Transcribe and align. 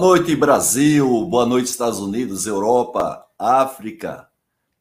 Noite, 0.00 0.34
Brasil. 0.34 1.26
Boa 1.26 1.44
noite, 1.44 1.66
Estados 1.66 1.98
Unidos, 1.98 2.46
Europa, 2.46 3.22
África, 3.38 4.30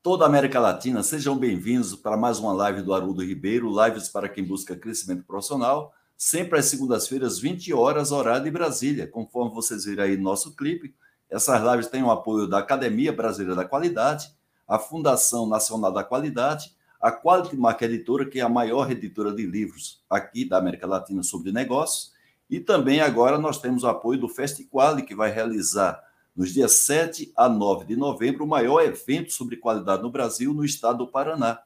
toda 0.01 0.23
a 0.23 0.27
América 0.27 0.61
Latina. 0.61 1.03
Sejam 1.03 1.37
bem-vindos 1.37 1.93
para 1.93 2.15
mais 2.15 2.39
uma 2.39 2.53
live 2.53 2.81
do 2.81 2.93
Haroldo 2.93 3.21
Ribeiro, 3.21 3.69
lives 3.83 4.07
para 4.07 4.29
quem 4.29 4.45
busca 4.45 4.77
crescimento 4.77 5.25
profissional, 5.25 5.91
sempre 6.15 6.57
às 6.57 6.67
segundas-feiras, 6.67 7.37
20 7.37 7.73
horas, 7.73 8.13
horário 8.13 8.45
de 8.45 8.49
Brasília. 8.49 9.07
Conforme 9.07 9.53
vocês 9.53 9.83
viram 9.83 10.05
aí 10.05 10.15
no 10.15 10.23
nosso 10.23 10.55
clipe, 10.55 10.95
essas 11.29 11.61
lives 11.69 11.87
têm 11.87 12.01
o 12.01 12.11
apoio 12.11 12.47
da 12.47 12.59
Academia 12.59 13.11
Brasileira 13.11 13.55
da 13.55 13.65
Qualidade, 13.65 14.33
a 14.65 14.79
Fundação 14.79 15.45
Nacional 15.45 15.91
da 15.91 16.01
Qualidade, 16.01 16.73
a 17.01 17.11
Quality 17.11 17.57
Mark 17.57 17.81
Editora, 17.81 18.25
que 18.25 18.39
é 18.39 18.43
a 18.43 18.47
maior 18.47 18.89
editora 18.89 19.33
de 19.33 19.45
livros 19.45 20.01
aqui 20.09 20.47
da 20.47 20.57
América 20.57 20.87
Latina 20.87 21.23
sobre 21.23 21.51
negócios, 21.51 22.17
e 22.49 22.59
também 22.59 22.99
agora 22.99 23.37
nós 23.37 23.59
temos 23.59 23.83
o 23.83 23.87
apoio 23.87 24.19
do 24.19 24.27
Festiquali, 24.27 25.03
que 25.03 25.13
vai 25.13 25.31
realizar 25.31 26.03
nos 26.35 26.53
dias 26.53 26.73
7 26.79 27.31
a 27.35 27.47
9 27.47 27.85
de 27.85 27.95
novembro 27.95 28.43
o 28.43 28.47
maior 28.47 28.81
evento 28.81 29.31
sobre 29.31 29.57
qualidade 29.57 30.01
no 30.01 30.09
Brasil, 30.09 30.53
no 30.53 30.65
estado 30.65 30.99
do 30.99 31.07
Paraná. 31.07 31.59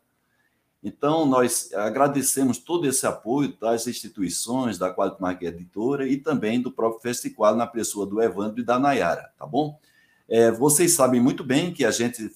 Então, 0.83 1.25
nós 1.25 1.71
agradecemos 1.73 2.57
todo 2.57 2.85
esse 2.85 3.07
apoio 3.07 3.55
das 3.57 3.87
instituições, 3.87 4.77
da 4.77 4.93
Quality 4.93 5.21
Market 5.21 5.53
Editora 5.53 6.05
e 6.05 6.17
também 6.17 6.61
do 6.61 6.71
próprio 6.71 6.99
Festival 6.99 7.55
na 7.55 7.65
pessoa 7.65 8.05
do 8.05 8.21
Evandro 8.21 8.59
e 8.59 8.65
da 8.65 8.77
Nayara, 8.77 9.31
tá 9.37 9.45
bom? 9.45 9.79
É, 10.27 10.51
vocês 10.51 10.91
sabem 10.91 11.21
muito 11.21 11.43
bem 11.43 11.73
que 11.73 11.85
a 11.85 11.91
gente, 11.91 12.29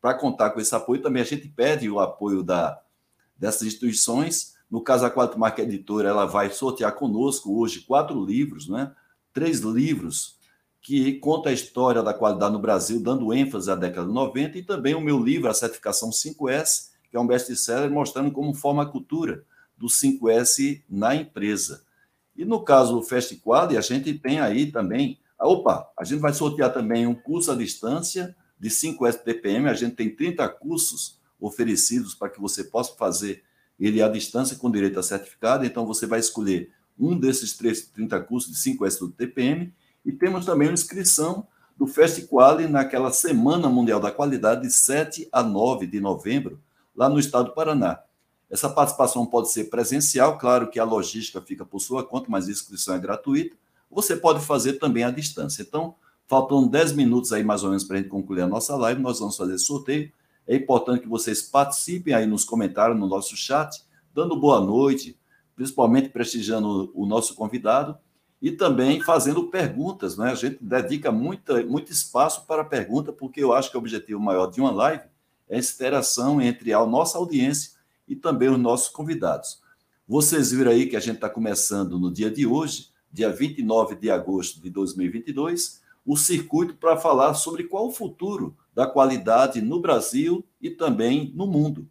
para 0.00 0.14
contar 0.14 0.50
com 0.50 0.60
esse 0.60 0.74
apoio, 0.74 1.02
também 1.02 1.20
a 1.22 1.26
gente 1.26 1.48
pede 1.48 1.90
o 1.90 2.00
apoio 2.00 2.42
da, 2.42 2.80
dessas 3.36 3.62
instituições 3.66 4.51
no 4.72 4.80
caso, 4.80 5.04
a 5.04 5.10
Quatro 5.10 5.38
Marca 5.38 5.60
Editora 5.60 6.08
ela 6.08 6.24
vai 6.24 6.50
sortear 6.50 6.94
conosco 6.94 7.60
hoje 7.60 7.82
quatro 7.82 8.24
livros, 8.24 8.70
né? 8.70 8.90
três 9.30 9.60
livros 9.60 10.38
que 10.80 11.12
conta 11.18 11.50
a 11.50 11.52
história 11.52 12.02
da 12.02 12.14
qualidade 12.14 12.54
no 12.54 12.58
Brasil, 12.58 12.98
dando 12.98 13.34
ênfase 13.34 13.70
à 13.70 13.74
década 13.74 14.06
de 14.06 14.14
90, 14.14 14.56
e 14.56 14.62
também 14.62 14.94
o 14.94 15.00
meu 15.00 15.22
livro, 15.22 15.50
A 15.50 15.52
Certificação 15.52 16.08
5S, 16.08 16.88
que 17.10 17.18
é 17.18 17.20
um 17.20 17.26
best-seller 17.26 17.90
mostrando 17.90 18.32
como 18.32 18.54
forma 18.54 18.82
a 18.82 18.86
cultura 18.86 19.44
do 19.76 19.88
5S 19.88 20.82
na 20.88 21.14
empresa. 21.14 21.84
E 22.34 22.42
no 22.42 22.64
caso 22.64 22.94
do 22.94 23.02
FestQuali, 23.02 23.76
a 23.76 23.82
gente 23.82 24.14
tem 24.14 24.40
aí 24.40 24.72
também. 24.72 25.20
Opa, 25.38 25.86
a 25.98 26.02
gente 26.02 26.20
vai 26.20 26.32
sortear 26.32 26.72
também 26.72 27.06
um 27.06 27.14
curso 27.14 27.52
à 27.52 27.54
distância 27.54 28.34
de 28.58 28.70
5S 28.70 29.22
TPM. 29.22 29.68
A 29.68 29.74
gente 29.74 29.96
tem 29.96 30.08
30 30.08 30.48
cursos 30.48 31.20
oferecidos 31.38 32.14
para 32.14 32.30
que 32.30 32.40
você 32.40 32.64
possa 32.64 32.94
fazer 32.94 33.44
ele 33.86 34.00
é 34.00 34.04
à 34.04 34.08
distância 34.08 34.56
com 34.56 34.70
direito 34.70 34.98
a 34.98 35.02
certificado, 35.02 35.64
então 35.64 35.86
você 35.86 36.06
vai 36.06 36.20
escolher 36.20 36.70
um 36.98 37.18
desses 37.18 37.56
30 37.56 38.20
cursos 38.20 38.52
de 38.52 38.58
5S 38.70 38.98
do 38.98 39.08
TPM, 39.08 39.72
e 40.04 40.12
temos 40.12 40.44
também 40.44 40.68
uma 40.68 40.74
inscrição 40.74 41.46
do 41.76 41.86
FestQuali 41.86 42.68
naquela 42.68 43.10
Semana 43.10 43.68
Mundial 43.68 43.98
da 43.98 44.10
Qualidade, 44.10 44.62
de 44.62 44.70
7 44.72 45.28
a 45.32 45.42
9 45.42 45.86
de 45.86 46.00
novembro, 46.00 46.60
lá 46.94 47.08
no 47.08 47.18
estado 47.18 47.46
do 47.46 47.54
Paraná. 47.54 48.00
Essa 48.50 48.68
participação 48.68 49.24
pode 49.24 49.50
ser 49.50 49.64
presencial, 49.64 50.36
claro 50.36 50.68
que 50.68 50.78
a 50.78 50.84
logística 50.84 51.40
fica 51.40 51.64
por 51.64 51.80
sua 51.80 52.04
conta, 52.04 52.26
mas 52.28 52.46
a 52.46 52.50
inscrição 52.50 52.94
é 52.94 52.98
gratuita. 52.98 53.56
Você 53.90 54.14
pode 54.14 54.44
fazer 54.44 54.74
também 54.74 55.04
à 55.04 55.10
distância. 55.10 55.62
Então, 55.62 55.94
faltam 56.28 56.68
10 56.68 56.92
minutos 56.92 57.32
aí 57.32 57.42
mais 57.42 57.62
ou 57.62 57.70
menos 57.70 57.84
para 57.84 57.96
a 57.96 58.00
gente 58.00 58.10
concluir 58.10 58.42
a 58.42 58.46
nossa 58.46 58.76
live, 58.76 59.00
nós 59.00 59.18
vamos 59.18 59.36
fazer 59.36 59.58
sorteio 59.58 60.12
é 60.46 60.56
importante 60.56 61.02
que 61.02 61.08
vocês 61.08 61.42
participem 61.42 62.14
aí 62.14 62.26
nos 62.26 62.44
comentários, 62.44 62.98
no 62.98 63.06
nosso 63.06 63.36
chat, 63.36 63.84
dando 64.14 64.38
boa 64.38 64.60
noite, 64.60 65.18
principalmente 65.54 66.08
prestigiando 66.08 66.90
o 66.94 67.06
nosso 67.06 67.34
convidado 67.34 67.96
e 68.40 68.50
também 68.50 69.00
fazendo 69.00 69.48
perguntas. 69.48 70.16
Né? 70.16 70.30
A 70.30 70.34
gente 70.34 70.58
dedica 70.60 71.12
muita, 71.12 71.64
muito 71.64 71.92
espaço 71.92 72.44
para 72.46 72.64
pergunta, 72.64 73.12
porque 73.12 73.42
eu 73.42 73.52
acho 73.52 73.70
que 73.70 73.76
o 73.76 73.80
objetivo 73.80 74.20
maior 74.20 74.46
de 74.50 74.60
uma 74.60 74.72
live 74.72 75.04
é 75.48 75.56
a 75.56 75.60
interação 75.60 76.40
entre 76.40 76.72
a 76.72 76.84
nossa 76.84 77.18
audiência 77.18 77.72
e 78.08 78.16
também 78.16 78.48
os 78.48 78.58
nossos 78.58 78.88
convidados. 78.88 79.60
Vocês 80.08 80.50
viram 80.50 80.72
aí 80.72 80.86
que 80.86 80.96
a 80.96 81.00
gente 81.00 81.16
está 81.16 81.30
começando 81.30 81.98
no 81.98 82.12
dia 82.12 82.30
de 82.30 82.44
hoje, 82.44 82.88
dia 83.12 83.30
29 83.30 83.94
de 83.94 84.10
agosto 84.10 84.60
de 84.60 84.68
2022, 84.70 85.80
o 86.04 86.16
circuito 86.16 86.74
para 86.74 86.96
falar 86.96 87.34
sobre 87.34 87.64
qual 87.64 87.86
o 87.86 87.92
futuro 87.92 88.56
da 88.74 88.86
qualidade 88.86 89.60
no 89.60 89.80
Brasil 89.80 90.44
e 90.60 90.70
também 90.70 91.32
no 91.34 91.46
mundo. 91.46 91.86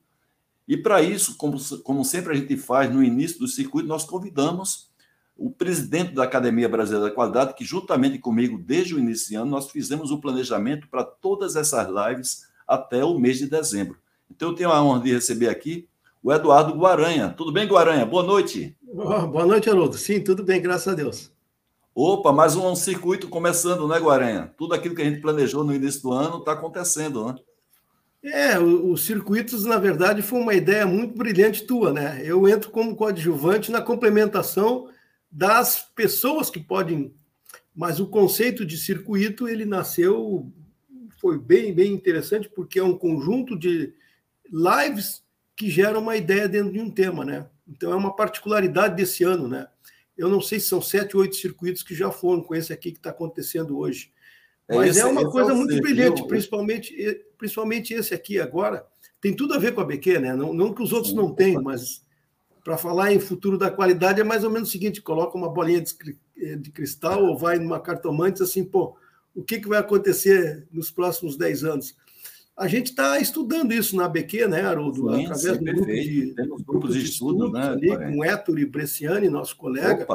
E 0.67 0.77
para 0.77 1.01
isso, 1.01 1.35
como, 1.37 1.57
como 1.83 2.05
sempre 2.05 2.33
a 2.33 2.35
gente 2.35 2.55
faz 2.57 2.91
no 2.91 3.03
início 3.03 3.39
do 3.39 3.47
circuito, 3.47 3.87
nós 3.87 4.05
convidamos 4.05 4.89
o 5.37 5.49
presidente 5.49 6.13
da 6.13 6.23
Academia 6.23 6.69
Brasileira 6.69 7.09
da 7.09 7.15
Qualidade, 7.15 7.55
que 7.55 7.65
juntamente 7.65 8.19
comigo, 8.19 8.57
desde 8.57 8.93
o 8.93 8.99
início 8.99 9.33
do 9.33 9.41
ano, 9.41 9.51
nós 9.51 9.69
fizemos 9.69 10.11
o 10.11 10.19
planejamento 10.19 10.87
para 10.87 11.03
todas 11.03 11.55
essas 11.55 11.87
lives 11.87 12.47
até 12.67 13.03
o 13.03 13.17
mês 13.17 13.39
de 13.39 13.47
dezembro. 13.47 13.97
Então, 14.29 14.49
eu 14.49 14.55
tenho 14.55 14.71
a 14.71 14.83
honra 14.83 15.01
de 15.01 15.11
receber 15.11 15.49
aqui 15.49 15.87
o 16.23 16.31
Eduardo 16.31 16.73
Guaranha. 16.73 17.33
Tudo 17.35 17.51
bem, 17.51 17.67
Guaranha? 17.67 18.05
Boa 18.05 18.23
noite. 18.23 18.77
Boa 18.83 19.45
noite, 19.45 19.69
Haroldo. 19.69 19.97
Sim, 19.97 20.21
tudo 20.21 20.43
bem, 20.43 20.61
graças 20.61 20.87
a 20.87 20.95
Deus. 20.95 21.31
Opa, 21.93 22.31
mais 22.31 22.55
um 22.55 22.73
circuito 22.73 23.27
começando, 23.27 23.85
né, 23.85 23.99
Guaranha? 23.99 24.53
Tudo 24.57 24.73
aquilo 24.73 24.95
que 24.95 25.01
a 25.01 25.05
gente 25.05 25.19
planejou 25.19 25.61
no 25.61 25.75
início 25.75 26.01
do 26.03 26.13
ano 26.13 26.37
está 26.37 26.53
acontecendo, 26.53 27.27
né? 27.27 27.35
É, 28.23 28.57
os 28.57 29.03
circuitos, 29.03 29.65
na 29.65 29.77
verdade, 29.77 30.21
foi 30.21 30.39
uma 30.39 30.53
ideia 30.53 30.85
muito 30.85 31.17
brilhante 31.17 31.65
tua, 31.65 31.91
né? 31.91 32.21
Eu 32.23 32.47
entro 32.47 32.71
como 32.71 32.95
coadjuvante 32.95 33.71
na 33.71 33.81
complementação 33.81 34.87
das 35.29 35.81
pessoas 35.93 36.49
que 36.49 36.61
podem. 36.61 37.13
Mas 37.75 37.99
o 37.99 38.07
conceito 38.07 38.65
de 38.65 38.77
circuito, 38.77 39.49
ele 39.49 39.65
nasceu, 39.65 40.49
foi 41.19 41.37
bem, 41.37 41.73
bem 41.73 41.91
interessante, 41.91 42.47
porque 42.47 42.79
é 42.79 42.83
um 42.83 42.97
conjunto 42.97 43.57
de 43.57 43.93
lives 44.49 45.23
que 45.57 45.69
geram 45.69 45.99
uma 45.99 46.15
ideia 46.15 46.47
dentro 46.47 46.71
de 46.71 46.79
um 46.79 46.89
tema, 46.89 47.25
né? 47.25 47.47
Então 47.67 47.91
é 47.91 47.95
uma 47.95 48.15
particularidade 48.15 48.95
desse 48.95 49.25
ano, 49.25 49.47
né? 49.47 49.67
Eu 50.17 50.29
não 50.29 50.41
sei 50.41 50.59
se 50.59 50.67
são 50.67 50.81
sete, 50.81 51.15
oito 51.17 51.35
circuitos 51.35 51.83
que 51.83 51.95
já 51.95 52.11
foram 52.11 52.41
com 52.43 52.53
esse 52.53 52.71
aqui 52.71 52.91
que 52.91 52.97
está 52.97 53.09
acontecendo 53.09 53.77
hoje. 53.77 54.11
É 54.67 54.75
Mas 54.75 54.91
esse, 54.91 55.01
é 55.01 55.05
uma 55.05 55.29
coisa 55.29 55.51
é 55.51 55.55
muito 55.55 55.81
brilhante, 55.81 56.25
principalmente, 56.27 56.93
principalmente 57.37 57.93
esse 57.93 58.13
aqui 58.13 58.39
agora. 58.39 58.85
Tem 59.19 59.35
tudo 59.35 59.53
a 59.53 59.57
ver 59.57 59.73
com 59.73 59.81
a 59.81 59.85
BQ, 59.85 60.19
né? 60.19 60.35
Não, 60.35 60.53
não 60.53 60.73
que 60.73 60.81
os 60.81 60.93
outros 60.93 61.13
não 61.13 61.33
tenham, 61.33 61.61
mas 61.61 62.03
para 62.63 62.77
falar 62.77 63.11
em 63.11 63.19
futuro 63.19 63.57
da 63.57 63.71
qualidade 63.71 64.21
é 64.21 64.23
mais 64.23 64.43
ou 64.43 64.49
menos 64.49 64.69
o 64.69 64.71
seguinte: 64.71 65.01
coloca 65.01 65.37
uma 65.37 65.49
bolinha 65.49 65.81
de, 65.81 66.55
de 66.57 66.71
cristal 66.71 67.23
ou 67.23 67.37
vai 67.37 67.57
numa 67.57 67.79
cartomante 67.79 68.41
assim, 68.43 68.63
pô, 68.63 68.95
o 69.33 69.43
que, 69.43 69.59
que 69.59 69.67
vai 69.67 69.79
acontecer 69.79 70.67
nos 70.71 70.91
próximos 70.91 71.37
10 71.37 71.63
anos? 71.63 71.95
A 72.57 72.67
gente 72.67 72.87
está 72.87 73.19
estudando 73.19 73.73
isso 73.73 73.95
na 73.95 74.05
ABQ, 74.05 74.47
né, 74.47 74.61
Haroldo? 74.61 75.13
Sim, 75.15 75.25
através 75.25 75.57
sim, 75.57 75.63
do 75.63 75.73
grupo 75.73 75.85
de, 75.85 76.33
Temos 76.35 76.61
grupos 76.61 76.93
de 76.93 77.03
estudo, 77.03 77.51
né? 77.51 77.69
Ali, 77.69 77.87
com 77.89 78.23
Héctor 78.23 78.59
e 78.59 78.65
Bresciani, 78.65 79.29
nosso 79.29 79.55
colega. 79.55 80.05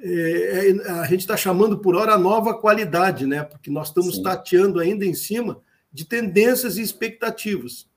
É, 0.00 0.70
é, 0.70 0.90
a 0.90 1.04
gente 1.06 1.20
está 1.20 1.36
chamando 1.36 1.78
por 1.78 1.96
hora 1.96 2.14
a 2.14 2.18
nova 2.18 2.58
qualidade, 2.58 3.26
né? 3.26 3.42
Porque 3.42 3.70
nós 3.70 3.88
estamos 3.88 4.16
sim. 4.16 4.22
tateando 4.22 4.78
ainda 4.78 5.04
em 5.04 5.14
cima 5.14 5.60
de 5.92 6.04
tendências 6.04 6.78
e 6.78 6.82
expectativas. 6.82 7.88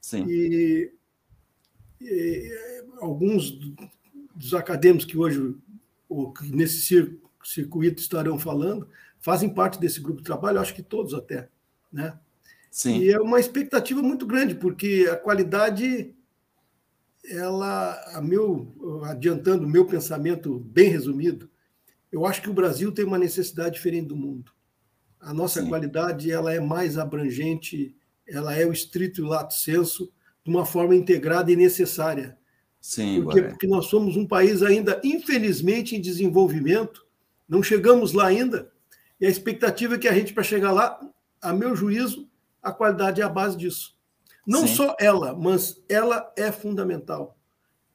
Sim. 0.00 0.24
E, 0.26 0.90
e 2.00 2.50
alguns 3.00 3.58
dos 4.34 4.54
acadêmicos 4.54 5.06
que 5.06 5.18
hoje, 5.18 5.54
ou 6.08 6.32
que 6.32 6.50
nesse 6.50 7.12
circuito 7.44 8.00
estarão 8.00 8.38
falando, 8.38 8.88
fazem 9.20 9.48
parte 9.48 9.78
desse 9.78 10.00
grupo 10.00 10.20
de 10.20 10.26
trabalho, 10.26 10.60
acho 10.60 10.74
que 10.74 10.82
todos 10.82 11.14
até, 11.14 11.48
né? 11.92 12.18
Sim. 12.74 12.98
E 13.02 13.12
é 13.12 13.20
uma 13.20 13.38
expectativa 13.38 14.02
muito 14.02 14.26
grande, 14.26 14.56
porque 14.56 15.08
a 15.08 15.14
qualidade, 15.14 16.12
ela, 17.24 17.92
a 18.16 18.20
meu, 18.20 19.00
adiantando 19.04 19.64
o 19.64 19.68
meu 19.68 19.86
pensamento 19.86 20.58
bem 20.58 20.88
resumido, 20.88 21.48
eu 22.10 22.26
acho 22.26 22.42
que 22.42 22.50
o 22.50 22.52
Brasil 22.52 22.90
tem 22.90 23.04
uma 23.04 23.16
necessidade 23.16 23.76
diferente 23.76 24.08
do 24.08 24.16
mundo. 24.16 24.50
A 25.20 25.32
nossa 25.32 25.62
Sim. 25.62 25.68
qualidade 25.68 26.32
ela 26.32 26.52
é 26.52 26.58
mais 26.58 26.98
abrangente, 26.98 27.94
ela 28.26 28.56
é 28.56 28.66
o 28.66 28.72
estrito 28.72 29.24
lato 29.24 29.54
senso, 29.54 30.12
de 30.42 30.50
uma 30.50 30.66
forma 30.66 30.96
integrada 30.96 31.52
e 31.52 31.54
necessária. 31.54 32.36
Sim, 32.80 33.22
porque, 33.22 33.40
porque 33.40 33.66
nós 33.68 33.86
somos 33.86 34.16
um 34.16 34.26
país 34.26 34.64
ainda, 34.64 35.00
infelizmente, 35.04 35.94
em 35.94 36.00
desenvolvimento, 36.00 37.06
não 37.48 37.62
chegamos 37.62 38.12
lá 38.12 38.26
ainda, 38.26 38.72
e 39.20 39.26
a 39.26 39.30
expectativa 39.30 39.94
é 39.94 39.98
que 39.98 40.08
a 40.08 40.12
gente, 40.12 40.34
para 40.34 40.42
chegar 40.42 40.72
lá, 40.72 40.98
a 41.40 41.52
meu 41.52 41.76
juízo, 41.76 42.28
a 42.64 42.72
qualidade 42.72 43.20
é 43.20 43.24
a 43.24 43.28
base 43.28 43.56
disso. 43.56 43.94
Não 44.46 44.66
Sim. 44.66 44.74
só 44.74 44.96
ela, 44.98 45.34
mas 45.34 45.82
ela 45.88 46.32
é 46.36 46.50
fundamental. 46.50 47.36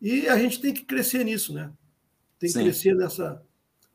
E 0.01 0.27
a 0.27 0.37
gente 0.37 0.61
tem 0.61 0.73
que 0.73 0.83
crescer 0.83 1.23
nisso, 1.23 1.53
né? 1.53 1.71
Tem 2.39 2.47
que 2.47 2.53
Sim. 2.53 2.63
crescer 2.63 2.95
nessa 2.95 3.41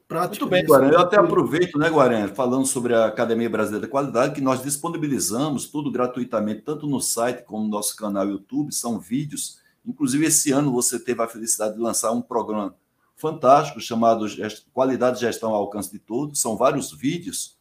prática. 0.06 0.44
Muito 0.44 0.50
bem, 0.50 0.65
Guarani. 0.65 0.93
Eu 0.93 1.00
até 1.00 1.17
aproveito, 1.17 1.79
né, 1.79 1.88
Guarani, 1.88 2.29
falando 2.35 2.67
sobre 2.67 2.94
a 2.94 3.06
Academia 3.06 3.49
Brasileira 3.49 3.87
da 3.87 3.91
Qualidade, 3.91 4.35
que 4.35 4.41
nós 4.41 4.62
disponibilizamos 4.62 5.67
tudo 5.69 5.91
gratuitamente, 5.91 6.62
tanto 6.62 6.87
no 6.87 7.00
site 7.00 7.44
como 7.44 7.65
no 7.65 7.70
nosso 7.70 7.97
canal 7.97 8.29
YouTube, 8.29 8.73
são 8.73 8.99
vídeos. 8.99 9.59
Inclusive, 9.85 10.27
esse 10.27 10.53
ano 10.53 10.73
você 10.73 10.99
teve 10.99 11.23
a 11.23 11.29
felicidade 11.29 11.75
de 11.75 11.81
lançar 11.81 12.12
um 12.12 12.23
programa, 12.23 12.75
fantástico 13.17 13.81
chamado 13.81 14.27
Qualidade 14.73 15.17
de 15.17 15.23
Gestão 15.23 15.50
ao 15.50 15.62
Alcance 15.62 15.91
de 15.91 15.99
Todos. 15.99 16.41
São 16.41 16.56
vários 16.56 16.93
vídeos 16.93 17.54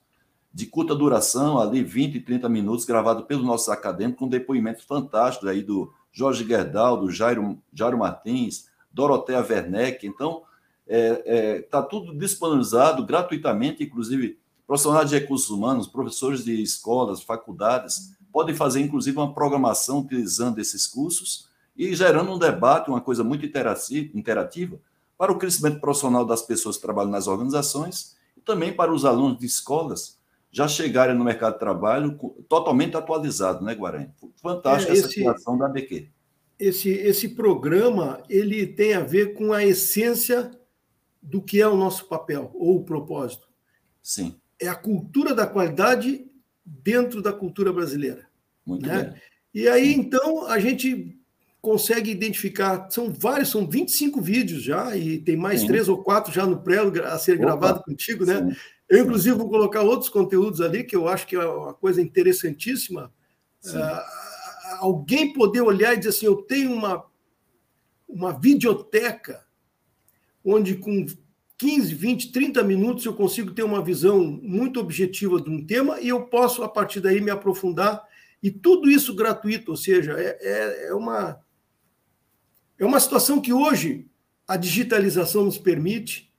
de 0.54 0.68
curta 0.68 0.94
duração, 0.94 1.60
ali 1.60 1.84
20 1.84 2.16
e 2.16 2.20
30 2.20 2.48
minutos, 2.48 2.86
gravado 2.86 3.24
pelos 3.24 3.44
nossos 3.44 3.70
acadêmicos, 3.70 4.20
com 4.20 4.28
depoimentos 4.28 4.84
fantásticos 4.84 5.50
aí 5.50 5.64
do 5.64 5.92
Jorge 6.12 6.46
Gerdau, 6.46 6.98
do 6.98 7.10
Jairo, 7.10 7.58
Jairo 7.74 7.98
Martins, 7.98 8.68
Dorotea 8.92 9.40
Werneck. 9.40 10.06
Então, 10.06 10.44
está 10.86 10.96
é, 10.96 11.24
é, 11.26 11.62
tá 11.64 11.82
tudo 11.82 12.16
disponibilizado 12.16 13.04
gratuitamente, 13.04 13.84
inclusive 13.84 14.38
profissionais 14.68 15.10
de 15.10 15.18
recursos 15.18 15.50
humanos, 15.50 15.88
professores 15.88 16.44
de 16.44 16.62
escolas, 16.62 17.24
faculdades, 17.24 18.16
podem 18.32 18.56
fazer, 18.56 18.82
inclusive, 18.82 19.18
uma 19.18 19.34
programação 19.34 20.00
utilizando 20.00 20.60
esses 20.60 20.86
cursos 20.86 21.48
e 21.76 21.96
gerando 21.96 22.32
um 22.32 22.38
debate, 22.38 22.90
uma 22.90 23.02
coisa 23.02 23.24
muito 23.24 23.46
interativa, 23.46 24.80
para 25.18 25.32
o 25.32 25.38
crescimento 25.38 25.80
profissional 25.80 26.26
das 26.26 26.42
pessoas 26.42 26.76
que 26.76 26.82
trabalham 26.82 27.12
nas 27.12 27.28
organizações 27.28 28.16
e 28.38 28.42
também 28.42 28.74
para 28.74 28.94
os 28.94 29.06
alunos 29.06 29.40
de 29.40 29.46
escolas 29.46 30.18
já 30.54 30.68
chegarem 30.68 31.18
no 31.18 31.26
mercado 31.26 31.54
de 31.54 31.60
trabalho 31.60 32.16
totalmente 32.48 32.96
atualizado, 32.96 33.66
né, 33.66 33.74
Guarani? 33.74 34.12
Fantástica 34.40 34.94
é, 34.94 34.96
esse, 34.96 35.06
essa 35.06 35.14
criação 35.14 35.58
da 35.58 35.66
ABQ. 35.66 36.08
Esse, 36.60 36.90
esse 36.90 37.30
programa 37.30 38.24
ele 38.30 38.68
tem 38.68 38.94
a 38.94 39.00
ver 39.00 39.34
com 39.34 39.52
a 39.52 39.66
essência 39.66 40.52
do 41.20 41.42
que 41.42 41.60
é 41.60 41.68
o 41.68 41.76
nosso 41.76 42.08
papel 42.08 42.52
ou 42.54 42.78
o 42.78 42.84
propósito. 42.84 43.48
Sim. 44.02 44.36
É 44.62 44.68
a 44.68 44.76
cultura 44.76 45.34
da 45.34 45.48
qualidade 45.48 46.24
dentro 46.64 47.20
da 47.20 47.34
cultura 47.34 47.74
brasileira. 47.74 48.28
Muito 48.64 48.86
né? 48.86 49.06
bem. 49.06 49.22
E 49.56 49.68
aí, 49.68 49.92
então, 49.92 50.46
a 50.46 50.60
gente 50.60 51.18
consegue 51.60 52.12
identificar, 52.12 52.90
são 52.92 53.12
vários, 53.12 53.50
são 53.50 53.68
25 53.68 54.22
vídeos 54.22 54.62
já, 54.62 54.96
e 54.96 55.18
tem 55.18 55.36
mais 55.36 55.62
Sim. 55.62 55.68
três 55.68 55.88
ou 55.90 56.04
quatro 56.04 56.32
já 56.32 56.46
no 56.46 56.62
pré 56.62 56.80
a 56.80 57.18
ser 57.18 57.34
Opa. 57.34 57.42
gravado 57.42 57.84
contigo, 57.84 58.26
né? 58.26 58.40
Sim. 58.40 58.56
Eu, 58.94 59.00
inclusive, 59.00 59.36
vou 59.36 59.50
colocar 59.50 59.81
outros 59.81 60.07
conteúdos 60.07 60.62
ali, 60.62 60.84
que 60.84 60.95
eu 60.95 61.07
acho 61.07 61.25
que 61.25 61.36
é 61.36 61.44
uma 61.44 61.74
coisa 61.74 62.00
interessantíssima. 62.00 63.12
Uh, 63.66 64.78
alguém 64.78 65.34
poder 65.34 65.62
olhar 65.62 65.95
e 65.95 65.98
dizer 65.98 66.10
assim: 66.10 66.28
eu 66.28 66.36
tenho 66.44 66.72
uma, 66.72 67.04
uma 68.07 68.31
videoteca 68.31 69.44
onde 70.45 70.75
com 70.75 71.07
15, 71.57 71.95
20, 71.95 72.31
30 72.31 72.62
minutos 72.62 73.04
eu 73.04 73.16
consigo 73.16 73.50
ter 73.50 73.63
uma 73.63 73.84
visão 73.84 74.24
muito 74.24 74.80
objetiva 74.80 75.42
de 75.42 75.50
um 75.50 75.66
tema 75.66 76.00
e 76.00 76.10
eu 76.10 76.28
posso, 76.28 76.62
a 76.62 76.69
partir 76.69 77.00
daí, 77.00 77.19
me 77.19 77.31
aprofundar. 77.31 78.07
E 78.44 78.51
tudo 78.51 78.92
isso 78.92 79.16
gratuito, 79.16 79.72
ou 79.72 79.78
seja, 79.78 80.13
é, 80.19 80.38
é, 80.40 80.88
é 80.90 80.94
uma, 80.94 81.44
é 82.78 82.86
uma 82.86 83.00
situação 83.00 83.42
que 83.42 83.51
hoje 83.51 84.06
a 84.48 84.56
digitalização 84.56 85.45
nos 85.45 85.57
permite 85.57 86.31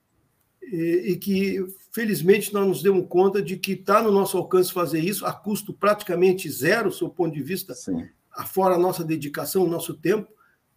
e, 0.71 1.11
e 1.11 1.15
que, 1.17 1.65
felizmente, 1.91 2.53
nós 2.53 2.67
nos 2.67 2.83
demos 2.83 3.05
conta 3.07 3.41
de 3.41 3.57
que 3.57 3.73
está 3.73 4.01
no 4.01 4.11
nosso 4.11 4.37
alcance 4.37 4.71
fazer 4.71 4.99
isso 4.99 5.25
a 5.25 5.33
custo 5.33 5.73
praticamente 5.73 6.49
zero, 6.49 6.89
do 6.89 6.95
seu 6.95 7.09
ponto 7.09 7.33
de 7.33 7.43
vista, 7.43 7.73
Sim. 7.73 8.07
fora 8.47 8.75
a 8.75 8.79
nossa 8.79 9.03
dedicação, 9.03 9.63
o 9.63 9.69
nosso 9.69 9.93
tempo, 9.93 10.27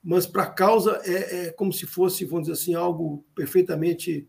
mas 0.02 0.26
para 0.26 0.44
a 0.44 0.50
causa 0.50 1.00
é, 1.04 1.46
é, 1.46 1.50
como 1.50 1.72
se 1.72 1.86
fosse, 1.86 2.24
vamos 2.24 2.48
dizer 2.48 2.60
assim, 2.60 2.74
algo 2.74 3.24
perfeitamente 3.34 4.28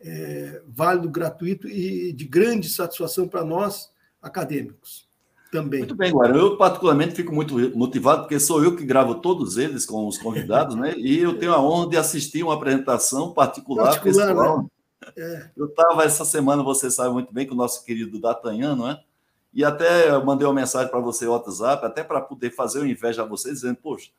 é, 0.00 0.62
válido, 0.66 1.10
gratuito 1.10 1.68
e 1.68 2.12
de 2.12 2.24
grande 2.24 2.68
satisfação 2.68 3.28
para 3.28 3.44
nós, 3.44 3.90
acadêmicos 4.20 5.10
também. 5.52 5.80
Muito 5.80 5.94
bem, 5.94 6.10
Guarani. 6.10 6.38
Eu, 6.38 6.56
particularmente, 6.56 7.14
fico 7.14 7.32
muito 7.32 7.54
motivado, 7.76 8.22
porque 8.22 8.40
sou 8.40 8.64
eu 8.64 8.74
que 8.74 8.84
gravo 8.86 9.16
todos 9.16 9.58
eles 9.58 9.84
com 9.84 10.08
os 10.08 10.16
convidados, 10.16 10.74
né? 10.74 10.94
E 10.96 11.18
eu 11.18 11.38
tenho 11.38 11.52
a 11.52 11.62
honra 11.62 11.90
de 11.90 11.96
assistir 11.98 12.42
uma 12.42 12.54
apresentação 12.54 13.34
particular, 13.34 13.84
particular 13.84 14.28
pessoal. 14.28 14.62
Né? 14.62 14.68
É. 15.16 15.50
Eu 15.56 15.66
estava 15.66 16.04
essa 16.04 16.24
semana, 16.24 16.62
você 16.62 16.90
sabe 16.90 17.12
muito 17.12 17.32
bem, 17.32 17.46
com 17.46 17.54
o 17.54 17.56
nosso 17.56 17.84
querido 17.84 18.20
Datanhan, 18.20 18.76
não 18.76 18.90
é? 18.90 19.02
E 19.52 19.64
até 19.64 20.18
mandei 20.22 20.46
uma 20.46 20.54
mensagem 20.54 20.90
para 20.90 21.00
você 21.00 21.26
no 21.26 21.32
WhatsApp, 21.32 21.84
até 21.84 22.02
para 22.02 22.20
poder 22.20 22.50
fazer 22.50 22.78
uma 22.78 22.88
inveja 22.88 23.22
a 23.22 23.26
você, 23.26 23.50
dizendo, 23.52 23.76
poxa, 23.76 24.10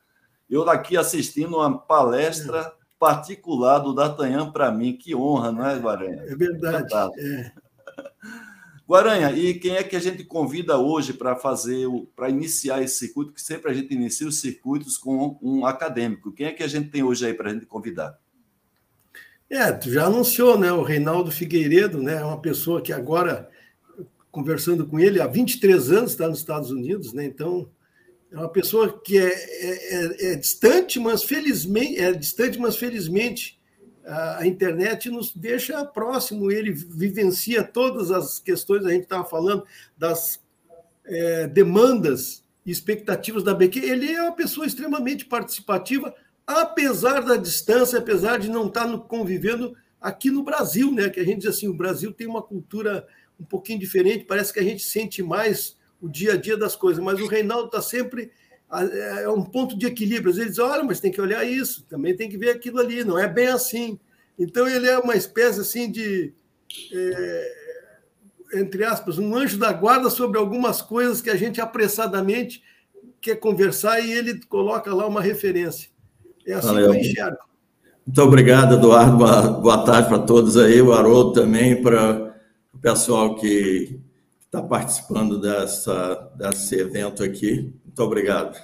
eu 0.50 0.64
daqui 0.64 0.96
assistindo 0.96 1.58
uma 1.58 1.78
palestra 1.78 2.60
é. 2.60 2.72
particular 3.00 3.80
do 3.80 3.94
Datanhan 3.94 4.52
para 4.52 4.72
mim, 4.72 4.94
que 4.96 5.16
honra, 5.16 5.52
não 5.52 5.66
é, 5.66 5.76
Guaranha? 5.78 6.24
É 6.28 6.36
verdade. 6.36 7.20
É. 7.20 7.52
Guaranha, 8.88 9.32
e 9.32 9.54
quem 9.56 9.76
é 9.76 9.84
que 9.84 9.96
a 9.96 10.00
gente 10.00 10.24
convida 10.26 10.78
hoje 10.78 11.14
para 11.14 11.36
fazer, 11.36 11.88
para 12.16 12.30
iniciar 12.30 12.82
esse 12.84 12.96
circuito, 12.96 13.32
que 13.32 13.42
sempre 13.42 13.72
a 13.72 13.74
gente 13.74 13.94
inicia 13.94 14.28
os 14.28 14.40
circuitos 14.40 14.98
com 14.98 15.40
um 15.42 15.66
acadêmico. 15.66 16.34
Quem 16.34 16.48
é 16.48 16.52
que 16.52 16.62
a 16.62 16.68
gente 16.68 16.90
tem 16.90 17.02
hoje 17.02 17.26
aí 17.26 17.34
para 17.34 17.50
a 17.50 17.54
gente 17.54 17.66
convidar? 17.66 18.20
É, 19.54 19.72
tu 19.72 19.92
já 19.92 20.06
anunciou, 20.06 20.58
né? 20.58 20.72
O 20.72 20.82
Reinaldo 20.82 21.30
Figueiredo, 21.30 22.02
né? 22.02 22.16
É 22.16 22.26
uma 22.26 22.42
pessoa 22.42 22.82
que 22.82 22.92
agora, 22.92 23.48
conversando 24.32 24.84
com 24.84 25.00
ele, 25.00 25.22
há 25.22 25.28
23 25.28 25.92
anos 25.92 26.12
está 26.12 26.28
nos 26.28 26.40
Estados 26.40 26.72
Unidos, 26.72 27.14
né? 27.14 27.24
Então, 27.24 27.70
é 28.32 28.38
uma 28.38 28.50
pessoa 28.50 29.00
que 29.00 29.16
é, 29.16 29.28
é, 29.28 30.30
é, 30.30 30.32
é 30.32 30.36
distante, 30.36 31.00
mas 31.00 31.24
felizmente, 31.24 32.00
é 32.00 32.12
distante, 32.14 32.58
mas 32.58 32.76
felizmente 32.76 33.62
a 34.06 34.46
internet 34.46 35.10
nos 35.12 35.32
deixa 35.34 35.86
próximo, 35.86 36.52
ele 36.52 36.72
vivencia 36.72 37.64
todas 37.64 38.10
as 38.10 38.40
questões, 38.40 38.86
a 38.86 38.90
gente 38.90 39.04
estava 39.04 39.24
falando 39.24 39.64
das 39.96 40.42
é, 41.06 41.48
demandas 41.48 42.44
expectativas 42.66 43.44
da 43.44 43.54
BQ. 43.54 43.80
Ele 43.80 44.12
é 44.12 44.22
uma 44.24 44.36
pessoa 44.36 44.66
extremamente 44.66 45.26
participativa, 45.26 46.14
apesar 46.46 47.22
da 47.22 47.36
distância, 47.36 48.00
apesar 48.00 48.40
de 48.40 48.50
não 48.50 48.68
estar 48.68 48.98
convivendo 49.00 49.76
aqui 50.00 50.30
no 50.30 50.44
Brasil, 50.44 50.92
né? 50.92 51.10
Que 51.10 51.20
a 51.20 51.24
gente 51.24 51.40
diz 51.40 51.50
assim, 51.50 51.68
o 51.68 51.74
Brasil 51.74 52.12
tem 52.12 52.28
uma 52.28 52.42
cultura 52.42 53.08
um 53.40 53.46
pouquinho 53.46 53.80
diferente, 53.80 54.26
parece 54.26 54.54
que 54.54 54.60
a 54.60 54.64
gente 54.64 54.84
sente 54.84 55.24
mais 55.24 55.78
o 56.02 56.10
dia 56.10 56.34
a 56.34 56.38
dia 56.38 56.58
das 56.58 56.76
coisas, 56.76 57.04
mas 57.04 57.20
o 57.20 57.28
Reinaldo 57.28 57.68
está 57.68 57.82
sempre 57.82 58.32
é 59.22 59.30
um 59.30 59.44
ponto 59.44 59.78
de 59.78 59.86
equilíbrio. 59.86 60.32
Às 60.32 60.38
vezes, 60.38 60.60
olha, 60.60 60.84
mas 60.84 61.00
tem 61.00 61.12
que 61.12 61.22
olhar 61.22 61.44
isso, 61.44 61.86
também 61.86 62.16
tem 62.16 62.30
que 62.30 62.38
ver 62.38 62.50
aquilo 62.50 62.80
ali, 62.80 63.04
não 63.04 63.20
é 63.20 63.28
bem 63.28 63.48
assim. 63.48 64.00
Então, 64.38 64.68
ele 64.68 64.88
é 64.88 64.98
uma 64.98 65.16
espécie 65.16 65.60
assim 65.60 65.92
de, 65.92 66.34
é, 66.92 67.54
entre 68.56 68.84
aspas, 68.84 69.20
um 69.20 69.36
anjo 69.36 69.58
da 69.58 69.72
guarda 69.72 70.10
sobre 70.10 70.40
algumas 70.40 70.82
coisas 70.82 71.22
que 71.22 71.30
a 71.30 71.36
gente 71.36 71.62
apressadamente 71.62 72.64
quer 73.22 73.36
conversar 73.36 74.00
e 74.00 74.12
ele 74.12 74.44
coloca 74.46 74.94
lá 74.94 75.06
uma 75.06 75.22
referência. 75.22 75.93
É 76.46 76.54
assim 76.54 76.68
Valeu. 76.68 76.92
que 76.92 76.98
eu 76.98 77.02
enxergo. 77.02 77.38
Muito 78.06 78.22
obrigado, 78.22 78.76
Eduardo. 78.76 79.18
Boa, 79.18 79.42
boa 79.42 79.86
tarde 79.86 80.10
para 80.10 80.20
todos 80.20 80.58
aí, 80.58 80.82
o 80.82 80.92
Haroldo 80.92 81.34
também, 81.34 81.82
para 81.82 82.36
o 82.74 82.78
pessoal 82.78 83.36
que 83.36 84.00
está 84.46 84.62
participando 84.62 85.40
dessa, 85.40 86.32
desse 86.36 86.76
evento 86.76 87.24
aqui. 87.24 87.74
Muito 87.86 88.04
obrigado. 88.04 88.58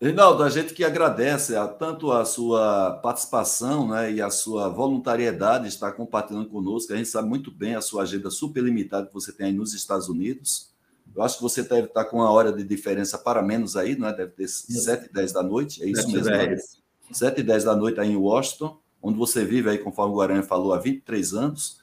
Reinaldo, 0.00 0.42
a 0.42 0.48
gente 0.48 0.72
que 0.72 0.82
agradece 0.82 1.54
a, 1.56 1.68
tanto 1.68 2.10
a 2.10 2.24
sua 2.24 2.98
participação 3.02 3.88
né, 3.88 4.10
e 4.12 4.22
a 4.22 4.30
sua 4.30 4.68
voluntariedade 4.68 5.64
de 5.64 5.70
estar 5.70 5.92
compartilhando 5.92 6.48
conosco. 6.48 6.92
A 6.92 6.96
gente 6.96 7.08
sabe 7.08 7.28
muito 7.28 7.50
bem 7.50 7.74
a 7.74 7.82
sua 7.82 8.04
agenda 8.04 8.30
super 8.30 8.64
limitada 8.64 9.06
que 9.06 9.12
você 9.12 9.30
tem 9.30 9.48
aí 9.48 9.52
nos 9.52 9.74
Estados 9.74 10.08
Unidos. 10.08 10.69
Eu 11.14 11.22
acho 11.22 11.36
que 11.36 11.42
você 11.42 11.62
deve 11.62 11.88
estar 11.88 12.04
com 12.04 12.18
uma 12.18 12.30
hora 12.30 12.52
de 12.52 12.62
diferença 12.62 13.18
para 13.18 13.42
menos 13.42 13.76
aí, 13.76 13.96
não 13.96 14.08
é? 14.08 14.12
Deve 14.12 14.32
ter 14.32 14.48
7 14.48 15.06
e 15.06 15.12
10 15.12 15.32
da 15.32 15.42
noite, 15.42 15.82
é 15.82 15.88
isso 15.88 16.02
7 16.02 16.12
mesmo? 16.12 16.30
10. 16.30 16.80
7 17.12 17.40
e 17.40 17.42
10 17.42 17.64
da 17.64 17.76
noite 17.76 18.00
aí 18.00 18.10
em 18.10 18.16
Washington, 18.16 18.78
onde 19.02 19.18
você 19.18 19.44
vive 19.44 19.70
aí, 19.70 19.78
conforme 19.78 20.12
o 20.12 20.16
Guarani 20.16 20.42
falou, 20.42 20.72
há 20.72 20.78
23 20.78 21.34
anos. 21.34 21.80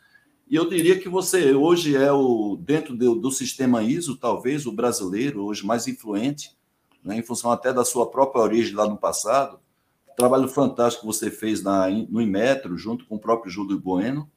E 0.49 0.55
eu 0.55 0.69
diria 0.69 0.97
que 0.97 1.09
você 1.09 1.53
hoje 1.53 1.95
é 1.95 2.11
o, 2.11 2.57
dentro 2.61 2.95
do, 2.95 3.15
do 3.15 3.31
sistema 3.31 3.83
ISO, 3.83 4.15
talvez 4.15 4.65
o 4.65 4.71
brasileiro, 4.71 5.43
hoje 5.43 5.65
mais 5.65 5.87
influente, 5.87 6.55
né, 7.03 7.17
em 7.17 7.23
função 7.23 7.51
até 7.51 7.73
da 7.73 7.83
sua 7.83 8.09
própria 8.09 8.41
origem 8.41 8.73
lá 8.73 8.87
no 8.87 8.97
passado. 8.97 9.59
trabalho 10.15 10.47
fantástico 10.47 11.01
que 11.05 11.13
você 11.13 11.29
fez 11.29 11.61
na, 11.61 11.89
no 11.89 12.21
Inmetro, 12.21 12.77
junto 12.77 13.05
com 13.05 13.15
o 13.15 13.19
próprio 13.19 13.51
Júlio 13.51 13.77
Bueno. 13.77 14.29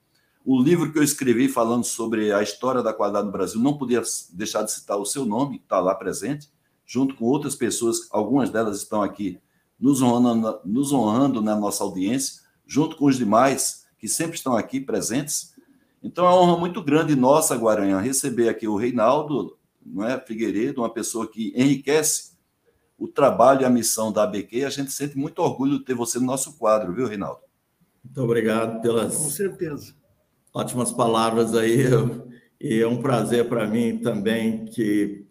O 0.45 0.61
livro 0.61 0.91
que 0.93 0.99
eu 0.99 1.03
escrevi 1.03 1.49
falando 1.49 1.85
sobre 1.85 2.33
a 2.33 2.43
história 2.43 2.83
da 2.83 2.93
qualidade 2.93 3.27
no 3.27 3.33
Brasil, 3.33 3.61
não 3.61 3.77
podia 3.77 4.03
deixar 4.33 4.63
de 4.63 4.73
citar 4.73 4.97
o 4.97 5.05
seu 5.05 5.27
nome, 5.27 5.57
está 5.57 5.81
lá 5.81 5.95
presente, 5.95 6.49
junto 6.87 7.15
com 7.15 7.27
outras 7.27 7.55
pessoas, 7.55 8.09
algumas 8.11 8.51
delas 8.51 8.79
estão 8.79 9.03
aqui 9.03 9.39
nos 9.79 10.03
honrando, 10.03 10.61
nos 10.65 10.93
honrando 10.93 11.41
na 11.43 11.55
nossa 11.55 11.85
audiência, 11.85 12.43
junto 12.67 12.97
com 12.97 13.07
os 13.07 13.17
demais 13.17 13.87
que 13.99 14.09
sempre 14.09 14.37
estão 14.37 14.57
aqui 14.57 14.81
presentes. 14.81 15.55
Então 16.03 16.25
é 16.27 16.31
uma 16.31 16.41
honra 16.41 16.59
muito 16.59 16.83
grande 16.83 17.15
nossa, 17.15 17.55
Guaranha, 17.55 17.99
receber 18.01 18.49
aqui 18.49 18.67
o 18.67 18.77
Reinaldo 18.77 19.59
não 19.85 20.07
é, 20.07 20.19
Figueiredo, 20.21 20.83
uma 20.83 20.93
pessoa 20.93 21.27
que 21.27 21.53
enriquece 21.57 22.33
o 22.99 23.09
trabalho 23.09 23.63
e 23.63 23.65
a 23.65 23.71
missão 23.71 24.13
da 24.13 24.25
ABQ. 24.25 24.65
A 24.65 24.71
gente 24.71 24.93
sente 24.93 25.17
muito 25.17 25.41
orgulho 25.41 25.79
de 25.79 25.85
ter 25.85 25.95
você 25.95 26.19
no 26.19 26.27
nosso 26.27 26.59
quadro, 26.59 26.93
viu, 26.93 27.07
Reinaldo? 27.07 27.41
Muito 28.05 28.23
obrigado 28.23 28.81
pelas 28.83 29.17
Com 29.17 29.31
certeza. 29.31 29.95
Ótimas 30.53 30.93
palavras 30.93 31.55
aí. 31.55 31.85
E 32.61 32.81
é 32.81 32.87
um 32.87 33.01
prazer 33.01 33.49
para 33.49 33.67
mim 33.67 33.99
também 33.99 34.67
que, 34.67 35.25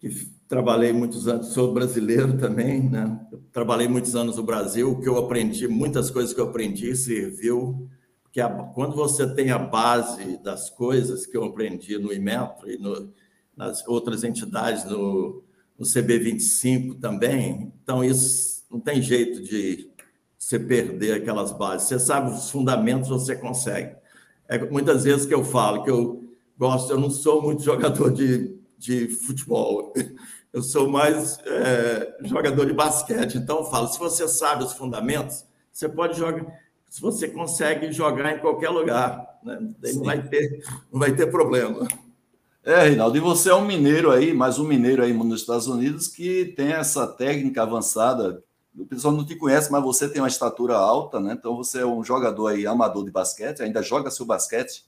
que 0.00 0.08
trabalhei 0.48 0.92
muitos 0.92 1.28
anos, 1.28 1.48
sou 1.48 1.72
brasileiro 1.72 2.36
também, 2.36 2.88
né? 2.90 3.20
Trabalhei 3.52 3.86
muitos 3.86 4.16
anos 4.16 4.36
no 4.36 4.42
Brasil, 4.42 5.00
que 5.00 5.08
eu 5.08 5.16
aprendi, 5.16 5.68
muitas 5.68 6.10
coisas 6.10 6.34
que 6.34 6.40
eu 6.40 6.48
aprendi 6.48 6.94
serviu, 6.96 7.88
que 8.32 8.40
a, 8.40 8.48
quando 8.48 8.96
você 8.96 9.32
tem 9.32 9.50
a 9.52 9.58
base 9.58 10.36
das 10.42 10.68
coisas 10.68 11.24
que 11.24 11.36
eu 11.36 11.44
aprendi 11.44 11.98
no 11.98 12.12
Imetro 12.12 12.68
e 12.68 12.78
no, 12.78 13.12
nas 13.56 13.86
outras 13.86 14.24
entidades, 14.24 14.84
no, 14.84 15.44
no 15.78 15.86
CB25 15.86 16.98
também, 16.98 17.72
então 17.82 18.04
isso 18.04 18.64
não 18.68 18.80
tem 18.80 19.00
jeito 19.00 19.40
de 19.40 19.88
você 20.36 20.58
perder 20.58 21.14
aquelas 21.14 21.52
bases. 21.52 21.88
Você 21.88 21.98
sabe 21.98 22.32
os 22.32 22.50
fundamentos, 22.50 23.08
você 23.08 23.36
consegue. 23.36 23.96
É 24.48 24.58
muitas 24.58 25.04
vezes 25.04 25.26
que 25.26 25.34
eu 25.34 25.44
falo 25.44 25.82
que 25.82 25.90
eu 25.90 26.24
gosto, 26.58 26.92
eu 26.92 26.98
não 26.98 27.10
sou 27.10 27.42
muito 27.42 27.62
jogador 27.64 28.12
de, 28.12 28.56
de 28.78 29.08
futebol, 29.08 29.92
eu 30.52 30.62
sou 30.62 30.88
mais 30.88 31.38
é, 31.46 32.16
jogador 32.22 32.64
de 32.66 32.72
basquete. 32.72 33.38
Então 33.38 33.58
eu 33.58 33.64
falo, 33.64 33.88
se 33.88 33.98
você 33.98 34.28
sabe 34.28 34.64
os 34.64 34.72
fundamentos, 34.72 35.44
você 35.72 35.88
pode 35.88 36.16
jogar, 36.16 36.46
se 36.88 37.00
você 37.00 37.28
consegue 37.28 37.90
jogar 37.92 38.36
em 38.36 38.38
qualquer 38.38 38.70
lugar, 38.70 39.40
né? 39.42 39.58
não 39.94 40.04
vai 40.04 40.22
ter, 40.22 40.62
não 40.92 41.00
vai 41.00 41.12
ter 41.12 41.26
problema. 41.26 41.88
É, 42.62 42.84
Reinaldo, 42.84 43.16
e 43.16 43.20
você 43.20 43.50
é 43.50 43.54
um 43.54 43.66
mineiro 43.66 44.10
aí, 44.10 44.32
mais 44.32 44.58
um 44.58 44.66
mineiro 44.66 45.02
aí 45.02 45.12
nos 45.12 45.40
Estados 45.40 45.66
Unidos 45.66 46.08
que 46.08 46.46
tem 46.56 46.72
essa 46.72 47.06
técnica 47.06 47.62
avançada 47.62 48.42
o 48.76 48.86
pessoal 48.86 49.14
não 49.14 49.24
te 49.24 49.36
conhece, 49.36 49.70
mas 49.70 49.82
você 49.82 50.08
tem 50.08 50.20
uma 50.20 50.28
estatura 50.28 50.76
alta, 50.76 51.20
né? 51.20 51.34
Então 51.34 51.56
você 51.56 51.80
é 51.80 51.86
um 51.86 52.02
jogador 52.02 52.48
aí 52.48 52.66
amador 52.66 53.04
de 53.04 53.10
basquete, 53.10 53.62
ainda 53.62 53.82
joga 53.82 54.10
seu 54.10 54.26
basquete, 54.26 54.84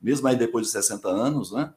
mesmo 0.00 0.26
aí 0.26 0.36
depois 0.36 0.66
de 0.66 0.72
60 0.72 1.08
anos, 1.08 1.52
né? 1.52 1.72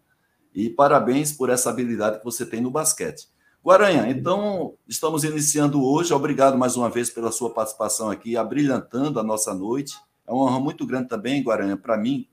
E 0.54 0.70
parabéns 0.70 1.32
por 1.32 1.50
essa 1.50 1.70
habilidade 1.70 2.20
que 2.20 2.26
você 2.26 2.46
tem 2.46 2.62
no 2.62 2.72
basquete. 2.72 3.28
Guaranha, 3.64 4.10
então 4.10 4.74
estamos 4.88 5.24
iniciando 5.24 5.84
hoje. 5.84 6.14
Obrigado 6.14 6.58
mais 6.58 6.76
uma 6.76 6.90
vez 6.90 7.10
pela 7.10 7.32
sua 7.32 7.50
participação 7.50 8.10
aqui, 8.10 8.36
abrilhantando 8.36 9.20
a 9.20 9.24
nossa 9.24 9.54
noite. 9.54 9.96
É 10.28 10.32
uma 10.32 10.46
honra 10.46 10.60
muito 10.60 10.86
grande 10.86 11.08
também, 11.08 11.42
Guaranha, 11.42 11.78
para 11.78 11.98
mim, 11.98 12.28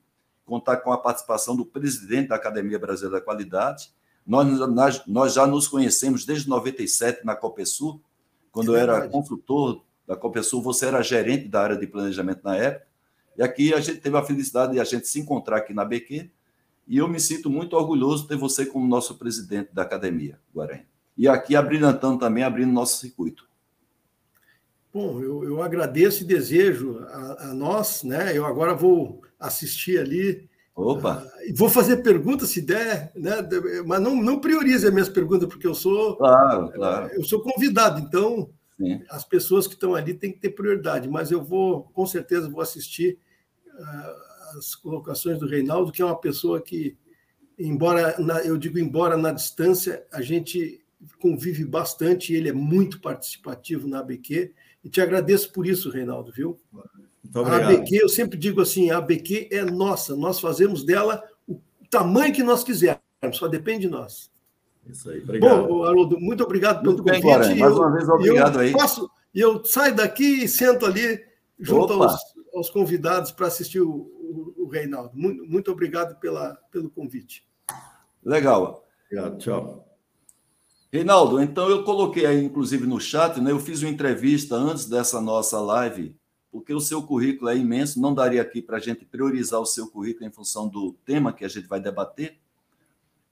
contar 0.45 0.77
com 0.77 0.91
a 0.91 0.97
participação 0.97 1.55
do 1.55 1.65
presidente 1.65 2.29
da 2.29 2.35
Academia 2.35 2.77
Brasileira 2.77 3.19
da 3.19 3.25
Qualidade. 3.25 3.91
Nós, 4.25 4.59
nós, 4.69 5.01
nós 5.07 5.33
já 5.33 5.47
nos 5.47 5.67
conhecemos 5.67 6.25
desde 6.25 6.49
97 6.49 7.25
na 7.25 7.35
Copesul, 7.35 8.01
quando 8.51 8.75
é 8.75 8.79
eu 8.79 8.81
era 8.81 9.07
consultor 9.07 9.83
da 10.05 10.15
Copesul, 10.15 10.61
você 10.61 10.87
era 10.87 11.01
gerente 11.01 11.47
da 11.47 11.61
área 11.61 11.77
de 11.77 11.87
planejamento 11.87 12.41
na 12.43 12.55
época. 12.55 12.87
E 13.37 13.41
aqui 13.41 13.73
a 13.73 13.79
gente 13.79 13.99
teve 13.99 14.17
a 14.17 14.23
felicidade 14.23 14.73
de 14.73 14.79
a 14.79 14.83
gente 14.83 15.07
se 15.07 15.19
encontrar 15.19 15.57
aqui 15.57 15.73
na 15.73 15.85
BQ. 15.85 16.29
E 16.87 16.97
eu 16.97 17.07
me 17.07 17.19
sinto 17.19 17.49
muito 17.49 17.75
orgulhoso 17.75 18.23
de 18.23 18.29
ter 18.29 18.35
você 18.35 18.65
como 18.65 18.85
nosso 18.87 19.17
presidente 19.17 19.73
da 19.73 19.83
academia, 19.83 20.39
Guarani. 20.53 20.85
E 21.17 21.27
aqui 21.27 21.55
abrilhantando 21.55 22.19
também, 22.19 22.43
abrindo 22.43 22.73
nosso 22.73 22.97
circuito. 22.97 23.47
Bom, 24.93 25.21
eu, 25.21 25.43
eu 25.45 25.61
agradeço 25.61 26.23
e 26.23 26.27
desejo 26.27 26.99
a, 27.07 27.45
a, 27.45 27.53
nós, 27.53 28.03
né? 28.03 28.37
Eu 28.37 28.45
agora 28.45 28.73
vou 28.73 29.21
assistir 29.39 29.97
ali 29.97 30.49
Opa! 30.75 31.23
Uh, 31.23 31.55
vou 31.55 31.69
fazer 31.69 31.97
perguntas 31.97 32.49
se 32.49 32.61
der, 32.61 33.11
né? 33.15 33.35
mas 33.85 34.01
não, 34.01 34.15
não 34.15 34.39
priorize 34.39 34.85
as 34.85 34.93
minhas 34.93 35.09
perguntas, 35.09 35.47
porque 35.47 35.67
eu 35.67 35.75
sou, 35.75 36.15
claro, 36.15 36.71
claro. 36.71 37.13
eu 37.13 37.23
sou 37.23 37.41
convidado, 37.41 37.99
então 37.99 38.49
Sim. 38.77 39.01
as 39.09 39.23
pessoas 39.23 39.67
que 39.67 39.73
estão 39.73 39.95
ali 39.95 40.13
têm 40.13 40.31
que 40.31 40.39
ter 40.39 40.51
prioridade, 40.51 41.09
mas 41.09 41.31
eu 41.31 41.43
vou, 41.43 41.83
com 41.93 42.05
certeza, 42.05 42.49
vou 42.49 42.61
assistir 42.61 43.19
uh, 43.67 44.57
as 44.57 44.75
colocações 44.75 45.39
do 45.39 45.47
Reinaldo, 45.47 45.91
que 45.91 46.01
é 46.01 46.05
uma 46.05 46.19
pessoa 46.19 46.61
que, 46.61 46.97
embora, 47.59 48.15
na, 48.19 48.39
eu 48.41 48.57
digo 48.57 48.79
embora 48.79 49.17
na 49.17 49.31
distância, 49.31 50.05
a 50.11 50.21
gente 50.21 50.81
convive 51.19 51.65
bastante, 51.65 52.33
ele 52.33 52.49
é 52.49 52.53
muito 52.53 53.01
participativo 53.01 53.87
na 53.87 53.99
ABQ, 53.99 54.53
e 54.83 54.89
te 54.89 54.99
agradeço 54.99 55.51
por 55.51 55.67
isso, 55.67 55.89
Reinaldo, 55.89 56.31
viu? 56.31 56.59
A 57.33 57.55
ABQ, 57.57 57.95
eu 57.95 58.09
sempre 58.09 58.37
digo 58.37 58.61
assim, 58.61 58.89
a 58.89 58.97
ABQ 58.97 59.49
é 59.51 59.63
nossa, 59.63 60.15
nós 60.15 60.39
fazemos 60.39 60.83
dela 60.83 61.23
o 61.47 61.59
tamanho 61.89 62.33
que 62.33 62.43
nós 62.43 62.63
quisermos, 62.63 63.01
só 63.33 63.47
depende 63.47 63.81
de 63.81 63.89
nós. 63.89 64.29
Isso 64.85 65.09
aí, 65.09 65.21
obrigado. 65.21 65.67
Bom, 65.67 65.83
Haroldo, 65.83 66.19
muito 66.19 66.43
obrigado 66.43 66.81
pelo 66.81 66.97
muito 66.97 67.03
convite. 67.03 67.47
Bem, 67.49 67.59
mais 67.59 67.75
uma 67.75 67.91
vez, 67.91 68.09
obrigado 68.09 68.55
eu 68.55 68.61
aí. 68.61 68.73
E 69.33 69.39
eu 69.39 69.63
saio 69.63 69.95
daqui 69.95 70.43
e 70.43 70.47
sento 70.47 70.85
ali 70.85 71.23
junto 71.57 71.93
aos, 71.93 72.15
aos, 72.53 72.69
convidados 72.69 73.31
para 73.31 73.47
assistir 73.47 73.79
o, 73.79 73.89
o, 73.89 74.65
o 74.65 74.67
Reinaldo. 74.67 75.11
Muito, 75.13 75.45
muito 75.45 75.71
obrigado 75.71 76.19
pela, 76.19 76.55
pelo 76.69 76.89
convite. 76.89 77.45
Legal. 78.25 78.85
Obrigado, 79.05 79.37
tchau. 79.37 79.87
Reinaldo, 80.91 81.41
então 81.41 81.69
eu 81.69 81.85
coloquei 81.85 82.25
aí, 82.25 82.43
inclusive, 82.43 82.85
no 82.85 82.99
chat, 82.99 83.39
né? 83.39 83.51
Eu 83.51 83.59
fiz 83.59 83.81
uma 83.81 83.89
entrevista 83.89 84.55
antes 84.55 84.85
dessa 84.85 85.21
nossa 85.21 85.61
live 85.61 86.13
porque 86.51 86.73
o 86.73 86.81
seu 86.81 87.01
currículo 87.01 87.49
é 87.49 87.57
imenso, 87.57 88.01
não 88.01 88.13
daria 88.13 88.41
aqui 88.41 88.61
para 88.61 88.77
a 88.77 88.79
gente 88.79 89.05
priorizar 89.05 89.59
o 89.59 89.65
seu 89.65 89.87
currículo 89.87 90.27
em 90.27 90.31
função 90.31 90.67
do 90.67 90.93
tema 91.05 91.31
que 91.31 91.45
a 91.45 91.47
gente 91.47 91.67
vai 91.67 91.79
debater. 91.79 92.37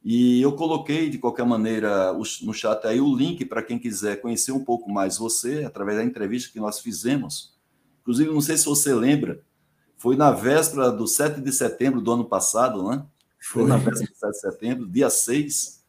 E 0.01 0.41
eu 0.41 0.53
coloquei, 0.53 1.09
de 1.09 1.17
qualquer 1.17 1.45
maneira, 1.45 2.13
no 2.13 2.53
chat 2.53 2.85
aí 2.87 3.01
o 3.01 3.13
link 3.13 3.43
para 3.43 3.61
quem 3.61 3.77
quiser 3.77 4.21
conhecer 4.21 4.53
um 4.53 4.63
pouco 4.63 4.89
mais 4.89 5.17
você, 5.17 5.65
através 5.65 5.97
da 5.97 6.03
entrevista 6.03 6.51
que 6.53 6.59
nós 6.59 6.79
fizemos. 6.79 7.53
Inclusive, 8.01 8.31
não 8.31 8.39
sei 8.39 8.57
se 8.57 8.65
você 8.65 8.93
lembra, 8.93 9.43
foi 9.97 10.15
na 10.15 10.31
véspera 10.31 10.89
do 10.89 11.05
7 11.05 11.41
de 11.41 11.51
setembro 11.51 11.99
do 11.99 12.13
ano 12.13 12.23
passado, 12.23 12.89
né? 12.89 13.05
Foi, 13.37 13.63
foi 13.63 13.69
na 13.69 13.75
véspera 13.75 14.09
do 14.09 14.15
7 14.15 14.31
de 14.31 14.39
setembro, 14.39 14.89
dia 14.89 15.09
6. 15.09 15.83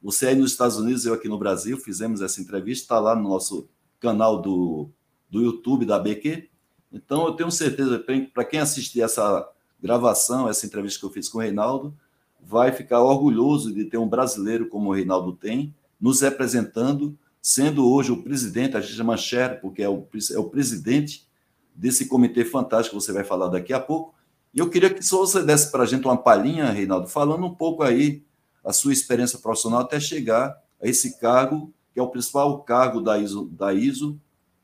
Você 0.00 0.28
aí 0.28 0.36
nos 0.36 0.52
Estados 0.52 0.76
Unidos, 0.76 1.04
eu 1.04 1.14
aqui 1.14 1.28
no 1.28 1.36
Brasil, 1.36 1.76
fizemos 1.76 2.22
essa 2.22 2.40
entrevista, 2.40 2.84
está 2.84 3.00
lá 3.00 3.16
no 3.16 3.28
nosso 3.28 3.68
canal 3.98 4.40
do, 4.40 4.88
do 5.28 5.42
YouTube 5.42 5.84
da 5.84 5.98
BQ. 5.98 6.48
Então, 6.92 7.26
eu 7.26 7.32
tenho 7.32 7.50
certeza, 7.50 8.02
para 8.32 8.44
quem 8.44 8.60
assistir 8.60 9.02
essa 9.02 9.48
gravação, 9.80 10.48
essa 10.48 10.66
entrevista 10.66 11.00
que 11.00 11.06
eu 11.06 11.10
fiz 11.10 11.28
com 11.28 11.38
o 11.38 11.40
Reinaldo, 11.40 11.94
vai 12.40 12.72
ficar 12.72 13.02
orgulhoso 13.02 13.72
de 13.72 13.84
ter 13.84 13.98
um 13.98 14.08
brasileiro 14.08 14.68
como 14.68 14.90
o 14.90 14.92
Reinaldo 14.92 15.32
tem, 15.32 15.74
nos 16.00 16.20
representando, 16.20 17.18
sendo 17.42 17.88
hoje 17.90 18.12
o 18.12 18.22
presidente, 18.22 18.76
a 18.76 18.80
gente 18.80 18.94
chama 18.94 19.16
Cher, 19.16 19.60
porque 19.60 19.82
é 19.82 19.88
o, 19.88 20.06
é 20.32 20.38
o 20.38 20.44
presidente 20.44 21.26
desse 21.74 22.06
comitê 22.06 22.44
fantástico 22.44 22.96
que 22.96 23.02
você 23.02 23.12
vai 23.12 23.24
falar 23.24 23.48
daqui 23.48 23.72
a 23.72 23.80
pouco. 23.80 24.14
E 24.54 24.58
eu 24.58 24.70
queria 24.70 24.92
que 24.92 25.02
só 25.02 25.18
você 25.18 25.42
desse 25.42 25.70
para 25.70 25.82
a 25.82 25.86
gente 25.86 26.04
uma 26.06 26.16
palhinha, 26.16 26.70
Reinaldo, 26.70 27.08
falando 27.08 27.44
um 27.44 27.54
pouco 27.54 27.82
aí 27.82 28.22
a 28.64 28.72
sua 28.72 28.92
experiência 28.92 29.38
profissional 29.38 29.80
até 29.80 30.00
chegar 30.00 30.60
a 30.82 30.88
esse 30.88 31.18
cargo, 31.18 31.72
que 31.92 32.00
é 32.00 32.02
o 32.02 32.08
principal 32.08 32.62
cargo 32.62 33.00
da 33.00 33.18
ISO, 33.18 33.46
da 33.46 33.72
ISO 33.72 34.20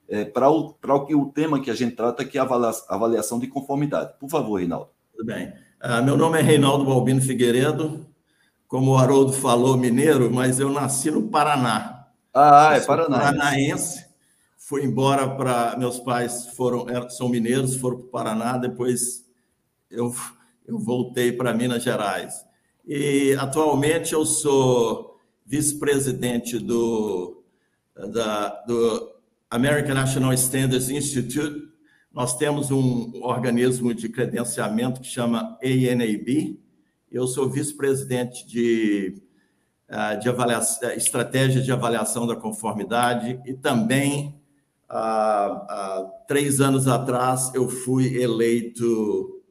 é, 0.08 0.24
para 0.24 0.50
o, 0.50 0.74
o, 0.82 1.06
que, 1.06 1.14
o 1.14 1.26
tema 1.26 1.60
que 1.60 1.70
a 1.70 1.74
gente 1.74 1.96
trata, 1.96 2.24
que 2.24 2.38
é 2.38 2.40
a 2.40 2.44
avaliação 2.88 3.38
de 3.38 3.46
conformidade. 3.46 4.14
Por 4.18 4.28
favor, 4.28 4.56
Reinaldo. 4.56 4.90
Tudo 5.12 5.26
bem. 5.26 5.52
Uh, 5.82 6.02
meu 6.04 6.16
nome 6.16 6.38
é 6.38 6.42
Reinaldo 6.42 6.84
Balbino 6.84 7.20
Figueiredo. 7.20 8.06
Como 8.68 8.92
o 8.92 8.96
Haroldo 8.96 9.32
falou, 9.32 9.76
mineiro, 9.76 10.32
mas 10.32 10.58
eu 10.58 10.70
nasci 10.70 11.10
no 11.10 11.28
Paraná. 11.28 12.06
Ah, 12.32 12.74
é 12.74 12.80
Paraná. 12.80 13.18
Paranaense. 13.18 14.06
Fui 14.56 14.84
embora 14.84 15.28
para. 15.28 15.76
Meus 15.76 15.98
pais 15.98 16.46
foram 16.56 16.86
são 17.10 17.28
mineiros, 17.28 17.76
foram 17.76 17.98
para 17.98 18.06
o 18.06 18.10
Paraná, 18.10 18.56
depois 18.56 19.26
eu, 19.90 20.14
eu 20.66 20.78
voltei 20.78 21.32
para 21.32 21.52
Minas 21.52 21.82
Gerais. 21.82 22.44
E 22.86 23.36
atualmente 23.38 24.14
eu 24.14 24.24
sou 24.24 25.18
vice-presidente 25.44 26.58
do, 26.58 27.44
da, 27.94 28.48
do 28.66 29.11
American 29.52 29.92
National 29.92 30.32
Standards 30.32 30.88
Institute, 30.88 31.68
nós 32.10 32.38
temos 32.38 32.70
um 32.70 33.22
organismo 33.22 33.92
de 33.92 34.08
credenciamento 34.08 35.02
que 35.02 35.06
chama 35.06 35.58
ANAB. 35.62 36.58
Eu 37.10 37.26
sou 37.26 37.50
vice-presidente 37.50 38.46
de, 38.46 39.20
ah, 39.90 40.14
de 40.14 40.26
avaliação, 40.26 40.90
estratégia 40.92 41.60
de 41.60 41.70
avaliação 41.70 42.26
da 42.26 42.34
conformidade 42.34 43.38
e 43.44 43.52
também, 43.52 44.40
há, 44.88 45.44
há 45.44 46.10
três 46.26 46.58
anos 46.62 46.88
atrás, 46.88 47.52
eu 47.52 47.68
fui 47.68 48.22
eleito 48.22 49.42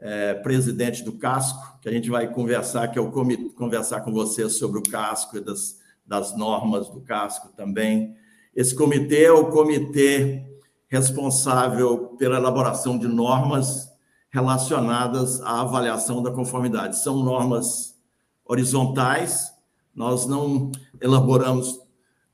é, 0.00 0.34
presidente 0.34 1.04
do 1.04 1.12
Casco, 1.12 1.78
que 1.80 1.88
a 1.88 1.92
gente 1.92 2.10
vai 2.10 2.26
conversar, 2.26 2.88
que 2.88 2.98
eu 2.98 3.08
conversar 3.54 4.00
com 4.00 4.12
você 4.12 4.50
sobre 4.50 4.80
o 4.80 4.82
Casco 4.82 5.36
e 5.36 5.40
das, 5.40 5.78
das 6.04 6.36
normas 6.36 6.88
do 6.88 7.00
Casco 7.02 7.52
também. 7.56 8.17
Esse 8.58 8.74
comitê 8.74 9.22
é 9.22 9.30
o 9.30 9.52
comitê 9.52 10.44
responsável 10.88 12.16
pela 12.18 12.38
elaboração 12.38 12.98
de 12.98 13.06
normas 13.06 13.88
relacionadas 14.30 15.40
à 15.42 15.60
avaliação 15.60 16.24
da 16.24 16.32
conformidade. 16.32 16.98
São 16.98 17.22
normas 17.22 17.96
horizontais, 18.44 19.52
nós 19.94 20.26
não 20.26 20.72
elaboramos 21.00 21.78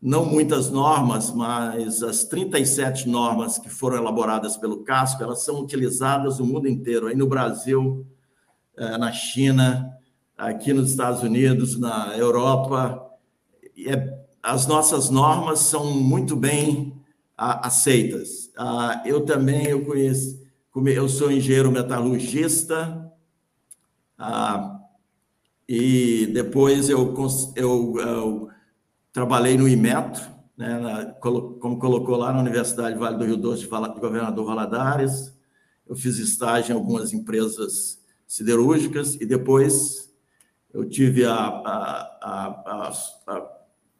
não 0.00 0.24
muitas 0.24 0.70
normas, 0.70 1.30
mas 1.30 2.02
as 2.02 2.24
37 2.24 3.06
normas 3.06 3.58
que 3.58 3.68
foram 3.68 3.98
elaboradas 3.98 4.56
pelo 4.56 4.82
CASCO, 4.82 5.22
elas 5.22 5.44
são 5.44 5.60
utilizadas 5.60 6.38
no 6.38 6.46
mundo 6.46 6.66
inteiro, 6.66 7.06
aí 7.06 7.14
no 7.14 7.26
Brasil, 7.26 8.06
eh, 8.78 8.96
na 8.96 9.12
China, 9.12 9.94
aqui 10.38 10.72
nos 10.72 10.90
Estados 10.90 11.22
Unidos, 11.22 11.78
na 11.78 12.16
Europa, 12.16 13.10
é, 13.86 14.23
as 14.44 14.66
nossas 14.66 15.08
normas 15.08 15.60
são 15.60 15.86
muito 15.86 16.36
bem 16.36 17.02
aceitas. 17.34 18.52
Ah, 18.56 19.02
eu 19.06 19.24
também 19.24 19.66
eu 19.66 19.82
conheço, 19.86 20.38
eu 20.76 21.08
sou 21.08 21.32
engenheiro 21.32 21.72
metalurgista 21.72 23.10
ah, 24.18 24.80
e 25.66 26.26
depois 26.26 26.90
eu, 26.90 27.14
eu, 27.56 27.94
eu 27.98 28.48
trabalhei 29.10 29.56
no 29.56 29.66
Imetro, 29.66 30.22
né, 30.58 30.78
na, 30.78 31.06
como 31.14 31.78
colocou 31.78 32.16
lá 32.16 32.30
na 32.30 32.40
Universidade 32.40 32.98
Vale 32.98 33.16
do 33.16 33.24
Rio 33.24 33.38
Doce, 33.38 33.62
de 33.62 33.68
Governador 33.68 34.44
Valadares. 34.44 35.32
Eu 35.86 35.96
fiz 35.96 36.18
estágio 36.18 36.72
em 36.72 36.76
algumas 36.76 37.14
empresas 37.14 37.98
siderúrgicas 38.26 39.14
e 39.14 39.24
depois 39.24 40.12
eu 40.72 40.86
tive 40.86 41.24
a, 41.24 41.34
a, 41.34 42.18
a, 42.20 42.88
a 43.26 43.53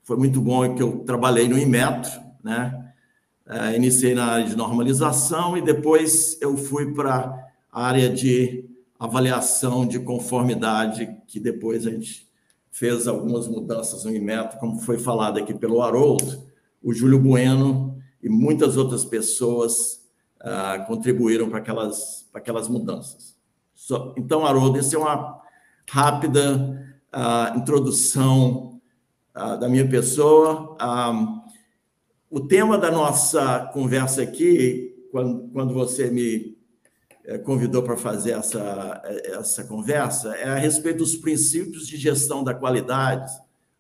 foi 0.05 0.19
muito 0.19 0.41
bom 0.41 0.75
que 0.75 0.83
eu 0.83 0.99
trabalhei 1.01 1.49
no 1.49 1.59
Inmetro, 1.59 2.13
né? 2.43 2.93
É, 3.47 3.75
iniciei 3.77 4.15
na 4.15 4.25
área 4.27 4.47
de 4.47 4.57
normalização 4.57 5.57
e 5.57 5.63
depois 5.63 6.41
eu 6.41 6.57
fui 6.57 6.95
para 6.95 7.51
a 7.71 7.87
área 7.87 8.09
de 8.09 8.65
avaliação 8.99 9.87
de 9.87 9.99
conformidade, 9.99 11.15
que 11.27 11.41
depois 11.41 11.87
a 11.87 11.91
gente 11.91 12.27
fez 12.71 13.07
algumas 13.07 13.49
mudanças 13.49 14.05
no 14.05 14.15
Inmetro, 14.15 14.59
como 14.59 14.79
foi 14.79 14.99
falado 14.99 15.39
aqui 15.39 15.53
pelo 15.53 15.83
Haroldo, 15.83 16.45
o 16.83 16.93
Júlio 16.93 17.19
Bueno 17.19 17.99
e 18.23 18.29
muitas 18.29 18.77
outras 18.77 19.05
pessoas 19.05 20.03
ah, 20.41 20.85
contribuíram 20.87 21.49
para 21.49 21.59
aquelas, 21.59 22.29
para 22.31 22.41
aquelas 22.41 22.69
mudanças. 22.69 23.37
So, 23.75 24.15
então, 24.17 24.47
Haroldo, 24.47 24.79
essa 24.79 24.97
é 24.97 24.99
uma 24.99 25.41
rápida 25.89 26.99
ah, 27.13 27.55
introdução 27.57 28.74
uh, 29.35 29.59
da 29.59 29.69
minha 29.69 29.89
pessoa. 29.89 30.77
Ah, 30.79 31.43
o 32.31 32.41
tema 32.41 32.77
da 32.77 32.91
nossa 32.91 33.71
conversa 33.73 34.23
aqui, 34.23 35.07
quando, 35.11 35.49
quando 35.51 35.73
você 35.73 36.11
me 36.11 36.59
eh, 37.25 37.39
convidou 37.39 37.81
para 37.83 37.97
fazer 37.97 38.33
essa, 38.33 39.01
eh, 39.05 39.37
essa 39.39 39.63
conversa, 39.63 40.35
é 40.35 40.49
a 40.49 40.57
respeito 40.57 40.99
dos 40.99 41.15
princípios 41.15 41.87
de 41.87 41.97
gestão 41.97 42.43
da 42.43 42.53
qualidade 42.53 43.33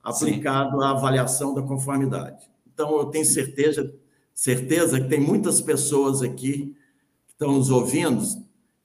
aplicado 0.02 0.78
Sim. 0.78 0.84
à 0.84 0.90
avaliação 0.90 1.52
da 1.52 1.62
conformidade. 1.62 2.48
Então, 2.72 2.96
eu 2.96 3.06
tenho 3.06 3.24
certeza, 3.24 3.92
certeza 4.32 5.00
que 5.00 5.08
tem 5.08 5.18
muitas 5.18 5.60
pessoas 5.60 6.22
aqui 6.22 6.76
que 7.26 7.32
estão 7.32 7.52
nos 7.52 7.70
ouvindo 7.70 8.22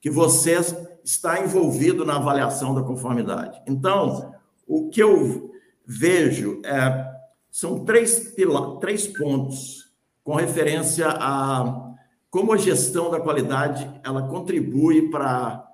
que 0.02 0.10
você 0.10 0.58
está 1.04 1.44
envolvido 1.44 2.04
na 2.04 2.16
avaliação 2.16 2.74
da 2.74 2.82
conformidade. 2.82 3.62
Então, 3.68 4.34
o 4.66 4.90
que 4.90 5.04
eu 5.04 5.49
vejo 5.92 6.62
é, 6.64 7.12
são 7.50 7.84
três, 7.84 8.36
três 8.80 9.08
pontos 9.08 9.92
com 10.24 10.36
referência 10.36 11.08
a 11.10 11.88
como 12.30 12.54
a 12.54 12.58
gestão 12.58 13.10
da 13.10 13.20
qualidade 13.20 13.90
ela 14.04 14.28
contribui 14.28 15.10
para, 15.10 15.68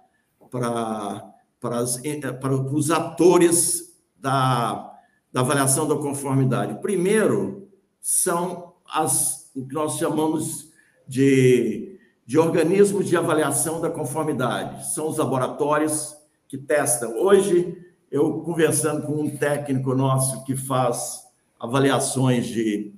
para, 0.50 1.80
as, 1.80 2.02
para 2.40 2.54
os 2.54 2.92
atores 2.92 3.94
da, 4.16 4.90
da 5.34 5.42
avaliação 5.42 5.86
da 5.86 5.96
conformidade. 5.96 6.80
Primeiro, 6.80 7.68
são 8.00 8.76
as, 8.90 9.52
o 9.54 9.68
que 9.68 9.74
nós 9.74 9.98
chamamos 9.98 10.72
de, 11.06 12.00
de 12.26 12.40
organismos 12.40 13.06
de 13.06 13.18
avaliação 13.18 13.82
da 13.82 13.90
conformidade. 13.90 14.94
São 14.94 15.10
os 15.10 15.18
laboratórios 15.18 16.16
que 16.48 16.58
testam. 16.58 17.18
Hoje, 17.18 17.85
eu 18.16 18.40
conversando 18.40 19.06
com 19.06 19.24
um 19.24 19.36
técnico 19.36 19.94
nosso 19.94 20.46
que 20.46 20.56
faz 20.56 21.26
avaliações 21.60 22.48
de, 22.48 22.94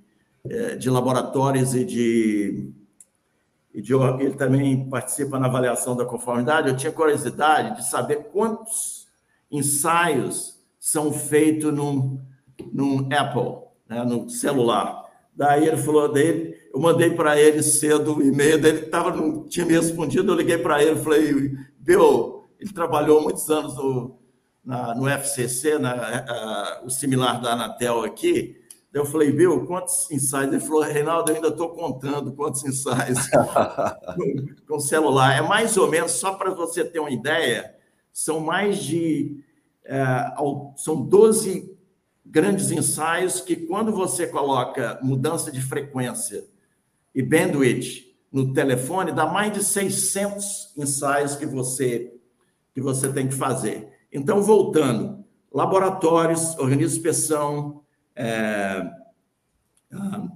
é, 0.47 0.75
de 0.75 0.91
laboratórios 0.91 1.73
e 1.73 1.84
de, 1.84 2.71
e 3.73 3.82
de, 3.82 3.93
Ele 3.93 4.36
também 4.36 4.88
participa 4.88 5.39
na 5.39 5.47
avaliação 5.47 5.95
da 5.95 6.06
conformidade. 6.06 6.69
Eu 6.69 6.77
tinha 6.77 6.91
curiosidade 6.91 7.77
de 7.77 7.89
saber 7.89 8.27
quantos 8.32 9.08
ensaios 9.49 10.60
são 10.80 11.12
feitos 11.12 11.73
num, 11.73 12.21
num 12.71 13.10
Apple, 13.12 13.63
né, 13.89 14.03
no 14.03 14.30
celular. 14.30 15.03
Daí 15.36 15.67
ele 15.67 15.77
falou 15.77 16.13
dele, 16.13 16.56
eu 16.71 16.80
mandei 16.80 17.10
para 17.10 17.41
ele 17.41 17.63
cedo 17.63 18.17
o 18.17 18.21
e-mail 18.21 18.62
dele, 18.62 18.82
tava, 18.86 19.15
não 19.15 19.47
tinha 19.47 19.65
me 19.65 19.73
respondido, 19.73 20.32
eu 20.32 20.36
liguei 20.36 20.60
para 20.60 20.84
ele, 20.84 21.01
falei, 21.01 21.58
Bill, 21.80 22.43
ele 22.60 22.71
trabalhou 22.71 23.23
muitos 23.23 23.49
anos 23.49 23.75
no, 23.75 24.17
na, 24.67 24.93
no 24.93 25.08
FCC, 25.08 25.80
na, 25.80 25.93
a, 25.93 26.82
o 26.84 26.89
similar 26.89 27.39
da 27.39 27.53
Anatel 27.53 28.03
aqui. 28.03 28.62
Eu 28.91 29.06
falei, 29.06 29.32
viu, 29.32 29.65
quantos 29.65 30.12
ensaios? 30.12 30.51
Ele 30.51 30.60
falou, 30.60 30.82
Reinaldo, 30.82 31.32
eu 31.32 31.36
ainda 31.36 31.47
estou 31.47 31.69
contando 31.69 32.34
quantos 32.34 32.65
ensaios 32.65 33.17
com, 34.15 34.45
com 34.67 34.80
celular. 34.80 35.38
É 35.38 35.41
mais 35.41 35.77
ou 35.77 35.89
menos, 35.89 36.12
só 36.12 36.34
para 36.34 36.49
você 36.49 36.84
ter 36.84 36.99
uma 36.99 37.10
ideia, 37.10 37.75
são 38.12 38.41
mais 38.41 38.80
de. 38.80 39.41
É, 39.86 40.34
são 40.75 41.01
12 41.01 41.73
grandes 42.25 42.69
ensaios 42.69 43.39
que, 43.39 43.56
quando 43.56 43.93
você 43.93 44.27
coloca 44.27 44.99
mudança 45.01 45.49
de 45.49 45.62
frequência 45.62 46.43
e 47.15 47.23
bandwidth 47.23 48.06
no 48.30 48.51
telefone, 48.51 49.13
dá 49.13 49.25
mais 49.25 49.53
de 49.53 49.63
600 49.63 50.73
ensaios 50.75 51.38
que 51.38 51.45
você, 51.45 52.13
que 52.73 52.82
você 52.82 53.13
tem 53.13 53.30
que 53.30 53.34
fazer. 53.34 53.96
Então, 54.12 54.41
voltando, 54.41 55.26
laboratórios, 55.52 56.58
organismos 56.58 56.91
de 56.91 56.98
inspeção 56.98 57.82
é, 58.15 58.89
ah, 59.91 60.28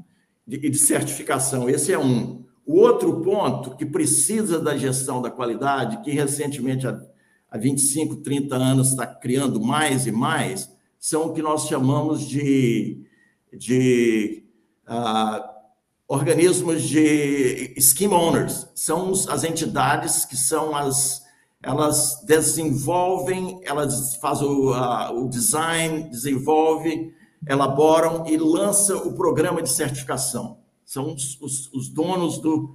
e 0.47 0.69
de, 0.69 0.77
certificação, 0.77 1.69
esse 1.69 1.93
é 1.93 1.99
um. 1.99 2.43
O 2.65 2.79
outro 2.79 3.21
ponto 3.21 3.75
que 3.75 3.85
precisa 3.85 4.59
da 4.59 4.77
gestão 4.77 5.21
da 5.21 5.31
qualidade, 5.31 6.01
que 6.03 6.11
recentemente, 6.11 6.87
há, 6.87 6.99
há 7.49 7.57
25, 7.57 8.17
30 8.17 8.55
anos, 8.55 8.89
está 8.89 9.05
criando 9.05 9.59
mais 9.59 10.05
e 10.05 10.11
mais, 10.11 10.69
são 10.99 11.27
o 11.27 11.33
que 11.33 11.41
nós 11.41 11.67
chamamos 11.67 12.27
de, 12.27 13.03
de 13.51 14.43
uh, 14.87 15.43
organismos 16.07 16.83
de 16.83 17.73
scheme 17.79 18.13
owners. 18.13 18.67
São 18.75 19.11
as 19.29 19.43
entidades 19.43 20.25
que 20.25 20.37
são 20.37 20.75
as 20.75 21.20
elas 21.63 22.21
desenvolvem, 22.25 23.61
elas 23.63 24.15
fazem 24.15 24.47
o, 24.47 24.71
o 25.13 25.29
design, 25.29 26.09
desenvolvem, 26.09 27.13
elaboram 27.47 28.25
e 28.27 28.37
lançam 28.37 29.07
o 29.07 29.13
programa 29.13 29.61
de 29.61 29.69
certificação. 29.69 30.59
São 30.83 31.13
os, 31.13 31.39
os, 31.39 31.73
os 31.73 31.89
donos 31.89 32.39
do, 32.39 32.73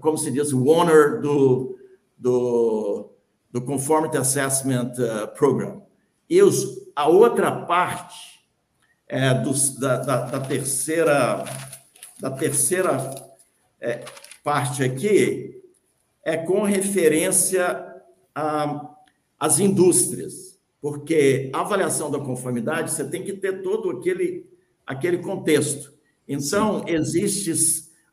como 0.00 0.18
se 0.18 0.30
diz, 0.30 0.52
o 0.52 0.66
owner 0.66 1.20
do, 1.20 1.78
do, 2.18 3.10
do 3.50 3.62
Conformity 3.62 4.16
Assessment 4.16 4.92
uh, 4.98 5.28
Program. 5.36 5.82
E 6.28 6.42
os, 6.42 6.66
a 6.96 7.08
outra 7.08 7.64
parte 7.64 8.40
é, 9.06 9.32
dos, 9.34 9.76
da, 9.76 9.96
da, 9.96 10.24
da, 10.26 10.40
terceira, 10.40 11.44
da 12.18 12.30
terceira 12.30 13.14
é, 13.80 14.04
parte 14.42 14.82
aqui 14.82 15.62
é 16.24 16.36
com 16.36 16.62
referência 16.62 17.93
as 18.34 19.58
indústrias, 19.58 20.58
porque 20.80 21.50
a 21.54 21.60
avaliação 21.60 22.10
da 22.10 22.18
conformidade 22.18 22.90
você 22.90 23.08
tem 23.08 23.22
que 23.22 23.32
ter 23.34 23.62
todo 23.62 23.90
aquele, 23.90 24.46
aquele 24.86 25.18
contexto. 25.18 25.92
Então, 26.26 26.84
existem 26.86 27.54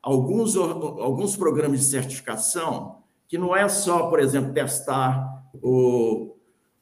alguns, 0.02 0.56
alguns 0.56 1.36
programas 1.36 1.80
de 1.80 1.86
certificação 1.86 3.02
que 3.28 3.38
não 3.38 3.56
é 3.56 3.66
só, 3.68 4.08
por 4.08 4.20
exemplo, 4.20 4.52
testar 4.52 5.42
o, 5.62 6.36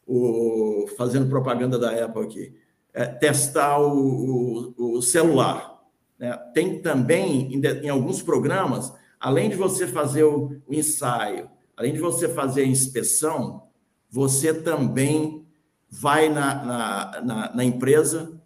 o 0.06 0.88
fazendo 0.96 1.28
propaganda 1.28 1.78
da 1.78 2.04
Apple 2.04 2.24
aqui, 2.24 2.54
é 2.92 3.06
testar 3.06 3.78
o, 3.78 4.74
o, 4.76 4.96
o 4.96 5.02
celular. 5.02 5.80
Né? 6.18 6.36
Tem 6.52 6.80
também, 6.82 7.54
em, 7.54 7.60
em, 7.84 7.88
alguns 7.88 8.20
programas, 8.20 8.92
além 9.20 9.48
de 9.48 9.54
você 9.54 9.86
fazer 9.86 10.24
o, 10.24 10.60
o 10.66 10.74
ensaio, 10.74 11.48
além 11.80 11.94
de 11.94 11.98
você 11.98 12.28
fazer 12.28 12.60
a 12.60 12.66
inspeção, 12.66 13.62
você 14.10 14.52
também 14.52 15.46
vai 15.88 16.28
na, 16.28 16.62
na, 16.62 17.20
na, 17.22 17.54
na 17.54 17.64
empresa 17.64 18.38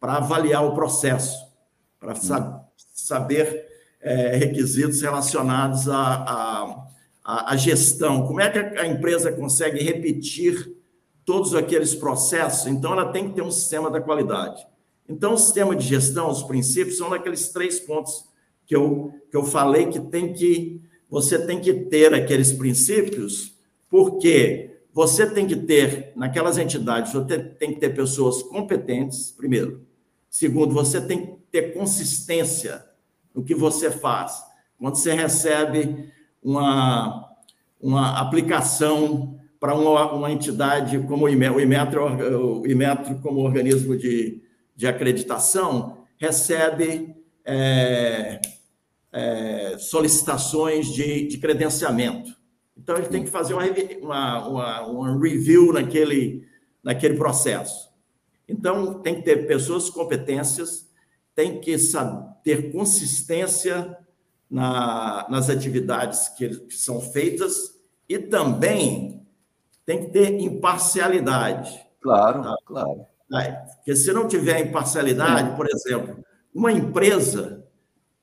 para 0.00 0.16
avaliar 0.16 0.66
o 0.66 0.74
processo, 0.74 1.38
para 2.00 2.16
sa 2.16 2.66
saber 2.92 3.64
é, 4.00 4.36
requisitos 4.36 5.00
relacionados 5.02 5.88
à, 5.88 6.84
à, 7.24 7.52
à 7.52 7.56
gestão. 7.56 8.26
Como 8.26 8.40
é 8.40 8.50
que 8.50 8.58
a 8.58 8.86
empresa 8.86 9.30
consegue 9.30 9.82
repetir 9.84 10.76
todos 11.24 11.54
aqueles 11.54 11.94
processos? 11.94 12.66
Então, 12.66 12.92
ela 12.92 13.12
tem 13.12 13.28
que 13.28 13.36
ter 13.36 13.42
um 13.42 13.52
sistema 13.52 13.88
da 13.88 14.00
qualidade. 14.00 14.66
Então, 15.08 15.34
o 15.34 15.38
sistema 15.38 15.76
de 15.76 15.86
gestão, 15.86 16.28
os 16.28 16.42
princípios, 16.42 16.98
são 16.98 17.08
daqueles 17.08 17.50
três 17.50 17.78
pontos 17.78 18.24
que 18.66 18.74
eu, 18.74 19.14
que 19.30 19.36
eu 19.36 19.44
falei 19.44 19.86
que 19.86 20.00
tem 20.00 20.32
que 20.32 20.89
você 21.10 21.44
tem 21.44 21.60
que 21.60 21.72
ter 21.72 22.14
aqueles 22.14 22.52
princípios, 22.52 23.54
porque 23.88 24.70
você 24.92 25.28
tem 25.28 25.46
que 25.46 25.56
ter, 25.56 26.12
naquelas 26.14 26.56
entidades, 26.56 27.12
você 27.12 27.38
tem 27.38 27.74
que 27.74 27.80
ter 27.80 27.94
pessoas 27.94 28.42
competentes, 28.44 29.30
primeiro. 29.30 29.82
Segundo, 30.28 30.72
você 30.72 31.00
tem 31.00 31.26
que 31.26 31.32
ter 31.50 31.74
consistência 31.74 32.84
no 33.34 33.42
que 33.42 33.54
você 33.54 33.90
faz. 33.90 34.42
Quando 34.78 34.96
você 34.96 35.12
recebe 35.12 36.08
uma, 36.42 37.28
uma 37.80 38.20
aplicação 38.20 39.38
para 39.58 39.74
uma, 39.74 40.12
uma 40.12 40.30
entidade 40.30 40.98
como 41.00 41.26
o 41.26 41.28
Imetro, 41.28 42.04
o 42.60 42.66
Imetro 42.66 43.16
como 43.20 43.40
organismo 43.40 43.96
de, 43.96 44.40
de 44.74 44.86
acreditação, 44.86 45.98
recebe 46.16 47.14
é, 47.44 48.40
é, 49.12 49.76
solicitações 49.78 50.86
de, 50.86 51.26
de 51.26 51.38
credenciamento. 51.38 52.30
Então, 52.76 52.96
ele 52.96 53.08
tem 53.08 53.24
que 53.24 53.30
fazer 53.30 53.54
uma, 53.54 53.64
uma, 54.00 54.48
uma, 54.48 54.86
uma 54.86 55.20
review 55.20 55.72
naquele, 55.72 56.46
naquele 56.82 57.16
processo. 57.16 57.90
Então, 58.48 59.00
tem 59.00 59.16
que 59.16 59.22
ter 59.22 59.46
pessoas 59.46 59.90
competências, 59.90 60.88
tem 61.34 61.60
que 61.60 61.78
saber, 61.78 62.30
ter 62.42 62.72
consistência 62.72 63.96
na, 64.50 65.26
nas 65.28 65.48
atividades 65.50 66.28
que, 66.30 66.48
que 66.48 66.74
são 66.74 67.00
feitas 67.00 67.78
e 68.08 68.18
também 68.18 69.26
tem 69.86 70.04
que 70.04 70.10
ter 70.10 70.40
imparcialidade. 70.40 71.80
Claro, 72.00 72.42
tá? 72.42 72.56
claro. 72.64 73.06
Porque 73.76 73.94
se 73.94 74.12
não 74.12 74.26
tiver 74.26 74.66
imparcialidade, 74.66 75.56
por 75.56 75.68
exemplo, 75.68 76.24
uma 76.52 76.72
empresa, 76.72 77.64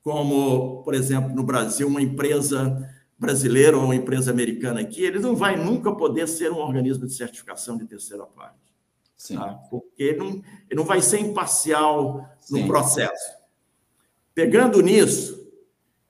como, 0.02 0.82
por 0.82 0.94
exemplo, 0.94 1.34
no 1.34 1.42
Brasil, 1.42 1.86
uma 1.86 2.02
empresa 2.02 2.88
brasileira 3.18 3.76
ou 3.76 3.84
uma 3.84 3.96
empresa 3.96 4.30
americana 4.30 4.80
aqui, 4.80 5.02
ele 5.02 5.18
não 5.18 5.34
vai 5.34 5.56
nunca 5.56 5.92
poder 5.92 6.28
ser 6.28 6.52
um 6.52 6.58
organismo 6.58 7.06
de 7.06 7.12
certificação 7.12 7.76
de 7.76 7.84
terceira 7.84 8.24
parte. 8.24 8.72
Sim. 9.16 9.36
Tá? 9.36 9.54
Porque 9.68 10.02
ele 10.02 10.18
não, 10.18 10.28
ele 10.28 10.76
não 10.76 10.84
vai 10.84 11.02
ser 11.02 11.20
imparcial 11.20 12.24
Sim. 12.38 12.60
no 12.60 12.66
processo. 12.68 13.36
Pegando 14.32 14.80
nisso, 14.80 15.48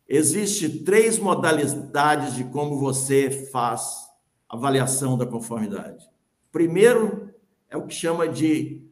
existe 0.07 0.85
três 0.85 1.19
modalidades 1.19 2.35
de 2.35 2.45
como 2.45 2.79
você 2.79 3.49
faz 3.51 4.07
avaliação 4.49 5.17
da 5.17 5.27
conformidade. 5.27 6.07
Primeiro 6.53 7.33
é 7.71 7.77
o 7.77 7.87
que 7.87 7.95
chama 7.95 8.29
de, 8.29 8.87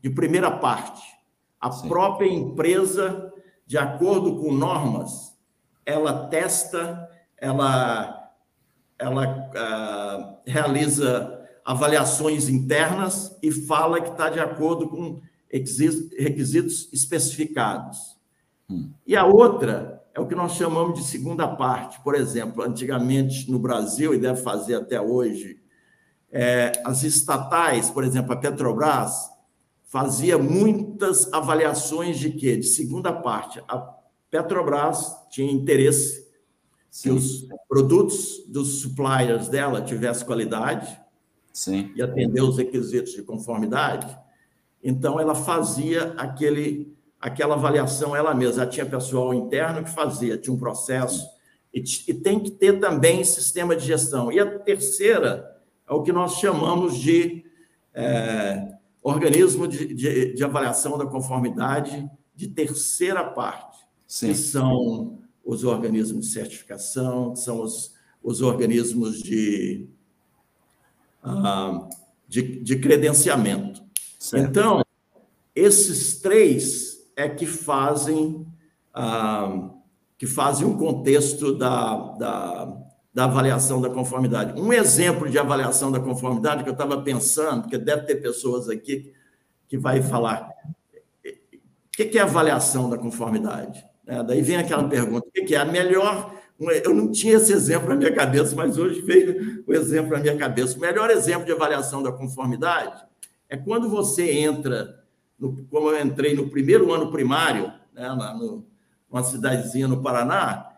de 0.00 0.10
primeira 0.10 0.50
parte. 0.50 1.02
A 1.60 1.72
Sim. 1.72 1.88
própria 1.88 2.28
empresa, 2.28 3.29
de 3.70 3.78
acordo 3.78 4.34
com 4.40 4.52
normas, 4.52 5.32
ela 5.86 6.26
testa 6.26 7.08
ela, 7.38 8.32
ela 8.98 9.28
uh, 9.28 10.38
realiza 10.44 11.40
avaliações 11.64 12.48
internas 12.48 13.38
e 13.40 13.52
fala 13.52 14.00
que 14.00 14.10
está 14.10 14.28
de 14.28 14.40
acordo 14.40 14.88
com 14.88 15.20
requisitos 15.48 16.92
especificados. 16.92 18.16
Hum. 18.68 18.90
E 19.06 19.14
a 19.14 19.24
outra 19.24 20.02
é 20.12 20.18
o 20.18 20.26
que 20.26 20.34
nós 20.34 20.54
chamamos 20.54 20.98
de 20.98 21.04
segunda 21.04 21.46
parte. 21.46 22.02
Por 22.02 22.16
exemplo, 22.16 22.64
antigamente 22.64 23.48
no 23.48 23.60
Brasil, 23.60 24.12
e 24.12 24.18
deve 24.18 24.42
fazer 24.42 24.74
até 24.74 25.00
hoje, 25.00 25.62
é, 26.32 26.72
as 26.84 27.04
estatais, 27.04 27.88
por 27.88 28.02
exemplo, 28.02 28.32
a 28.32 28.36
Petrobras, 28.36 29.29
fazia 29.90 30.38
muitas 30.38 31.30
avaliações 31.32 32.16
de 32.16 32.30
quê? 32.30 32.56
De 32.56 32.66
segunda 32.66 33.12
parte. 33.12 33.60
A 33.66 33.76
Petrobras 34.30 35.12
tinha 35.30 35.50
interesse 35.50 36.30
Sim. 36.88 37.02
que 37.02 37.16
os 37.16 37.48
produtos 37.68 38.44
dos 38.46 38.80
suppliers 38.80 39.48
dela 39.48 39.82
tivessem 39.82 40.24
qualidade 40.24 40.96
Sim. 41.52 41.92
e 41.96 42.00
atender 42.00 42.40
os 42.40 42.56
requisitos 42.56 43.12
de 43.12 43.22
conformidade. 43.24 44.16
Então, 44.82 45.18
ela 45.18 45.34
fazia 45.34 46.14
aquele, 46.16 46.96
aquela 47.20 47.56
avaliação 47.56 48.14
ela 48.14 48.32
mesma. 48.32 48.62
Ela 48.62 48.70
tinha 48.70 48.86
pessoal 48.86 49.34
interno 49.34 49.82
que 49.82 49.90
fazia, 49.90 50.38
tinha 50.38 50.54
um 50.54 50.58
processo. 50.58 51.28
E, 51.74 51.82
e 52.06 52.14
tem 52.14 52.38
que 52.38 52.52
ter 52.52 52.78
também 52.78 53.24
sistema 53.24 53.74
de 53.74 53.84
gestão. 53.84 54.30
E 54.30 54.38
a 54.38 54.58
terceira 54.60 55.60
é 55.88 55.92
o 55.92 56.02
que 56.04 56.12
nós 56.12 56.34
chamamos 56.36 56.96
de 56.96 57.44
é, 57.92 58.78
organismo 59.02 59.66
de, 59.66 59.94
de, 59.94 60.34
de, 60.34 60.44
avaliação 60.44 60.98
da 60.98 61.06
conformidade 61.06 62.08
de 62.34 62.48
terceira 62.48 63.24
parte, 63.24 63.78
Sim. 64.06 64.28
que 64.28 64.34
são 64.34 65.18
os 65.44 65.64
organismos 65.64 66.26
de 66.26 66.32
certificação, 66.32 67.32
que 67.32 67.38
são 67.38 67.60
os, 67.62 67.94
os 68.22 68.42
organismos 68.42 69.22
de, 69.22 69.88
ah, 71.22 71.88
de, 72.28 72.62
de, 72.62 72.78
credenciamento. 72.78 73.82
Certo. 74.18 74.48
Então, 74.48 74.84
esses 75.54 76.20
três 76.20 77.10
é 77.16 77.28
que 77.28 77.46
fazem, 77.46 78.46
ah, 78.92 79.70
que 80.18 80.26
fazem 80.26 80.66
um 80.66 80.76
contexto 80.76 81.56
da, 81.56 81.96
da, 82.18 82.64
da 83.12 83.24
avaliação 83.24 83.80
da 83.80 83.90
conformidade. 83.90 84.60
Um 84.60 84.72
exemplo 84.72 85.28
de 85.28 85.38
avaliação 85.38 85.90
da 85.90 85.98
conformidade 85.98 86.62
que 86.62 86.68
eu 86.68 86.74
estava 86.74 87.02
pensando, 87.02 87.62
porque 87.62 87.76
deve 87.76 88.02
ter 88.02 88.16
pessoas 88.16 88.68
aqui 88.68 89.12
que 89.68 89.76
vai 89.76 90.02
falar, 90.02 90.48
o 91.24 91.90
que 91.90 92.18
é 92.18 92.22
avaliação 92.22 92.88
da 92.88 92.96
conformidade? 92.96 93.84
É, 94.06 94.22
daí 94.22 94.42
vem 94.42 94.56
aquela 94.56 94.88
pergunta: 94.88 95.26
o 95.28 95.44
que 95.44 95.54
é 95.54 95.58
a 95.58 95.64
melhor? 95.64 96.34
Eu 96.84 96.94
não 96.94 97.10
tinha 97.10 97.36
esse 97.36 97.52
exemplo 97.52 97.88
na 97.88 97.96
minha 97.96 98.12
cabeça, 98.12 98.54
mas 98.54 98.76
hoje 98.76 99.00
veio 99.00 99.64
o 99.66 99.72
exemplo 99.72 100.10
na 100.10 100.18
minha 100.18 100.36
cabeça. 100.36 100.76
O 100.76 100.80
melhor 100.80 101.10
exemplo 101.10 101.46
de 101.46 101.52
avaliação 101.52 102.02
da 102.02 102.12
conformidade 102.12 103.02
é 103.48 103.56
quando 103.56 103.88
você 103.88 104.30
entra, 104.30 105.02
no, 105.38 105.64
como 105.70 105.88
eu 105.88 106.04
entrei 106.04 106.34
no 106.34 106.50
primeiro 106.50 106.92
ano 106.92 107.10
primário, 107.10 107.72
né, 107.94 108.08
no, 108.38 108.66
numa 109.10 109.22
cidadezinha 109.22 109.88
no 109.88 110.02
Paraná, 110.02 110.69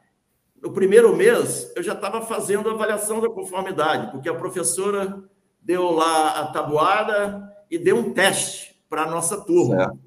no 0.62 0.72
primeiro 0.72 1.14
mês 1.14 1.72
eu 1.74 1.82
já 1.82 1.92
estava 1.92 2.22
fazendo 2.22 2.70
a 2.70 2.72
avaliação 2.72 3.20
da 3.20 3.28
conformidade, 3.28 4.12
porque 4.12 4.28
a 4.28 4.34
professora 4.34 5.22
deu 5.60 5.90
lá 5.90 6.40
a 6.40 6.46
tabuada 6.46 7.52
e 7.68 7.76
deu 7.76 7.96
um 7.96 8.12
teste 8.12 8.80
para 8.88 9.02
a 9.02 9.10
nossa 9.10 9.40
turma. 9.40 9.98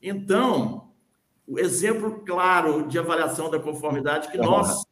Então, 0.00 0.92
o 1.46 1.58
exemplo 1.58 2.22
claro 2.24 2.86
de 2.86 2.96
avaliação 2.98 3.50
da 3.50 3.58
conformidade 3.58 4.30
que 4.30 4.38
nós 4.38 4.84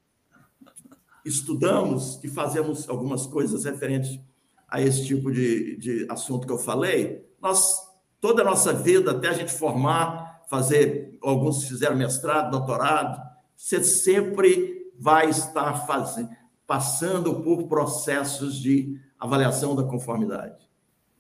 estudamos 1.25 2.23
e 2.25 2.29
fazemos 2.29 2.89
algumas 2.89 3.25
coisas 3.27 3.65
referentes 3.65 4.19
a 4.69 4.81
esse 4.81 5.07
tipo 5.07 5.31
de, 5.31 5.77
de 5.77 6.07
assunto 6.11 6.47
que 6.47 6.53
eu 6.53 6.59
falei, 6.59 7.25
nós, 7.41 7.77
toda 8.21 8.43
a 8.43 8.45
nossa 8.45 8.73
vida, 8.73 9.13
até 9.13 9.29
a 9.29 9.35
gente 9.35 9.53
formar, 9.53 10.43
fazer, 10.49 11.17
alguns 11.23 11.69
fizeram 11.69 11.95
mestrado, 11.95 12.51
doutorado, 12.51 13.21
você 13.55 13.85
sempre 13.85 14.82
vai 15.03 15.29
estar 15.29 15.85
fazendo, 15.85 16.31
passando 16.65 17.43
por 17.43 17.65
processos 17.65 18.55
de 18.55 18.97
avaliação 19.19 19.75
da 19.75 19.83
conformidade. 19.83 20.69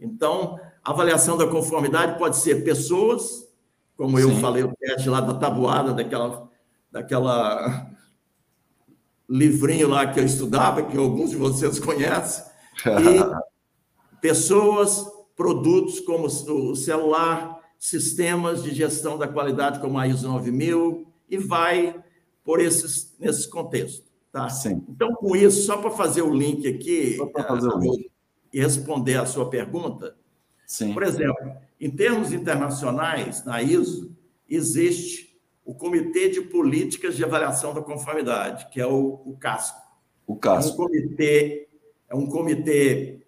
Então, 0.00 0.58
a 0.84 0.90
avaliação 0.92 1.36
da 1.36 1.48
conformidade 1.48 2.16
pode 2.16 2.36
ser 2.36 2.64
pessoas, 2.64 3.48
como 3.96 4.20
eu 4.20 4.30
Sim. 4.30 4.40
falei, 4.40 4.62
o 4.62 4.72
teste 4.76 5.08
lá 5.08 5.20
da 5.20 5.34
tabuada, 5.34 5.92
daquela, 5.92 6.48
daquela 6.92 7.90
livrinho 9.28 9.88
lá 9.88 10.06
que 10.06 10.20
eu 10.20 10.24
estudava, 10.24 10.84
que 10.84 10.96
alguns 10.96 11.30
de 11.30 11.36
vocês 11.36 11.80
conhecem, 11.80 12.44
e 12.86 14.18
pessoas, 14.20 15.04
produtos 15.34 15.98
como 16.00 16.26
o 16.26 16.76
celular, 16.76 17.58
sistemas 17.78 18.62
de 18.62 18.72
gestão 18.72 19.18
da 19.18 19.26
qualidade 19.26 19.80
como 19.80 19.98
a 19.98 20.06
ISO 20.06 20.28
9000, 20.28 21.04
e 21.28 21.36
vai 21.36 22.00
por 22.44 22.60
esses, 22.60 23.14
nesse 23.18 23.48
contexto. 23.48 24.10
Tá? 24.30 24.48
Sim. 24.48 24.82
Então, 24.88 25.14
com 25.14 25.36
isso, 25.36 25.66
só 25.66 25.76
para 25.76 25.90
fazer 25.90 26.22
o 26.22 26.32
link 26.32 26.66
aqui 26.66 27.18
fazer 27.46 27.68
o 27.68 27.78
link. 27.78 28.10
e 28.52 28.60
responder 28.60 29.16
a 29.16 29.26
sua 29.26 29.50
pergunta, 29.50 30.16
Sim. 30.66 30.94
por 30.94 31.02
exemplo, 31.02 31.52
em 31.78 31.90
termos 31.90 32.32
internacionais, 32.32 33.44
na 33.44 33.62
ISO, 33.62 34.10
existe 34.48 35.38
o 35.64 35.74
Comitê 35.74 36.30
de 36.30 36.40
Políticas 36.40 37.14
de 37.14 37.22
Avaliação 37.22 37.74
da 37.74 37.82
Conformidade, 37.82 38.68
que 38.70 38.80
é 38.80 38.86
o, 38.86 39.20
o 39.24 39.36
CASCO. 39.38 39.80
O 40.26 40.36
CASCO. 40.36 40.70
É 40.70 40.72
um 40.72 40.76
comitê, 40.76 41.68
é, 42.08 42.16
um 42.16 42.26
comitê, 42.26 43.20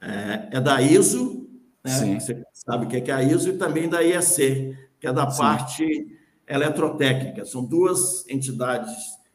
é, 0.00 0.48
é 0.52 0.60
da 0.60 0.82
ISO, 0.82 1.48
né? 1.82 2.20
você 2.20 2.44
sabe 2.52 2.84
o 2.84 2.88
que 2.88 3.10
é 3.10 3.14
a 3.14 3.22
ISO, 3.22 3.48
e 3.48 3.56
também 3.56 3.88
da 3.88 4.02
IEC, 4.02 4.76
que 5.00 5.06
é 5.06 5.12
da 5.12 5.30
Sim. 5.30 5.38
parte 5.38 6.17
eletrotécnica. 6.48 7.44
São 7.44 7.64
duas 7.64 8.26
entidades 8.28 8.92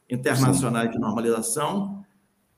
internacionais 0.10 0.88
Sim. 0.88 0.93
de 0.93 0.99
normalização 0.99 2.04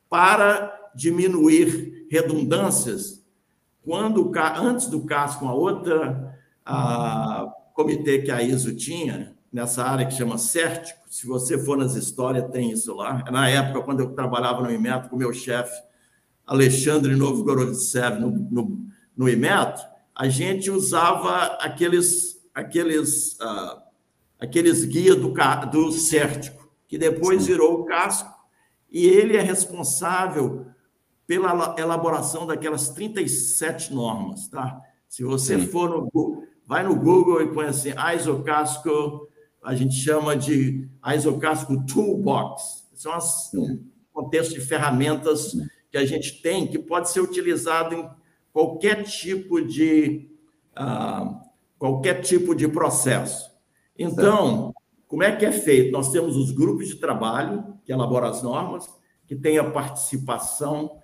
para 0.10 0.92
diminuir 0.96 2.08
redundâncias 2.10 3.24
quando 3.82 4.32
antes 4.58 4.88
do 4.88 5.06
caso 5.06 5.40
com 5.40 5.48
a 5.48 5.54
outra 5.54 6.40
a 6.66 7.48
comitê 7.74 8.20
que 8.20 8.32
a 8.32 8.42
ISO 8.42 8.76
tinha 8.76 9.36
nessa 9.52 9.84
área 9.84 10.06
que 10.06 10.14
chama 10.14 10.38
Cértico, 10.38 11.00
se 11.08 11.28
você 11.28 11.58
for 11.58 11.78
nas 11.78 11.96
histórias 11.96 12.50
tem 12.52 12.72
isso 12.72 12.96
lá. 12.96 13.24
Na 13.32 13.48
época 13.48 13.84
quando 13.84 14.00
eu 14.00 14.14
trabalhava 14.14 14.64
no 14.64 14.72
Imetro 14.72 15.10
com 15.10 15.18
meu 15.18 15.34
chefe 15.34 15.76
Alexandre 16.48 17.16
Novgorodtsev 17.16 18.20
no, 18.20 18.32
no, 18.32 18.88
no 19.16 19.30
Imetro, 19.30 19.84
a 20.16 20.28
gente 20.28 20.72
usava 20.72 21.58
aqueles 21.60 22.36
aqueles, 22.56 23.34
uh, 23.34 23.82
aqueles 24.46 24.86
guias 24.86 25.18
do, 25.18 25.34
do 25.72 25.92
Cértico, 25.92 26.70
que 26.88 26.98
depois 26.98 27.44
Sim. 27.44 27.52
virou 27.52 27.82
o 27.82 27.86
casco, 27.86 28.34
e 28.90 29.06
ele 29.06 29.36
é 29.36 29.42
responsável 29.42 30.68
pela 31.28 31.76
elaboração 31.78 32.46
daquelas 32.46 32.90
37 32.90 33.94
normas, 33.94 34.48
tá? 34.48 34.80
Se 35.08 35.24
você 35.24 35.60
Sim. 35.60 35.68
for 35.68 35.90
no 35.90 36.10
Google, 36.10 36.44
vai 36.66 36.84
no 36.84 36.96
Google 36.96 37.42
e 37.42 37.52
põe 37.52 37.66
assim, 37.68 37.92
ISO 38.16 38.44
Casco, 38.44 39.28
a 39.64 39.74
gente 39.76 39.96
chama 39.96 40.36
de 40.36 40.88
ISO 41.16 41.38
Casco 41.38 41.84
Toolbox. 41.86 42.88
São 42.94 43.14
as, 43.14 43.52
um 43.54 43.84
contexto 44.14 44.54
de 44.54 44.62
ferramentas 44.62 45.54
que 45.92 45.98
a 45.98 46.06
gente 46.06 46.42
tem 46.42 46.68
que 46.68 46.78
pode 46.78 47.10
ser 47.10 47.22
utilizado 47.22 47.96
em 47.96 48.10
qualquer 48.54 49.04
tipo 49.04 49.62
de 49.62 50.30
uh, 50.78 51.40
qualquer 51.78 52.22
tipo 52.22 52.56
de 52.56 52.68
processo. 52.68 53.55
Então, 53.98 54.74
como 55.08 55.24
é 55.24 55.36
que 55.36 55.46
é 55.46 55.52
feito? 55.52 55.92
Nós 55.92 56.12
temos 56.12 56.36
os 56.36 56.52
grupos 56.52 56.88
de 56.88 56.96
trabalho 56.96 57.78
que 57.84 57.92
elaboram 57.92 58.28
as 58.28 58.42
normas, 58.42 58.90
que 59.28 59.36
tem 59.36 59.58
a 59.58 59.70
participação 59.70 61.00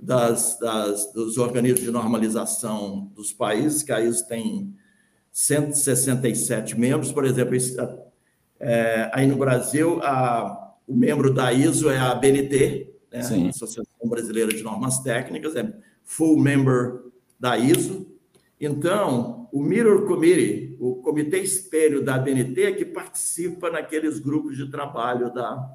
das, 0.00 0.58
das, 0.58 1.12
dos 1.12 1.38
organismos 1.38 1.80
de 1.80 1.90
normalização 1.90 3.10
dos 3.14 3.32
países, 3.32 3.82
que 3.82 3.92
a 3.92 4.00
ISO 4.00 4.26
tem 4.26 4.74
167 5.30 6.78
membros, 6.78 7.12
por 7.12 7.24
exemplo, 7.24 7.56
é, 8.58 9.10
aí 9.12 9.26
no 9.26 9.36
Brasil, 9.36 10.00
a, 10.02 10.74
o 10.86 10.96
membro 10.96 11.32
da 11.32 11.52
ISO 11.52 11.88
é 11.88 11.98
a 11.98 12.14
BNT, 12.14 12.92
né? 13.12 13.20
Associação 13.48 14.08
Brasileira 14.08 14.52
de 14.52 14.62
Normas 14.62 15.00
Técnicas, 15.00 15.54
é 15.56 15.72
full 16.04 16.38
member 16.38 17.02
da 17.38 17.56
ISO. 17.56 18.06
Então, 18.60 19.48
o 19.52 19.62
Mirror 19.62 20.06
Committee, 20.06 20.71
o 20.82 20.96
comitê 20.96 21.38
espelho 21.38 22.04
da 22.04 22.18
BNT, 22.18 22.62
é 22.62 22.72
que 22.72 22.84
participa 22.84 23.70
naqueles 23.70 24.18
grupos 24.18 24.56
de 24.56 24.68
trabalho 24.68 25.32
da, 25.32 25.70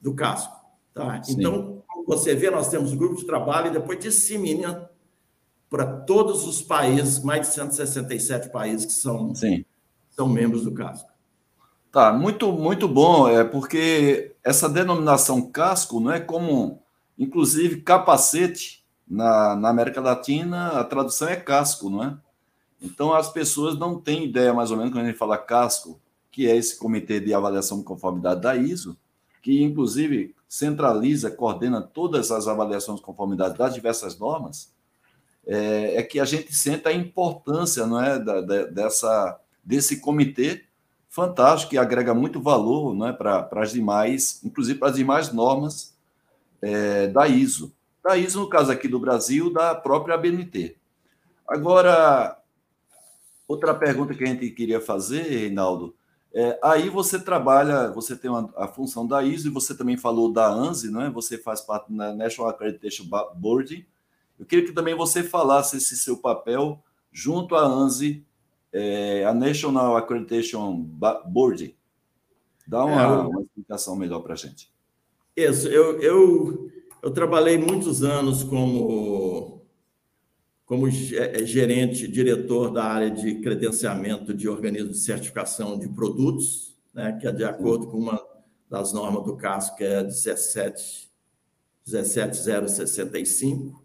do 0.00 0.14
casco. 0.14 0.56
Tá? 0.94 1.20
Então, 1.28 1.82
você 2.06 2.34
vê, 2.34 2.50
nós 2.50 2.70
temos 2.70 2.94
grupos 2.94 3.20
de 3.20 3.26
trabalho 3.26 3.66
e 3.66 3.72
depois 3.72 3.98
dissemina 3.98 4.88
para 5.68 5.84
todos 5.84 6.46
os 6.46 6.62
países, 6.62 7.22
mais 7.22 7.42
de 7.42 7.48
167 7.48 8.48
países 8.48 8.86
que 8.86 8.92
são, 8.92 9.34
Sim. 9.34 9.66
são 10.08 10.26
membros 10.26 10.64
do 10.64 10.72
casco. 10.72 11.10
Tá, 11.92 12.10
muito, 12.10 12.50
muito 12.50 12.88
bom, 12.88 13.28
é 13.28 13.44
porque 13.44 14.34
essa 14.42 14.66
denominação 14.66 15.50
casco 15.50 16.00
não 16.00 16.10
é 16.10 16.20
comum. 16.20 16.78
Inclusive, 17.18 17.82
capacete, 17.82 18.82
na, 19.06 19.54
na 19.56 19.68
América 19.68 20.00
Latina, 20.00 20.80
a 20.80 20.84
tradução 20.84 21.28
é 21.28 21.36
casco, 21.36 21.90
não 21.90 22.02
é? 22.02 22.16
Então, 22.80 23.12
as 23.12 23.30
pessoas 23.30 23.78
não 23.78 24.00
têm 24.00 24.24
ideia, 24.24 24.54
mais 24.54 24.70
ou 24.70 24.76
menos, 24.76 24.92
quando 24.92 25.04
a 25.04 25.08
gente 25.08 25.18
fala 25.18 25.36
casco, 25.36 26.00
que 26.30 26.46
é 26.46 26.56
esse 26.56 26.78
comitê 26.78 27.18
de 27.18 27.34
avaliação 27.34 27.78
de 27.78 27.84
conformidade 27.84 28.40
da 28.40 28.56
ISO, 28.56 28.96
que, 29.42 29.62
inclusive, 29.62 30.34
centraliza, 30.48 31.30
coordena 31.30 31.82
todas 31.82 32.30
as 32.30 32.46
avaliações 32.46 32.98
de 32.98 33.04
conformidade 33.04 33.58
das 33.58 33.74
diversas 33.74 34.18
normas, 34.18 34.72
é, 35.46 35.96
é 35.96 36.02
que 36.02 36.20
a 36.20 36.24
gente 36.24 36.54
sente 36.54 36.86
a 36.86 36.92
importância 36.92 37.86
não 37.86 38.00
é, 38.00 38.18
da, 38.18 38.40
da, 38.40 38.64
dessa, 38.64 39.40
desse 39.64 40.00
comitê 40.00 40.64
fantástico, 41.08 41.70
que 41.70 41.78
agrega 41.78 42.14
muito 42.14 42.40
valor 42.40 42.94
não 42.94 43.08
é, 43.08 43.12
para 43.12 43.48
as 43.52 43.72
demais, 43.72 44.40
inclusive 44.44 44.78
para 44.78 44.90
as 44.90 44.96
demais 44.96 45.32
normas 45.32 45.96
é, 46.60 47.08
da 47.08 47.26
ISO. 47.26 47.72
Da 48.04 48.16
ISO, 48.16 48.40
no 48.40 48.48
caso 48.48 48.70
aqui 48.70 48.86
do 48.86 49.00
Brasil, 49.00 49.52
da 49.52 49.74
própria 49.74 50.14
ABNT. 50.14 50.76
Agora, 51.46 52.38
outra 53.48 53.74
pergunta 53.74 54.14
que 54.14 54.22
a 54.22 54.26
gente 54.26 54.50
queria 54.50 54.80
fazer, 54.80 55.22
Reinaldo, 55.22 55.96
é, 56.32 56.58
aí 56.62 56.90
você 56.90 57.18
trabalha, 57.18 57.90
você 57.90 58.14
tem 58.14 58.30
uma, 58.30 58.52
a 58.56 58.68
função 58.68 59.06
da 59.06 59.22
ISO 59.22 59.48
e 59.48 59.50
você 59.50 59.74
também 59.74 59.96
falou 59.96 60.30
da 60.30 60.46
ANSI, 60.46 60.90
não 60.90 61.00
é? 61.00 61.10
Você 61.10 61.38
faz 61.38 61.62
parte 61.62 61.90
da 61.90 62.14
National 62.14 62.50
Accreditation 62.50 63.06
Board. 63.34 63.88
Eu 64.38 64.44
queria 64.44 64.66
que 64.66 64.72
também 64.72 64.94
você 64.94 65.22
falasse 65.22 65.78
esse 65.78 65.96
seu 65.96 66.18
papel 66.18 66.82
junto 67.10 67.56
à 67.56 67.64
ANSI, 67.64 68.24
é, 68.70 69.24
a 69.24 69.32
National 69.32 69.96
Accreditation 69.96 70.76
Board. 71.26 71.74
Dá 72.66 72.84
uma, 72.84 73.02
é, 73.02 73.06
uma 73.06 73.40
explicação 73.40 73.96
melhor 73.96 74.20
para 74.20 74.34
a 74.34 74.36
gente. 74.36 74.70
Isso, 75.34 75.66
eu, 75.68 75.98
eu, 76.02 76.70
eu 77.02 77.10
trabalhei 77.10 77.56
muitos 77.56 78.04
anos 78.04 78.42
como 78.44 79.57
como 80.68 80.86
é, 80.86 80.92
gerente, 81.46 82.06
diretor 82.06 82.70
da 82.70 82.84
área 82.84 83.10
de 83.10 83.36
credenciamento 83.36 84.34
de 84.34 84.46
organismos 84.46 84.98
de 84.98 85.02
certificação 85.02 85.78
de 85.78 85.88
produtos, 85.88 86.76
né, 86.92 87.16
que 87.18 87.26
é 87.26 87.32
de 87.32 87.42
acordo 87.42 87.86
com 87.86 87.96
uma 87.96 88.22
das 88.70 88.92
normas 88.92 89.24
do 89.24 89.34
CASO, 89.34 89.74
que 89.76 89.82
é 89.82 90.04
17, 90.04 91.08
17065. 91.86 93.82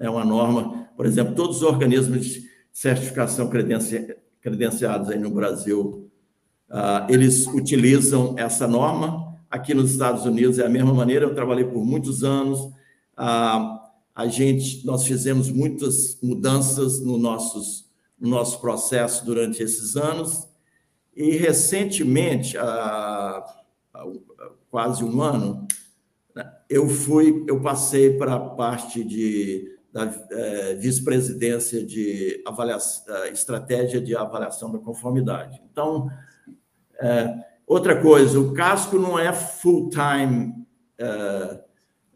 É 0.00 0.10
uma 0.10 0.24
norma, 0.24 0.88
por 0.96 1.06
exemplo, 1.06 1.36
todos 1.36 1.58
os 1.58 1.62
organismos 1.62 2.26
de 2.26 2.50
certificação 2.72 3.48
credenci, 3.48 4.16
credenciados 4.40 5.10
aí 5.10 5.18
no 5.20 5.30
Brasil, 5.30 6.10
uh, 6.68 7.06
eles 7.08 7.46
utilizam 7.46 8.34
essa 8.36 8.66
norma. 8.66 9.38
Aqui 9.48 9.72
nos 9.72 9.92
Estados 9.92 10.26
Unidos 10.26 10.58
é 10.58 10.66
a 10.66 10.68
mesma 10.68 10.92
maneira, 10.92 11.26
eu 11.26 11.34
trabalhei 11.34 11.64
por 11.64 11.84
muitos 11.84 12.24
anos. 12.24 12.58
Uh, 13.16 13.83
a 14.14 14.26
gente, 14.26 14.86
nós 14.86 15.04
fizemos 15.04 15.50
muitas 15.50 16.18
mudanças 16.22 17.00
no, 17.00 17.18
nossos, 17.18 17.90
no 18.18 18.28
nosso 18.28 18.60
processo 18.60 19.24
durante 19.24 19.62
esses 19.62 19.96
anos 19.96 20.48
e 21.16 21.30
recentemente, 21.36 22.56
há, 22.56 23.44
há 23.92 24.06
quase 24.70 25.04
um 25.04 25.20
ano, 25.20 25.66
né, 26.34 26.52
eu 26.68 26.88
fui, 26.88 27.44
eu 27.48 27.60
passei 27.60 28.16
para 28.16 28.34
a 28.34 28.40
parte 28.40 29.02
de 29.02 29.74
da 29.94 30.12
é, 30.32 30.74
vice-presidência 30.74 31.86
de 31.86 32.42
avaliação, 32.44 33.26
estratégia 33.26 34.00
de 34.00 34.16
avaliação 34.16 34.72
da 34.72 34.80
conformidade. 34.80 35.62
Então, 35.70 36.10
é, 37.00 37.32
outra 37.64 38.02
coisa, 38.02 38.40
o 38.40 38.52
casco 38.52 38.98
não 38.98 39.16
é 39.16 39.32
full 39.32 39.88
time 39.88 40.52
é, 40.98 41.63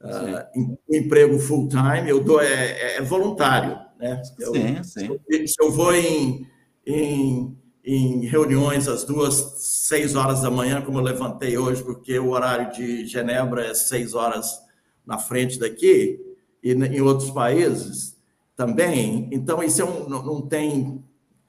uh, 0.02 0.78
emprego 0.90 1.38
full 1.38 1.68
time, 1.68 2.08
eu 2.08 2.22
dou 2.22 2.40
é, 2.40 2.46
é, 2.46 2.96
é 2.96 3.02
voluntário, 3.02 3.78
né? 3.98 4.22
Eu, 4.38 4.52
sim, 4.54 4.82
sim. 4.82 5.46
Se 5.46 5.54
eu 5.60 5.70
vou 5.70 5.94
em, 5.94 6.46
em, 6.86 7.56
em, 7.84 8.26
reuniões 8.26 8.88
às 8.88 9.04
duas, 9.04 9.34
seis 9.58 10.14
horas 10.14 10.42
da 10.42 10.50
manhã, 10.50 10.80
como 10.82 10.98
eu 10.98 11.02
levantei 11.02 11.58
hoje, 11.58 11.82
porque 11.82 12.18
o 12.18 12.30
horário 12.30 12.72
de 12.72 13.06
Genebra 13.06 13.66
é 13.66 13.74
seis 13.74 14.14
horas 14.14 14.60
na 15.06 15.18
frente 15.18 15.58
daqui, 15.58 16.20
e 16.62 16.72
em 16.72 17.00
outros 17.00 17.30
países 17.30 18.16
também. 18.54 19.28
Então, 19.32 19.62
isso 19.62 19.80
é 19.80 19.84
um, 19.84 20.08
não, 20.08 20.42
tem 20.42 21.04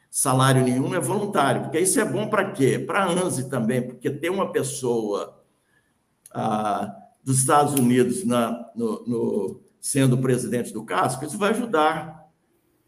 salário 0.10 0.64
nenhum, 0.64 0.94
é 0.94 1.00
voluntário, 1.00 1.64
porque 1.64 1.80
isso 1.80 2.00
é 2.00 2.06
bom 2.06 2.30
para 2.30 2.52
quê? 2.52 2.80
Para 2.80 3.04
a 3.04 3.12
ANSI 3.12 3.50
também, 3.50 3.82
porque 3.82 4.10
ter 4.10 4.30
uma 4.30 4.52
pessoa. 4.52 5.44
Ah, 6.32 6.96
dos 7.30 7.38
Estados 7.38 7.76
Unidos 7.76 8.26
na, 8.26 8.72
no, 8.76 9.06
no, 9.06 9.62
sendo 9.80 10.18
presidente 10.18 10.74
do 10.74 10.84
casco, 10.84 11.24
isso 11.24 11.38
vai 11.38 11.52
ajudar 11.52 12.28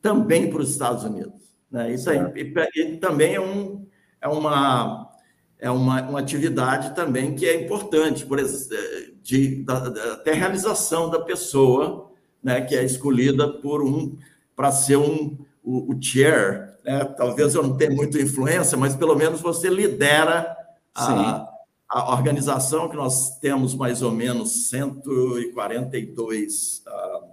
também 0.01 0.49
para 0.49 0.63
os 0.63 0.71
Estados 0.71 1.03
Unidos. 1.03 1.53
Né? 1.69 1.93
Isso 1.93 2.09
aí, 2.09 2.17
e, 2.35 2.51
e, 2.75 2.97
também 2.97 3.35
é, 3.35 3.39
um, 3.39 3.85
é, 4.19 4.27
uma, 4.27 5.11
é 5.59 5.69
uma, 5.69 6.01
uma 6.01 6.19
atividade 6.19 6.95
também 6.95 7.35
que 7.35 7.45
é 7.45 7.63
importante, 7.63 8.25
por 8.25 8.39
exemplo, 8.39 8.75
de, 9.21 9.63
da, 9.63 9.89
da, 9.89 10.13
até 10.13 10.33
realização 10.33 11.07
da 11.07 11.19
pessoa, 11.19 12.11
né, 12.43 12.61
que 12.61 12.75
é 12.75 12.83
escolhida 12.83 13.47
por 13.47 13.83
um 13.83 14.17
para 14.55 14.71
ser 14.71 14.97
um, 14.97 15.37
o, 15.63 15.93
o 15.93 16.01
chair. 16.01 16.73
Né? 16.83 17.05
Talvez 17.15 17.53
eu 17.53 17.61
não 17.61 17.77
tenha 17.77 17.91
muita 17.91 18.19
influência, 18.19 18.75
mas 18.75 18.95
pelo 18.95 19.15
menos 19.15 19.39
você 19.39 19.69
lidera 19.69 20.57
a, 20.95 21.47
a 21.91 22.13
organização 22.13 22.87
que 22.87 22.95
nós 22.95 23.37
temos 23.39 23.75
mais 23.75 24.01
ou 24.01 24.11
menos 24.11 24.69
142, 24.69 26.85
uh, 26.87 27.27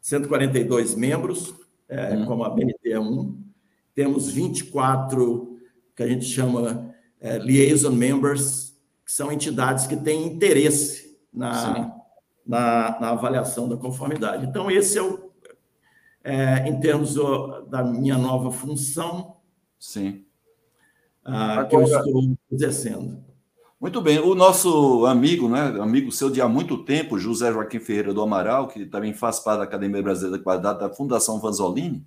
142 0.00 0.94
membros, 0.94 1.52
é, 1.88 2.14
uhum. 2.14 2.26
como 2.26 2.44
a 2.44 2.54
BNT1, 2.54 3.34
temos 3.94 4.30
24 4.30 5.58
que 5.96 6.02
a 6.02 6.06
gente 6.06 6.24
chama 6.24 6.94
é, 7.20 7.38
liaison 7.38 7.90
members, 7.90 8.76
que 9.04 9.12
são 9.12 9.32
entidades 9.32 9.86
que 9.86 9.96
têm 9.96 10.26
interesse 10.26 11.18
na, 11.32 11.96
na, 12.46 13.00
na, 13.00 13.10
avaliação 13.10 13.68
da 13.68 13.76
conformidade. 13.76 14.46
Então, 14.46 14.70
esse 14.70 14.98
é 14.98 15.02
o, 15.02 15.32
é, 16.22 16.68
em 16.68 16.78
termos 16.78 17.14
do, 17.14 17.62
da 17.62 17.82
minha 17.82 18.18
nova 18.18 18.52
função, 18.52 19.36
Sim. 19.78 20.24
Uh, 21.24 21.68
que 21.68 21.74
eu 21.74 21.82
estou 21.82 22.36
exercendo. 22.52 23.24
Muito 23.78 24.00
bem. 24.00 24.18
O 24.18 24.34
nosso 24.34 25.04
amigo, 25.04 25.48
né, 25.50 25.78
amigo 25.80 26.10
seu 26.10 26.30
de 26.30 26.40
há 26.40 26.48
muito 26.48 26.82
tempo, 26.82 27.18
José 27.18 27.52
Joaquim 27.52 27.78
Ferreira 27.78 28.14
do 28.14 28.22
Amaral, 28.22 28.68
que 28.68 28.86
também 28.86 29.12
faz 29.12 29.38
parte 29.38 29.58
da 29.58 29.64
Academia 29.64 30.02
Brasileira 30.02 30.38
da 30.38 30.42
Qualidade 30.42 30.80
da 30.80 30.88
Fundação 30.88 31.38
Vanzolini, 31.38 32.02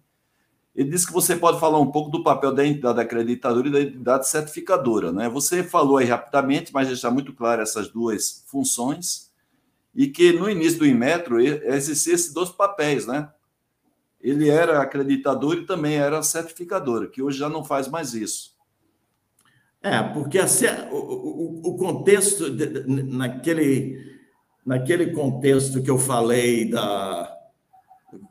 ele 0.76 0.90
disse 0.90 1.06
que 1.06 1.14
você 1.14 1.36
pode 1.36 1.60
falar 1.60 1.80
um 1.80 1.92
pouco 1.92 2.10
do 2.10 2.24
papel 2.24 2.54
da 2.54 2.66
entidade 2.66 3.00
acreditadora 3.00 3.68
e 3.68 3.72
da 3.72 3.82
entidade 3.82 4.28
certificadora. 4.28 5.12
Né? 5.12 5.30
Você 5.30 5.64
falou 5.64 5.98
aí 5.98 6.06
rapidamente, 6.06 6.74
mas 6.74 6.90
está 6.90 7.12
muito 7.12 7.34
claro 7.34 7.62
essas 7.62 7.90
duas 7.90 8.44
funções, 8.48 9.30
e 9.94 10.08
que 10.08 10.32
no 10.32 10.50
início 10.50 10.80
do 10.80 10.88
Inmetro 10.88 11.40
existiam 11.40 12.16
esses 12.16 12.34
dois 12.34 12.50
papéis, 12.50 13.06
né? 13.06 13.30
Ele 14.22 14.50
era 14.50 14.82
acreditador 14.82 15.58
e 15.58 15.66
também 15.66 15.96
era 15.96 16.22
certificador, 16.22 17.10
que 17.10 17.22
hoje 17.22 17.40
já 17.40 17.50
não 17.50 17.64
faz 17.64 17.88
mais 17.88 18.14
isso. 18.14 18.59
É, 19.82 20.04
porque 20.04 20.38
a, 20.38 20.46
o, 20.92 21.62
o, 21.70 21.78
contexto, 21.78 22.46
naquele, 22.88 23.98
naquele 24.65 25.12
contexto 25.12 25.82
que 25.82 25.89
eu 25.89 25.98
falei 25.98 26.70
da, 26.70 27.34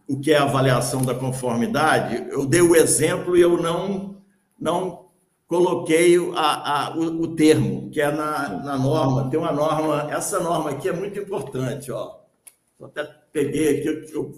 o 0.07 0.21
que 0.21 0.33
é 0.33 0.39
avaliação 0.39 1.03
da 1.03 1.15
conformidade, 1.15 2.27
eu 2.31 2.45
dei 2.45 2.61
o 2.61 2.77
exemplo 2.77 3.37
e 3.37 3.41
eu 3.41 3.61
não, 3.63 4.23
não 4.61 5.09
coloquei 5.47 6.17
a, 6.35 6.89
a, 6.89 6.97
o, 6.97 7.23
o, 7.23 7.35
termo, 7.35 7.91
que 7.91 8.01
é 8.01 8.11
na, 8.11 8.49
na 8.63 8.79
norma. 8.79 9.31
Tem 9.31 9.41
uma 9.41 9.53
norma, 9.53 10.13
essa 10.13 10.39
norma 10.41 10.71
aqui 10.71 10.89
é 10.89 10.93
muito 10.93 11.19
importante, 11.19 11.91
ó. 11.91 12.19
Eu 12.79 12.87
até 12.87 13.05
peguei 13.33 13.79
aqui, 13.79 14.13
eu, 14.13 14.33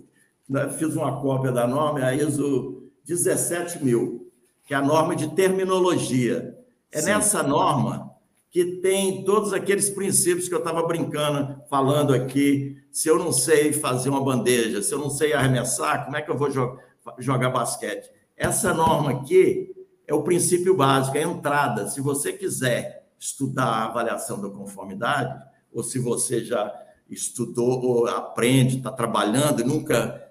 fiz 0.79 0.95
uma 0.95 1.21
cópia 1.21 1.51
da 1.51 1.67
norma, 1.67 2.01
é 2.01 2.05
a 2.05 2.15
ISO 2.15 2.91
17000, 3.05 4.31
que 4.65 4.75
é 4.75 4.77
a 4.77 4.83
norma 4.83 5.17
de 5.17 5.29
terminologia. 5.35 6.57
É 6.93 7.01
Sim. 7.01 7.07
nessa 7.07 7.43
norma 7.43 8.11
que 8.51 8.65
tem 8.81 9.25
todos 9.25 9.53
aqueles 9.53 9.89
princípios 9.89 10.49
que 10.49 10.55
eu 10.55 10.59
estava 10.59 10.83
brincando, 10.83 11.63
falando 11.71 12.13
aqui. 12.13 12.77
Se 12.91 13.09
eu 13.09 13.19
não 13.19 13.33
sei 13.33 13.73
fazer 13.73 14.09
uma 14.09 14.23
bandeja, 14.23 14.83
se 14.83 14.93
eu 14.93 14.99
não 14.99 15.09
sei 15.09 15.33
arremessar, 15.33 16.05
como 16.05 16.17
é 16.17 16.23
que 16.23 16.31
eu 16.31 16.37
vou 16.37 16.51
jo 16.51 16.77
jogar 17.19 17.51
basquete? 17.51 18.11
Essa 18.37 18.75
norma 18.75 19.13
aqui 19.13 19.73
é 20.07 20.13
o 20.13 20.23
princípio 20.23 20.77
básico, 20.77 21.17
é 21.17 21.23
a 21.23 21.29
entrada. 21.29 21.87
Se 21.89 22.01
você 22.01 22.33
quiser 22.33 23.09
estudar 23.19 23.67
a 23.67 23.85
avaliação 23.85 24.41
da 24.41 24.51
conformidade, 24.51 25.41
ou 25.73 25.85
se 25.85 25.99
você 26.01 26.45
já 26.45 26.75
estudou 27.09 27.85
ou 27.85 28.07
aprende, 28.09 28.79
está 28.79 28.91
trabalhando 28.91 29.61
e 29.61 29.65
nunca 29.65 30.29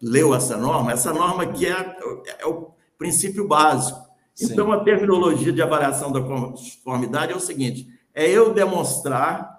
leu 0.00 0.34
essa 0.34 0.56
norma, 0.56 0.92
essa 0.92 1.12
norma 1.12 1.44
aqui 1.44 1.66
é, 1.66 1.96
é 2.38 2.46
o 2.46 2.72
princípio 2.98 3.48
básico. 3.48 4.07
Então, 4.40 4.72
a 4.72 4.84
terminologia 4.84 5.52
de 5.52 5.60
avaliação 5.60 6.12
da 6.12 6.20
conformidade 6.20 7.32
é 7.32 7.36
o 7.36 7.40
seguinte: 7.40 7.88
é 8.14 8.28
eu 8.28 8.52
demonstrar 8.52 9.58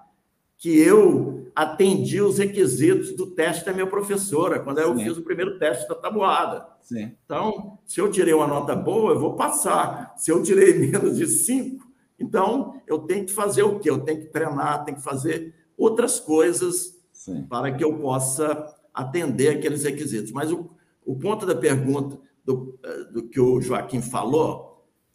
que 0.57 0.77
eu 0.77 1.47
atendi 1.55 2.21
os 2.21 2.37
requisitos 2.37 3.13
do 3.15 3.27
teste 3.27 3.65
da 3.65 3.73
minha 3.73 3.87
professora, 3.87 4.59
quando 4.59 4.79
eu 4.79 4.95
Sim. 4.97 5.03
fiz 5.03 5.17
o 5.17 5.21
primeiro 5.21 5.57
teste 5.59 5.87
da 5.87 5.95
tabuada. 5.95 6.65
Sim. 6.81 7.15
Então, 7.25 7.79
se 7.85 7.99
eu 7.99 8.09
tirei 8.09 8.33
uma 8.33 8.47
nota 8.47 8.75
boa, 8.75 9.13
eu 9.13 9.19
vou 9.19 9.35
passar. 9.35 10.13
Se 10.17 10.31
eu 10.31 10.41
tirei 10.43 10.73
menos 10.79 11.17
de 11.17 11.27
cinco, 11.27 11.85
então 12.17 12.81
eu 12.87 12.99
tenho 12.99 13.25
que 13.25 13.31
fazer 13.31 13.63
o 13.63 13.79
quê? 13.79 13.89
Eu 13.89 13.99
tenho 13.99 14.19
que 14.19 14.27
treinar, 14.27 14.85
tenho 14.85 14.97
que 14.97 15.03
fazer 15.03 15.53
outras 15.77 16.19
coisas 16.19 16.97
Sim. 17.11 17.43
para 17.43 17.71
que 17.71 17.83
eu 17.83 17.97
possa 17.97 18.65
atender 18.93 19.49
aqueles 19.49 19.83
requisitos. 19.83 20.31
Mas 20.31 20.51
o, 20.51 20.69
o 21.05 21.17
ponto 21.17 21.45
da 21.45 21.55
pergunta 21.55 22.19
do, 22.43 22.77
eh, 22.83 23.03
do 23.11 23.23
que 23.23 23.39
o 23.39 23.61
Joaquim 23.61 24.01
falou 24.01 24.68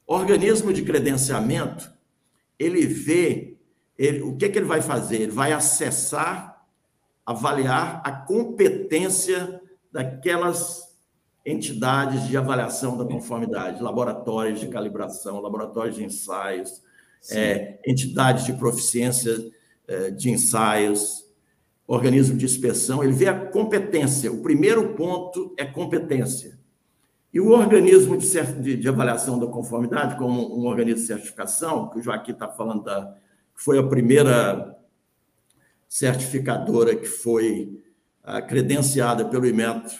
organismo 0.06 0.72
de 0.72 0.82
credenciamento, 0.82 1.92
ele 2.58 2.86
vê, 2.86 3.56
ele, 3.98 4.22
o 4.22 4.36
que, 4.36 4.44
é 4.44 4.48
que 4.48 4.58
ele 4.58 4.66
vai 4.66 4.80
fazer? 4.80 5.22
Ele 5.22 5.32
vai 5.32 5.52
acessar, 5.52 6.64
avaliar 7.24 8.02
a 8.04 8.12
competência 8.12 9.60
daquelas 9.90 10.94
entidades 11.44 12.26
de 12.26 12.36
avaliação 12.36 12.96
da 12.96 13.04
conformidade, 13.04 13.82
laboratórios 13.82 14.60
de 14.60 14.68
calibração, 14.68 15.40
laboratórios 15.40 15.96
de 15.96 16.04
ensaios, 16.04 16.82
é, 17.30 17.78
entidades 17.86 18.44
de 18.44 18.52
proficiência 18.54 19.50
é, 19.86 20.10
de 20.10 20.30
ensaios, 20.30 21.24
organismo 21.86 22.36
de 22.36 22.44
inspeção, 22.44 23.02
ele 23.02 23.12
vê 23.12 23.28
a 23.28 23.46
competência. 23.46 24.32
O 24.32 24.42
primeiro 24.42 24.94
ponto 24.94 25.54
é 25.58 25.64
competência. 25.64 26.58
E 27.34 27.40
o 27.40 27.50
organismo 27.50 28.16
de, 28.16 28.28
de, 28.62 28.76
de, 28.76 28.88
avaliação 28.88 29.40
da 29.40 29.48
conformidade, 29.48 30.16
como 30.16 30.56
um 30.56 30.66
organismo 30.66 31.00
de 31.00 31.06
certificação, 31.08 31.90
que 31.90 31.98
o 31.98 32.02
Joaquim 32.02 32.30
está 32.30 32.46
falando, 32.48 32.84
da, 32.84 33.16
que 33.56 33.60
foi 33.60 33.76
a 33.76 33.82
primeira 33.82 34.78
certificadora 35.88 36.94
que 36.94 37.06
foi 37.06 37.82
uh, 38.22 38.46
credenciada 38.46 39.24
pelo 39.24 39.46
IMETRO, 39.46 39.98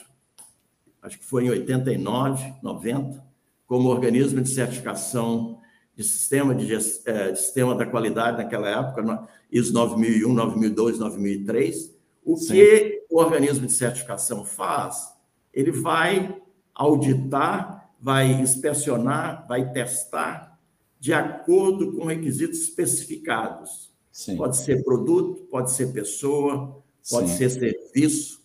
acho 1.02 1.18
que 1.18 1.24
foi 1.24 1.46
em 1.46 1.50
89, 1.50 2.54
90, 2.62 3.24
como 3.66 3.88
organismo 3.88 4.40
de 4.40 4.50
certificação 4.50 5.58
de 5.96 6.04
sistema, 6.04 6.54
de, 6.54 6.72
eh, 6.72 7.32
de 7.32 7.38
sistema 7.38 7.74
da 7.74 7.84
qualidade 7.84 8.36
naquela 8.36 8.68
época, 8.68 9.28
ISO 9.50 9.72
9001, 9.72 10.32
9002, 10.32 10.98
9003. 11.00 11.94
O 12.24 12.36
Sim. 12.36 12.52
que 12.52 13.06
o 13.10 13.18
organismo 13.18 13.66
de 13.66 13.72
certificação 13.72 14.44
faz? 14.44 15.12
Ele 15.52 15.70
vai 15.72 16.43
auditar, 16.74 17.90
vai 18.00 18.32
inspecionar, 18.32 19.46
vai 19.48 19.72
testar 19.72 20.58
de 20.98 21.12
acordo 21.12 21.92
com 21.92 22.06
requisitos 22.06 22.60
especificados. 22.60 23.92
Sim. 24.10 24.36
Pode 24.36 24.56
ser 24.56 24.82
produto, 24.84 25.42
pode 25.50 25.70
ser 25.72 25.92
pessoa, 25.92 26.82
pode 27.10 27.28
Sim. 27.30 27.36
ser 27.36 27.50
serviço, 27.50 28.42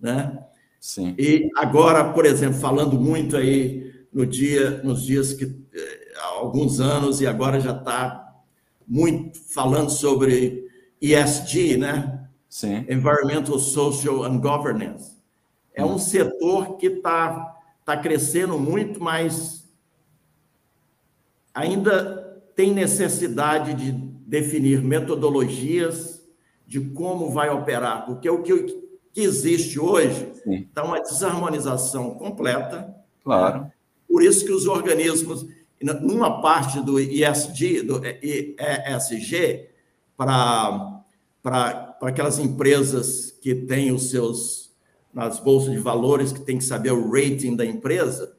né? 0.00 0.44
Sim. 0.80 1.14
E 1.18 1.50
agora, 1.56 2.12
por 2.12 2.24
exemplo, 2.24 2.60
falando 2.60 2.98
muito 3.00 3.36
aí 3.36 3.92
no 4.12 4.24
dia, 4.24 4.82
nos 4.82 5.04
dias 5.04 5.32
que 5.32 5.44
eh, 5.44 6.12
há 6.18 6.26
alguns 6.38 6.80
anos 6.80 7.20
e 7.20 7.26
agora 7.26 7.58
já 7.58 7.76
está 7.76 8.36
muito 8.86 9.40
falando 9.52 9.90
sobre 9.90 10.68
ESG, 11.00 11.76
né? 11.76 12.28
Sim. 12.48 12.86
Environmental, 12.88 13.58
Social 13.58 14.24
and 14.24 14.38
Governance. 14.38 15.16
É 15.74 15.84
um 15.84 15.98
setor 15.98 16.76
que 16.76 16.86
está 16.86 17.55
está 17.86 17.96
crescendo 17.96 18.58
muito, 18.58 19.00
mas 19.00 19.64
ainda 21.54 22.42
tem 22.56 22.74
necessidade 22.74 23.74
de 23.74 23.92
definir 23.92 24.82
metodologias 24.82 26.20
de 26.66 26.80
como 26.80 27.30
vai 27.30 27.48
operar, 27.48 28.04
porque 28.04 28.28
o 28.28 28.42
que, 28.42 28.84
existe 29.14 29.78
hoje 29.78 30.30
está 30.46 30.82
uma 30.82 31.00
desarmonização 31.00 32.10
completa. 32.16 32.92
Claro. 33.22 33.62
Né? 33.62 33.72
Por 34.06 34.22
isso 34.22 34.44
que 34.44 34.52
os 34.52 34.66
organismos, 34.66 35.46
numa 36.02 36.42
parte 36.42 36.80
do 36.80 37.00
ISG, 37.00 37.82
do 37.82 38.02
ESG, 38.04 39.70
para 40.16 41.02
aquelas 42.02 42.38
empresas 42.38 43.30
que 43.30 43.54
têm 43.54 43.92
os 43.92 44.10
seus 44.10 44.65
nas 45.16 45.40
bolsas 45.40 45.72
de 45.72 45.78
valores, 45.78 46.30
que 46.30 46.42
tem 46.42 46.58
que 46.58 46.64
saber 46.64 46.92
o 46.92 47.10
rating 47.10 47.56
da 47.56 47.64
empresa, 47.64 48.36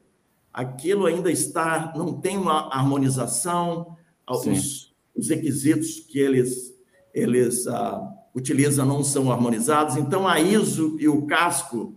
aquilo 0.52 1.06
ainda 1.06 1.28
está, 1.28 1.92
não 1.96 2.20
tem 2.20 2.38
uma 2.38 2.72
harmonização, 2.72 3.96
os, 4.30 4.94
os, 5.12 5.28
requisitos 5.28 5.98
que 5.98 6.20
eles, 6.20 6.72
eles 7.12 7.66
uh, 7.66 8.06
utilizam 8.32 8.86
não 8.86 9.02
são 9.02 9.32
harmonizados. 9.32 9.96
Então, 9.96 10.28
a 10.28 10.38
ISO 10.38 10.96
e 11.00 11.08
o 11.08 11.26
casco 11.26 11.96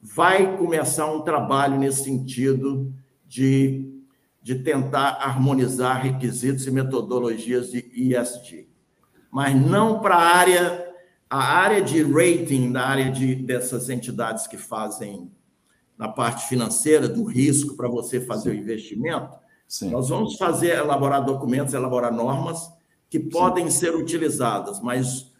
vai 0.00 0.56
começar 0.58 1.12
um 1.12 1.22
trabalho 1.22 1.76
nesse 1.76 2.04
sentido 2.04 2.94
de, 3.26 4.00
de 4.40 4.54
tentar 4.60 5.18
harmonizar 5.20 6.00
requisitos 6.00 6.64
e 6.68 6.70
metodologias 6.70 7.72
de 7.72 7.78
ESG. 7.92 8.68
Mas 9.28 9.60
não 9.60 9.98
para 9.98 10.14
a 10.14 10.36
área 10.36 10.83
a 11.34 11.42
área 11.42 11.82
de 11.82 12.00
rating, 12.00 12.70
da 12.70 12.86
área 12.86 13.10
de, 13.10 13.34
dessas 13.34 13.90
entidades 13.90 14.46
que 14.46 14.56
fazem 14.56 15.32
na 15.98 16.06
parte 16.06 16.46
financeira 16.46 17.08
do 17.08 17.24
risco 17.24 17.76
para 17.76 17.88
você 17.88 18.20
fazer 18.20 18.52
Sim. 18.52 18.56
o 18.56 18.60
investimento, 18.60 19.36
Sim. 19.66 19.90
nós 19.90 20.10
vamos 20.10 20.36
fazer, 20.36 20.76
elaborar 20.76 21.24
documentos, 21.24 21.74
elaborar 21.74 22.12
normas 22.12 22.70
que 23.10 23.18
podem 23.18 23.68
Sim. 23.68 23.80
ser 23.80 23.96
utilizadas, 23.96 24.80
mas 24.80 25.32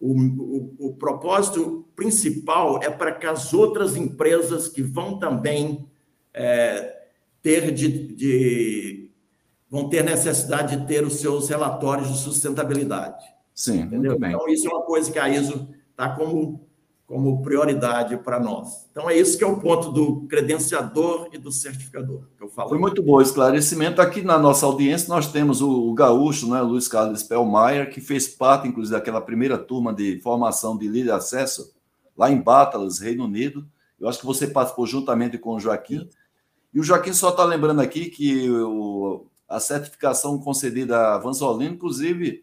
o, 0.00 0.18
o, 0.18 0.74
o, 0.78 0.94
propósito 0.94 1.86
principal 1.94 2.82
é 2.82 2.88
para 2.88 3.12
que 3.12 3.26
as 3.26 3.52
outras 3.52 3.94
empresas 3.94 4.68
que 4.68 4.80
vão 4.80 5.18
também 5.18 5.86
é, 6.32 7.08
ter 7.42 7.72
de, 7.72 8.14
de, 8.14 9.10
vão 9.68 9.90
ter 9.90 10.02
necessidade 10.02 10.78
de 10.78 10.86
ter 10.86 11.04
os 11.04 11.20
seus 11.20 11.50
relatórios 11.50 12.08
de 12.08 12.18
sustentabilidade. 12.20 13.22
Sim, 13.62 13.82
entendeu? 13.82 14.16
Então, 14.16 14.48
isso 14.48 14.66
é 14.66 14.70
uma 14.70 14.82
coisa 14.82 15.12
que 15.12 15.20
a 15.20 15.28
ISO 15.28 15.68
está 15.92 16.08
como, 16.16 16.66
como 17.06 17.42
prioridade 17.42 18.16
para 18.16 18.40
nós. 18.40 18.88
Então, 18.90 19.08
é 19.08 19.16
isso 19.16 19.38
que 19.38 19.44
é 19.44 19.46
o 19.46 19.60
ponto 19.60 19.92
do 19.92 20.26
credenciador 20.26 21.28
e 21.32 21.38
do 21.38 21.52
certificador 21.52 22.24
que 22.36 22.42
eu 22.42 22.48
falo. 22.48 22.70
Foi 22.70 22.78
muito 22.78 23.00
bom 23.00 23.12
o 23.12 23.22
esclarecimento. 23.22 24.02
Aqui 24.02 24.20
na 24.20 24.36
nossa 24.36 24.66
audiência, 24.66 25.08
nós 25.08 25.30
temos 25.30 25.62
o, 25.62 25.70
o 25.70 25.94
gaúcho, 25.94 26.50
né, 26.50 26.60
Luiz 26.60 26.88
Carlos 26.88 27.22
Pellmaier, 27.22 27.88
que 27.88 28.00
fez 28.00 28.26
parte, 28.26 28.66
inclusive, 28.66 28.96
daquela 28.96 29.20
primeira 29.20 29.56
turma 29.56 29.94
de 29.94 30.20
formação 30.20 30.76
de 30.76 30.88
líder 30.88 31.04
de 31.04 31.10
acesso 31.12 31.72
lá 32.18 32.32
em 32.32 32.42
Batalas, 32.42 32.98
Reino 32.98 33.26
Unido. 33.26 33.64
Eu 34.00 34.08
acho 34.08 34.18
que 34.18 34.26
você 34.26 34.48
participou 34.48 34.88
juntamente 34.88 35.38
com 35.38 35.54
o 35.54 35.60
Joaquim. 35.60 36.10
E 36.74 36.80
o 36.80 36.82
Joaquim 36.82 37.12
só 37.12 37.28
está 37.28 37.44
lembrando 37.44 37.80
aqui 37.80 38.06
que 38.10 38.50
o, 38.50 39.24
a 39.48 39.60
certificação 39.60 40.36
concedida 40.40 41.14
a 41.14 41.18
Vanzolini, 41.18 41.74
inclusive, 41.74 42.42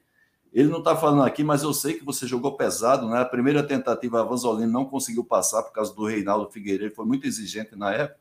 ele 0.52 0.70
não 0.70 0.80
está 0.80 0.96
falando 0.96 1.24
aqui, 1.24 1.44
mas 1.44 1.62
eu 1.62 1.74
sei 1.74 1.94
que 1.94 2.04
você 2.04 2.26
jogou 2.26 2.58
pesado, 2.58 3.08
né? 3.08 3.20
A 3.20 3.26
primeira 3.26 3.62
tentativa 3.62 4.20
a 4.20 4.24
Vanzolini 4.24 4.72
não 4.72 4.86
conseguiu 4.86 5.24
passar 5.24 5.62
por 5.64 5.72
causa 5.72 5.94
do 5.94 6.06
Reinaldo 6.06 6.50
Figueiredo, 6.52 6.96
foi 6.96 7.06
muito 7.06 7.28
exigente 7.28 7.76
na 7.76 7.94
época. 7.94 8.20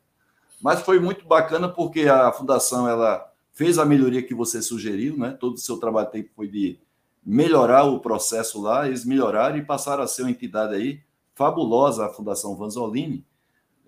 Mas 0.61 0.81
foi 0.81 0.99
muito 0.99 1.27
bacana 1.27 1.69
porque 1.69 2.03
a 2.03 2.31
fundação 2.33 2.89
ela 2.89 3.33
fez 3.53 3.79
a 3.79 3.85
melhoria 3.85 4.23
que 4.23 4.35
você 4.35 4.61
sugeriu, 4.61 5.17
né? 5.17 5.31
Todo 5.31 5.55
o 5.55 5.59
seu 5.59 5.79
trabalho 5.79 6.11
foi 6.35 6.49
de 6.49 6.79
melhorar 7.25 7.85
o 7.85 8.01
processo 8.01 8.61
lá, 8.61 8.87
eles 8.87 9.05
melhoraram 9.05 9.57
e 9.57 9.65
passaram 9.65 10.03
a 10.03 10.07
ser 10.07 10.23
uma 10.23 10.31
entidade 10.31 10.75
aí 10.75 11.01
fabulosa, 11.35 12.07
a 12.07 12.09
Fundação 12.09 12.57
Vanzolini, 12.57 13.25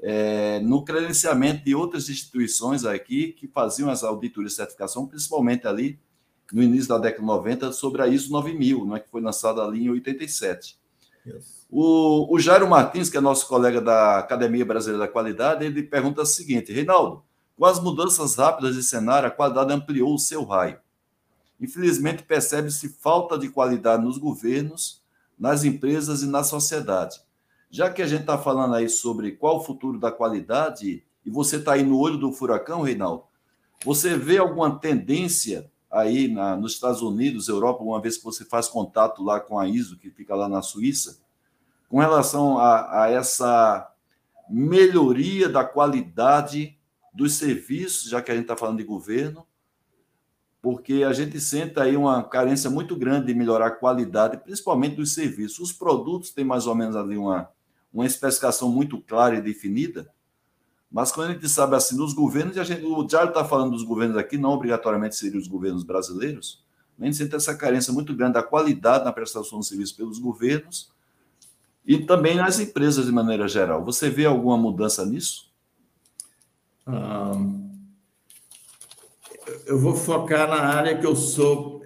é, 0.02 0.60
no 0.60 0.84
credenciamento 0.84 1.64
de 1.64 1.74
outras 1.74 2.08
instituições 2.08 2.84
aqui 2.84 3.32
que 3.32 3.46
faziam 3.48 3.90
as 3.90 4.02
auditorias 4.02 4.52
de 4.52 4.56
certificação, 4.56 5.06
principalmente 5.06 5.66
ali 5.66 5.98
no 6.52 6.62
início 6.62 6.88
da 6.88 6.98
década 6.98 7.20
de 7.20 7.26
90, 7.26 7.72
sobre 7.72 8.02
a 8.02 8.08
ISO 8.08 8.32
9000, 8.32 8.86
né, 8.86 9.00
que 9.00 9.08
foi 9.08 9.20
lançada 9.20 9.62
ali 9.62 9.84
em 9.84 9.90
87. 9.90 10.78
Yes. 11.26 11.66
O, 11.70 12.34
o 12.34 12.38
Jairo 12.40 12.68
Martins, 12.68 13.08
que 13.08 13.16
é 13.16 13.20
nosso 13.20 13.46
colega 13.46 13.80
da 13.80 14.18
Academia 14.18 14.64
Brasileira 14.64 15.06
da 15.06 15.12
Qualidade, 15.12 15.64
ele 15.64 15.82
pergunta 15.82 16.22
o 16.22 16.26
seguinte: 16.26 16.72
Reinaldo, 16.72 17.22
com 17.56 17.64
as 17.64 17.80
mudanças 17.80 18.36
rápidas 18.36 18.74
de 18.74 18.82
cenário, 18.82 19.28
a 19.28 19.30
qualidade 19.30 19.72
ampliou 19.72 20.14
o 20.14 20.18
seu 20.18 20.44
raio. 20.44 20.78
Infelizmente, 21.60 22.22
percebe-se 22.22 22.88
falta 22.88 23.38
de 23.38 23.50
qualidade 23.50 24.02
nos 24.02 24.16
governos, 24.16 25.02
nas 25.38 25.62
empresas 25.62 26.22
e 26.22 26.26
na 26.26 26.42
sociedade. 26.42 27.20
Já 27.70 27.90
que 27.90 28.02
a 28.02 28.06
gente 28.06 28.22
está 28.22 28.38
falando 28.38 28.74
aí 28.74 28.88
sobre 28.88 29.32
qual 29.32 29.58
o 29.58 29.64
futuro 29.64 29.98
da 29.98 30.10
qualidade, 30.10 31.04
e 31.24 31.30
você 31.30 31.56
está 31.56 31.74
aí 31.74 31.84
no 31.84 31.98
olho 31.98 32.16
do 32.16 32.32
furacão, 32.32 32.82
Reinaldo, 32.82 33.24
você 33.84 34.16
vê 34.16 34.38
alguma 34.38 34.78
tendência 34.78 35.70
aí 35.90 36.28
na, 36.28 36.56
nos 36.56 36.74
Estados 36.74 37.02
Unidos, 37.02 37.48
Europa, 37.48 37.82
uma 37.82 38.00
vez 38.00 38.16
que 38.16 38.24
você 38.24 38.44
faz 38.44 38.68
contato 38.68 39.22
lá 39.22 39.40
com 39.40 39.58
a 39.58 39.66
ISO, 39.66 39.98
que 39.98 40.10
fica 40.10 40.34
lá 40.34 40.48
na 40.48 40.62
Suíça, 40.62 41.18
com 41.88 41.98
relação 41.98 42.58
a, 42.58 43.04
a 43.04 43.10
essa 43.10 43.92
melhoria 44.48 45.48
da 45.48 45.64
qualidade 45.64 46.78
dos 47.12 47.34
serviços, 47.34 48.08
já 48.08 48.22
que 48.22 48.30
a 48.30 48.34
gente 48.34 48.44
está 48.44 48.56
falando 48.56 48.78
de 48.78 48.84
governo, 48.84 49.44
porque 50.62 51.02
a 51.02 51.12
gente 51.12 51.40
sente 51.40 51.80
aí 51.80 51.96
uma 51.96 52.22
carência 52.22 52.68
muito 52.68 52.94
grande 52.94 53.28
de 53.28 53.34
melhorar 53.34 53.66
a 53.68 53.70
qualidade, 53.70 54.36
principalmente 54.36 54.96
dos 54.96 55.14
serviços. 55.14 55.58
Os 55.58 55.72
produtos 55.72 56.30
têm 56.30 56.44
mais 56.44 56.66
ou 56.66 56.74
menos 56.74 56.94
ali 56.96 57.16
uma, 57.16 57.50
uma 57.92 58.06
especificação 58.06 58.70
muito 58.70 59.00
clara 59.00 59.36
e 59.36 59.40
definida, 59.40 60.12
mas 60.90 61.12
quando 61.12 61.30
a 61.30 61.32
gente 61.32 61.48
sabe 61.48 61.76
assim, 61.76 61.96
dos 61.96 62.12
governos, 62.12 62.56
e 62.56 62.60
a 62.60 62.64
gente, 62.64 62.84
o 62.84 63.04
Diário 63.04 63.28
está 63.28 63.44
falando 63.44 63.70
dos 63.72 63.84
governos 63.84 64.16
aqui, 64.16 64.36
não 64.36 64.50
obrigatoriamente 64.50 65.14
seriam 65.14 65.38
os 65.38 65.46
governos 65.46 65.84
brasileiros, 65.84 66.64
a 66.98 67.04
gente 67.04 67.16
sente 67.16 67.34
essa 67.34 67.54
carência 67.54 67.92
muito 67.92 68.14
grande 68.14 68.34
da 68.34 68.42
qualidade 68.42 69.04
na 69.04 69.12
prestação 69.12 69.60
de 69.60 69.66
serviço 69.66 69.96
pelos 69.96 70.18
governos 70.18 70.90
e 71.86 71.98
também 71.98 72.36
nas 72.36 72.58
empresas 72.58 73.06
de 73.06 73.12
maneira 73.12 73.48
geral. 73.48 73.84
Você 73.84 74.10
vê 74.10 74.26
alguma 74.26 74.58
mudança 74.58 75.06
nisso? 75.06 75.48
eu 79.66 79.78
vou 79.78 79.94
focar 79.94 80.48
na 80.48 80.60
área 80.60 80.98
que 80.98 81.06
eu 81.06 81.14
sou, 81.14 81.82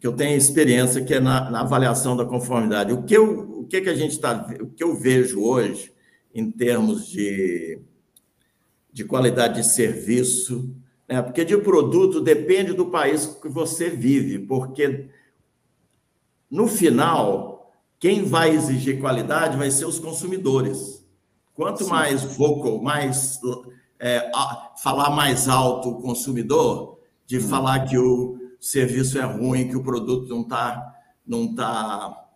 que 0.00 0.06
eu 0.06 0.12
tenho 0.12 0.36
experiência, 0.36 1.04
que 1.04 1.14
é 1.14 1.20
na, 1.20 1.50
na 1.50 1.60
avaliação 1.62 2.16
da 2.16 2.24
conformidade. 2.24 2.92
O 2.92 3.02
que, 3.02 3.16
eu, 3.16 3.60
o 3.60 3.66
que, 3.66 3.80
que 3.80 3.88
a 3.88 3.94
gente 3.94 4.12
está, 4.12 4.46
o 4.60 4.68
que 4.68 4.84
eu 4.84 4.94
vejo 4.94 5.42
hoje 5.42 5.91
em 6.34 6.50
termos 6.50 7.08
de, 7.08 7.78
de 8.92 9.04
qualidade 9.04 9.56
de 9.60 9.66
serviço, 9.66 10.74
né? 11.08 11.20
porque 11.20 11.44
de 11.44 11.56
produto 11.58 12.20
depende 12.20 12.72
do 12.72 12.86
país 12.86 13.26
que 13.26 13.48
você 13.48 13.90
vive, 13.90 14.38
porque 14.38 15.08
no 16.50 16.66
final, 16.66 17.72
quem 17.98 18.24
vai 18.24 18.50
exigir 18.50 19.00
qualidade 19.00 19.56
vai 19.56 19.70
ser 19.70 19.86
os 19.86 19.98
consumidores. 19.98 21.02
Quanto 21.54 21.84
Sim. 21.84 21.90
mais 21.90 22.22
vocal, 22.22 22.82
mais 22.82 23.40
é, 23.98 24.30
falar 24.82 25.10
mais 25.10 25.48
alto 25.48 25.90
o 25.90 26.02
consumidor, 26.02 26.98
de 27.26 27.38
hum. 27.38 27.48
falar 27.48 27.86
que 27.86 27.96
o 27.96 28.38
serviço 28.58 29.18
é 29.18 29.22
ruim, 29.22 29.68
que 29.68 29.76
o 29.76 29.82
produto 29.82 30.28
não 30.28 30.42
está 30.42 30.92
não 31.26 31.54
tá, 31.54 32.28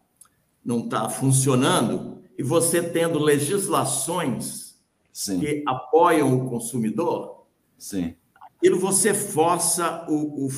não 0.64 0.88
tá 0.88 1.09
funcionando, 1.09 2.15
e 2.39 2.43
você 2.43 2.82
tendo 2.82 3.18
legislações 3.18 4.74
Sim. 5.12 5.41
que 5.41 5.62
apoiam 5.66 6.37
o 6.37 6.49
consumidor, 6.49 7.47
Sim. 7.78 8.14
aquilo 8.34 8.78
você 8.78 9.14
força 9.14 10.07
o, 10.09 10.47
o, 10.47 10.49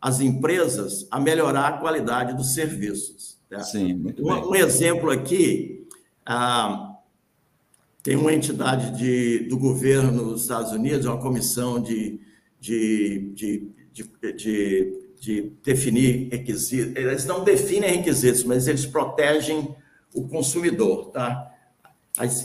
as 0.00 0.20
empresas 0.20 1.06
a 1.10 1.20
melhorar 1.20 1.68
a 1.68 1.78
qualidade 1.78 2.34
dos 2.34 2.54
serviços. 2.54 3.38
Tá? 3.48 3.60
Sim, 3.60 3.94
muito 3.94 4.22
um, 4.22 4.34
bem. 4.34 4.44
um 4.44 4.54
exemplo 4.54 5.10
aqui, 5.10 5.86
ah, 6.26 6.96
tem 8.02 8.16
uma 8.16 8.32
entidade 8.32 8.96
de, 8.98 9.48
do 9.48 9.58
governo 9.58 10.30
dos 10.30 10.42
Estados 10.42 10.72
Unidos, 10.72 11.06
uma 11.06 11.20
comissão 11.20 11.80
de, 11.80 12.20
de, 12.58 13.30
de, 13.34 13.70
de, 14.36 15.00
de 15.20 15.52
definir 15.62 16.28
requisitos. 16.30 16.96
Eles 16.96 17.26
não 17.26 17.44
definem 17.44 17.96
requisitos, 17.96 18.42
mas 18.42 18.66
eles 18.66 18.86
protegem 18.86 19.74
o 20.14 20.26
consumidor, 20.28 21.10
tá? 21.10 21.50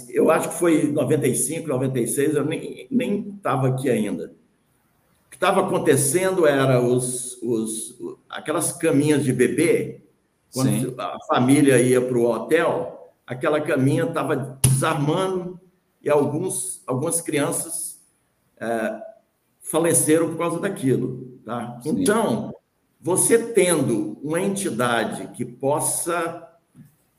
Eu 0.09 0.29
acho 0.31 0.49
que 0.49 0.55
foi 0.55 0.85
em 0.85 0.91
95, 0.91 1.67
96, 1.67 2.35
eu 2.35 2.45
nem 2.45 3.35
estava 3.35 3.67
aqui 3.67 3.89
ainda. 3.89 4.33
O 5.25 5.29
que 5.29 5.35
estava 5.35 5.61
acontecendo 5.61 6.47
era 6.47 6.81
os, 6.81 7.41
os, 7.41 7.99
aquelas 8.29 8.71
caminhas 8.71 9.23
de 9.23 9.33
bebê, 9.33 10.01
quando 10.53 10.69
Sim. 10.69 10.95
a 10.97 11.17
família 11.27 11.81
ia 11.81 11.99
para 11.99 12.17
o 12.17 12.25
hotel, 12.25 13.11
aquela 13.27 13.59
caminha 13.59 14.05
estava 14.05 14.57
desarmando 14.61 15.59
e 16.01 16.09
alguns, 16.09 16.81
algumas 16.85 17.19
crianças 17.19 17.99
é, 18.57 19.01
faleceram 19.59 20.29
por 20.29 20.37
causa 20.37 20.59
daquilo. 20.59 21.39
Tá? 21.43 21.79
Então, 21.83 22.53
você 23.01 23.37
tendo 23.37 24.17
uma 24.23 24.39
entidade 24.39 25.27
que 25.29 25.43
possa 25.43 26.44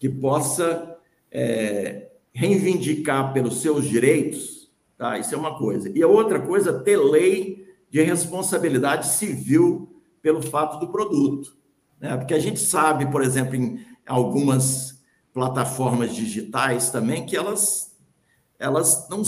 que 0.06 0.08
possa 0.08 0.96
é, 1.32 2.10
reivindicar 2.32 3.32
pelos 3.32 3.60
seus 3.60 3.84
direitos, 3.86 4.70
tá? 4.96 5.18
Isso 5.18 5.34
é 5.34 5.38
uma 5.38 5.58
coisa. 5.58 5.90
E 5.92 6.00
a 6.00 6.06
outra 6.06 6.38
coisa, 6.38 6.80
ter 6.80 6.96
lei 6.96 7.66
de 7.90 8.00
responsabilidade 8.02 9.08
civil 9.08 10.00
pelo 10.22 10.40
fato 10.40 10.78
do 10.78 10.92
produto. 10.92 11.56
Né? 12.00 12.16
Porque 12.16 12.34
a 12.34 12.38
gente 12.38 12.60
sabe, 12.60 13.10
por 13.10 13.22
exemplo, 13.22 13.56
em 13.56 13.84
algumas 14.06 15.02
plataformas 15.32 16.14
digitais 16.14 16.90
também, 16.90 17.26
que 17.26 17.36
elas, 17.36 17.96
elas 18.60 19.08
não 19.10 19.22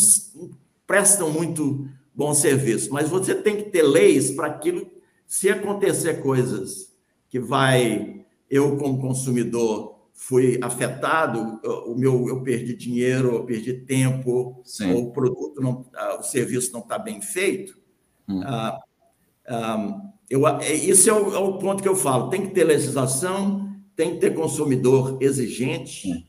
prestam 0.86 1.32
muito 1.32 1.88
bom 2.14 2.32
serviço, 2.34 2.92
mas 2.92 3.08
você 3.08 3.34
tem 3.34 3.56
que 3.56 3.70
ter 3.70 3.82
leis 3.82 4.30
para 4.30 4.46
aquilo, 4.46 4.88
se 5.26 5.50
acontecer 5.50 6.22
coisas 6.22 6.94
que 7.28 7.40
vai, 7.40 8.24
eu 8.48 8.76
como 8.76 9.00
consumidor, 9.00 9.97
fui 10.18 10.58
afetado, 10.60 11.60
o 11.86 11.94
meu 11.94 12.28
eu 12.28 12.42
perdi 12.42 12.74
dinheiro, 12.74 13.36
eu 13.36 13.44
perdi 13.44 13.72
tempo, 13.72 14.60
Sim. 14.64 14.92
o 14.92 15.12
produto 15.12 15.62
não, 15.62 15.86
o 16.18 16.22
serviço 16.24 16.72
não 16.72 16.80
está 16.80 16.98
bem 16.98 17.22
feito. 17.22 17.78
Hum. 18.28 18.42
Ah, 18.44 18.78
ah, 19.46 20.00
eu, 20.28 20.46
é, 20.46 20.74
esse 20.74 21.08
é 21.08 21.12
o, 21.12 21.34
é 21.34 21.38
o, 21.38 21.58
ponto 21.58 21.82
que 21.82 21.88
eu 21.88 21.94
falo. 21.94 22.30
Tem 22.30 22.42
que 22.42 22.52
ter 22.52 22.64
legislação, 22.64 23.80
tem 23.94 24.14
que 24.14 24.20
ter 24.20 24.34
consumidor 24.34 25.16
exigente. 25.20 26.28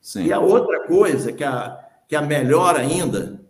Sim. 0.00 0.26
E 0.26 0.32
a 0.32 0.38
outra 0.38 0.86
coisa 0.86 1.32
que 1.32 1.42
a 1.42 1.84
que 2.06 2.14
a 2.14 2.22
melhor 2.22 2.76
ainda, 2.76 3.44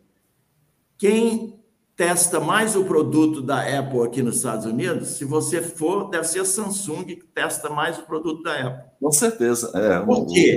quem 0.97 1.54
testa 1.97 2.40
mais 2.40 2.74
o 2.74 2.84
produto 2.84 3.40
da 3.40 3.61
Apple 3.61 4.03
aqui 4.03 4.22
nos 4.22 4.36
Estados 4.36 4.66
Unidos, 4.66 5.11
se 5.11 5.24
você 5.24 5.62
for, 5.62 6.11
deve 6.11 6.24
ser 6.24 6.40
a 6.40 6.45
Samsung 6.45 7.05
que 7.05 7.16
testa 7.16 7.70
mais 7.70 7.99
o 7.99 8.03
produto 8.03 8.42
da 8.42 8.55
Apple. 8.55 8.90
Com 9.01 9.12
certeza. 9.12 9.70
É, 9.74 10.01
Por 10.01 10.26
quê? 10.26 10.57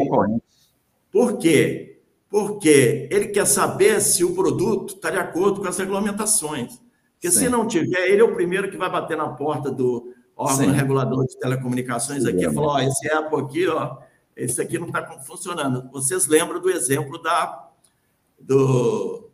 Por 1.11 1.37
quê? 1.37 1.99
Porque 2.29 3.07
ele 3.11 3.27
quer 3.27 3.45
saber 3.45 4.01
se 4.01 4.23
o 4.23 4.35
produto 4.35 4.95
está 4.95 5.09
de 5.09 5.17
acordo 5.17 5.61
com 5.61 5.67
as 5.67 5.77
regulamentações. 5.77 6.81
Porque 7.13 7.31
Sim. 7.31 7.45
se 7.45 7.49
não 7.49 7.67
tiver, 7.67 8.09
ele 8.09 8.21
é 8.21 8.23
o 8.23 8.33
primeiro 8.33 8.69
que 8.69 8.77
vai 8.77 8.91
bater 8.91 9.15
na 9.15 9.29
porta 9.29 9.71
do 9.71 10.13
órgão 10.35 10.65
Sim. 10.65 10.71
regulador 10.71 11.25
de 11.25 11.37
telecomunicações 11.39 12.25
aqui 12.25 12.45
e 12.45 12.53
falar: 12.53 12.67
ó, 12.67 12.79
esse 12.79 13.11
Apple 13.11 13.39
aqui, 13.39 13.67
ó, 13.67 13.97
esse 14.35 14.61
aqui 14.61 14.77
não 14.77 14.87
está 14.87 15.03
funcionando. 15.21 15.89
Vocês 15.91 16.27
lembram 16.27 16.59
do 16.59 16.69
exemplo 16.69 17.21
da, 17.21 17.69
do, 18.39 19.26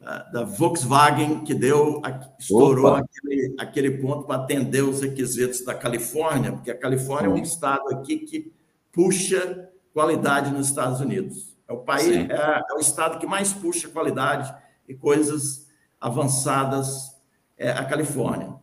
da 0.00 0.44
Volkswagen, 0.44 1.44
que 1.44 1.54
deu, 1.54 2.00
estourou 2.38 2.94
aquele, 2.94 3.54
aquele 3.58 3.90
ponto 3.98 4.24
para 4.24 4.42
atender 4.42 4.82
os 4.82 5.02
requisitos 5.02 5.62
da 5.62 5.74
Califórnia, 5.74 6.52
porque 6.52 6.70
a 6.70 6.78
Califórnia 6.78 7.28
é 7.28 7.32
um 7.32 7.42
estado 7.42 7.88
aqui 7.90 8.20
que 8.20 8.50
puxa 8.90 9.68
qualidade 9.92 10.50
nos 10.52 10.68
Estados 10.68 11.00
Unidos. 11.00 11.54
É 11.68 11.72
o 11.72 11.78
país, 11.78 12.08
é, 12.08 12.32
é, 12.32 12.74
o 12.74 12.80
estado 12.80 13.18
que 13.18 13.26
mais 13.26 13.52
puxa 13.52 13.88
qualidade 13.88 14.52
e 14.88 14.94
coisas 14.94 15.68
avançadas 16.00 17.14
é, 17.58 17.70
a 17.70 17.84
Califórnia. 17.84 18.54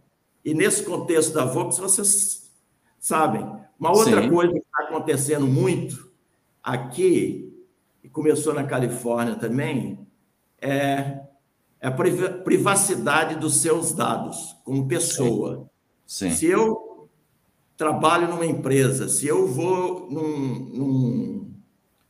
E 0.43 0.55
nesse 0.55 0.83
contexto 0.83 1.33
da 1.33 1.45
Vox, 1.45 1.77
vocês 1.77 2.51
sabem, 2.99 3.47
uma 3.79 3.91
outra 3.91 4.23
Sim. 4.23 4.29
coisa 4.31 4.53
que 4.53 4.59
está 4.59 4.83
acontecendo 4.85 5.45
muito 5.45 6.11
aqui, 6.63 7.53
e 8.03 8.09
começou 8.09 8.55
na 8.55 8.63
Califórnia 8.63 9.35
também, 9.35 10.07
é, 10.59 11.26
é 11.79 11.87
a 11.87 11.91
privacidade 11.91 13.35
dos 13.35 13.57
seus 13.57 13.93
dados 13.93 14.55
como 14.63 14.87
pessoa. 14.87 15.69
Sim. 16.05 16.31
Se 16.31 16.47
eu 16.47 17.09
trabalho 17.75 18.27
numa 18.27 18.45
empresa, 18.45 19.07
se 19.07 19.27
eu 19.27 19.47
vou 19.47 20.09
num, 20.09 20.49
num, 20.73 21.53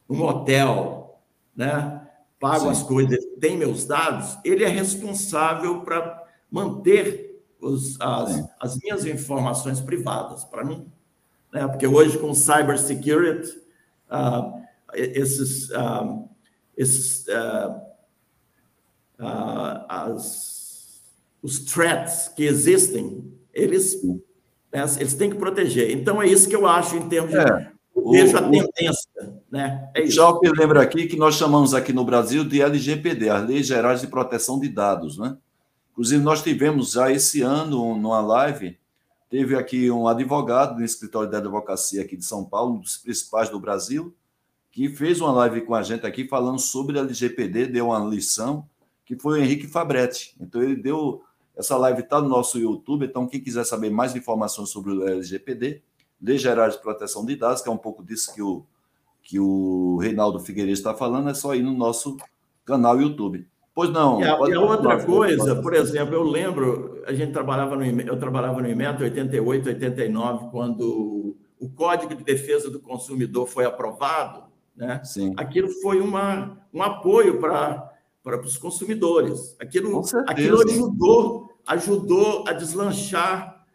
num 0.07 0.23
hotel, 0.23 1.19
né, 1.55 2.07
pago 2.39 2.65
Sim. 2.65 2.69
as 2.69 2.83
coisas, 2.83 3.25
tem 3.39 3.57
meus 3.57 3.85
dados, 3.85 4.37
ele 4.45 4.63
é 4.63 4.69
responsável 4.69 5.81
para 5.81 6.25
manter 6.49 7.43
os, 7.59 7.99
as, 7.99 8.49
as 8.59 8.77
minhas 8.77 9.05
informações 9.05 9.81
privadas, 9.81 10.45
para 10.45 10.63
não. 10.63 10.85
Né, 11.51 11.67
porque 11.67 11.87
hoje, 11.87 12.17
com 12.17 12.33
cybersecurity, 12.33 13.49
uh, 14.09 14.61
esses, 14.93 15.69
uh, 15.71 16.29
esses 16.77 17.25
uh, 17.27 17.86
as, 19.19 21.01
os 21.41 21.59
threats 21.59 22.27
que 22.29 22.43
existem, 22.43 23.33
eles, 23.53 24.03
né, 24.71 24.85
eles 24.99 25.13
têm 25.13 25.29
que 25.29 25.37
proteger. 25.37 25.91
Então, 25.91 26.21
é 26.21 26.27
isso 26.27 26.47
que 26.47 26.55
eu 26.55 26.67
acho 26.67 26.95
em 26.95 27.07
termos 27.07 27.31
de. 27.31 27.37
É. 27.37 27.71
Vejo 28.11 28.37
a 28.37 28.41
tendência, 28.43 29.09
né? 29.51 29.89
É 29.95 30.03
isso. 30.03 30.39
Que 30.39 30.49
lembra 30.51 30.83
aqui 30.83 31.07
que 31.07 31.17
nós 31.17 31.33
chamamos 31.33 31.73
aqui 31.73 31.91
no 31.91 32.05
Brasil 32.05 32.43
de 32.43 32.61
LGPD, 32.61 33.27
as 33.29 33.47
Leis 33.47 33.65
Gerais 33.65 34.01
de 34.01 34.07
Proteção 34.07 34.59
de 34.59 34.69
Dados, 34.69 35.17
né? 35.17 35.35
Inclusive, 35.91 36.23
nós 36.23 36.43
tivemos 36.43 36.91
já 36.91 37.11
esse 37.11 37.41
ano, 37.41 37.97
numa 37.97 38.21
live, 38.21 38.77
teve 39.31 39.55
aqui 39.55 39.89
um 39.89 40.07
advogado 40.07 40.75
do 40.75 40.83
escritório 40.83 41.27
de 41.27 41.35
advocacia 41.35 42.03
aqui 42.03 42.15
de 42.15 42.23
São 42.23 42.45
Paulo, 42.45 42.75
um 42.75 42.79
dos 42.79 42.97
principais 42.97 43.49
do 43.49 43.59
Brasil, 43.59 44.15
que 44.71 44.89
fez 44.89 45.19
uma 45.19 45.31
live 45.31 45.61
com 45.61 45.73
a 45.73 45.81
gente 45.81 46.05
aqui 46.05 46.27
falando 46.27 46.59
sobre 46.59 46.99
a 46.99 47.01
LGPD, 47.01 47.65
deu 47.65 47.87
uma 47.87 47.97
lição, 47.97 48.63
que 49.07 49.17
foi 49.17 49.39
o 49.39 49.41
Henrique 49.41 49.67
Fabretti. 49.67 50.35
Então, 50.39 50.61
ele 50.61 50.75
deu. 50.75 51.23
Essa 51.55 51.75
live 51.75 52.01
está 52.01 52.21
no 52.21 52.29
nosso 52.29 52.59
YouTube, 52.59 53.05
então, 53.05 53.25
quem 53.25 53.41
quiser 53.41 53.63
saber 53.63 53.89
mais 53.89 54.15
informações 54.15 54.69
sobre 54.69 54.91
o 54.91 55.07
LGPD, 55.07 55.81
Lei 56.21 56.37
Gerais 56.37 56.75
de 56.75 56.81
Proteção 56.83 57.25
de 57.25 57.35
Dados, 57.35 57.63
que 57.63 57.69
é 57.69 57.71
um 57.71 57.77
pouco 57.77 58.03
disso 58.03 58.31
que 58.35 58.43
o, 58.43 58.63
que 59.23 59.39
o 59.39 59.97
Reinaldo 59.97 60.39
Figueiredo 60.39 60.77
está 60.77 60.93
falando, 60.93 61.29
é 61.29 61.33
só 61.33 61.55
ir 61.55 61.63
no 61.63 61.73
nosso 61.73 62.15
canal 62.63 63.01
YouTube. 63.01 63.47
Pois 63.73 63.89
não. 63.89 64.19
E 64.19 64.23
a, 64.23 64.37
e 64.49 64.53
a 64.53 64.61
outra 64.61 65.03
coisa, 65.03 65.55
por 65.55 65.73
exemplo, 65.73 66.13
eu 66.13 66.21
lembro, 66.21 67.01
a 67.07 67.13
gente 67.13 67.31
trabalhava 67.31 67.75
no 67.75 67.83
eu 67.83 68.19
trabalhava 68.19 68.61
no 68.61 68.69
IMET 68.69 69.01
88, 69.01 69.69
89, 69.69 70.51
quando 70.51 71.35
o 71.59 71.69
Código 71.69 72.13
de 72.13 72.23
Defesa 72.23 72.69
do 72.69 72.79
Consumidor 72.79 73.47
foi 73.47 73.65
aprovado, 73.65 74.43
né? 74.75 75.01
Sim. 75.03 75.33
Aquilo 75.37 75.69
foi 75.81 76.01
uma, 76.01 76.57
um 76.71 76.83
apoio 76.83 77.39
para 77.39 77.96
para 78.27 78.41
os 78.41 78.57
consumidores. 78.57 79.55
Aquilo, 79.57 80.03
aquilo 80.27 80.61
ajudou, 80.61 81.57
ajudou 81.65 82.43
a 82.45 82.51
deslanchar 82.51 83.65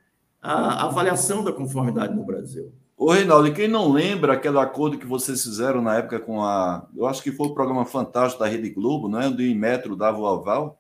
a 0.43 0.85
avaliação 0.85 1.43
da 1.43 1.51
conformidade 1.51 2.15
no 2.15 2.23
Brasil. 2.23 2.71
Ô, 2.95 3.11
Reinaldo, 3.11 3.49
e 3.49 3.55
quem 3.55 3.67
não 3.67 3.91
lembra 3.91 4.35
aquele 4.35 4.59
acordo 4.59 4.99
que 4.99 5.07
vocês 5.07 5.43
fizeram 5.43 5.81
na 5.81 5.97
época 5.97 6.21
com 6.21 6.45
a. 6.45 6.87
Eu 6.95 7.07
acho 7.07 7.23
que 7.23 7.33
foi 7.33 7.47
o 7.47 7.55
programa 7.55 7.87
fantástico 7.87 8.45
da 8.45 8.49
Rede 8.49 8.69
Globo, 8.69 9.09
né? 9.09 9.31
Do 9.31 9.43
Inmetro 9.43 9.97
dava 9.97 10.19
o 10.19 10.27
aval, 10.27 10.79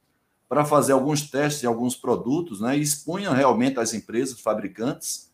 para 0.50 0.66
fazer 0.66 0.92
alguns 0.92 1.30
testes 1.30 1.62
de 1.62 1.66
alguns 1.66 1.96
produtos, 1.96 2.60
né? 2.60 2.76
E 2.76 2.82
expunham 2.82 3.32
realmente 3.32 3.80
as 3.80 3.94
empresas, 3.94 4.38
fabricantes, 4.38 5.32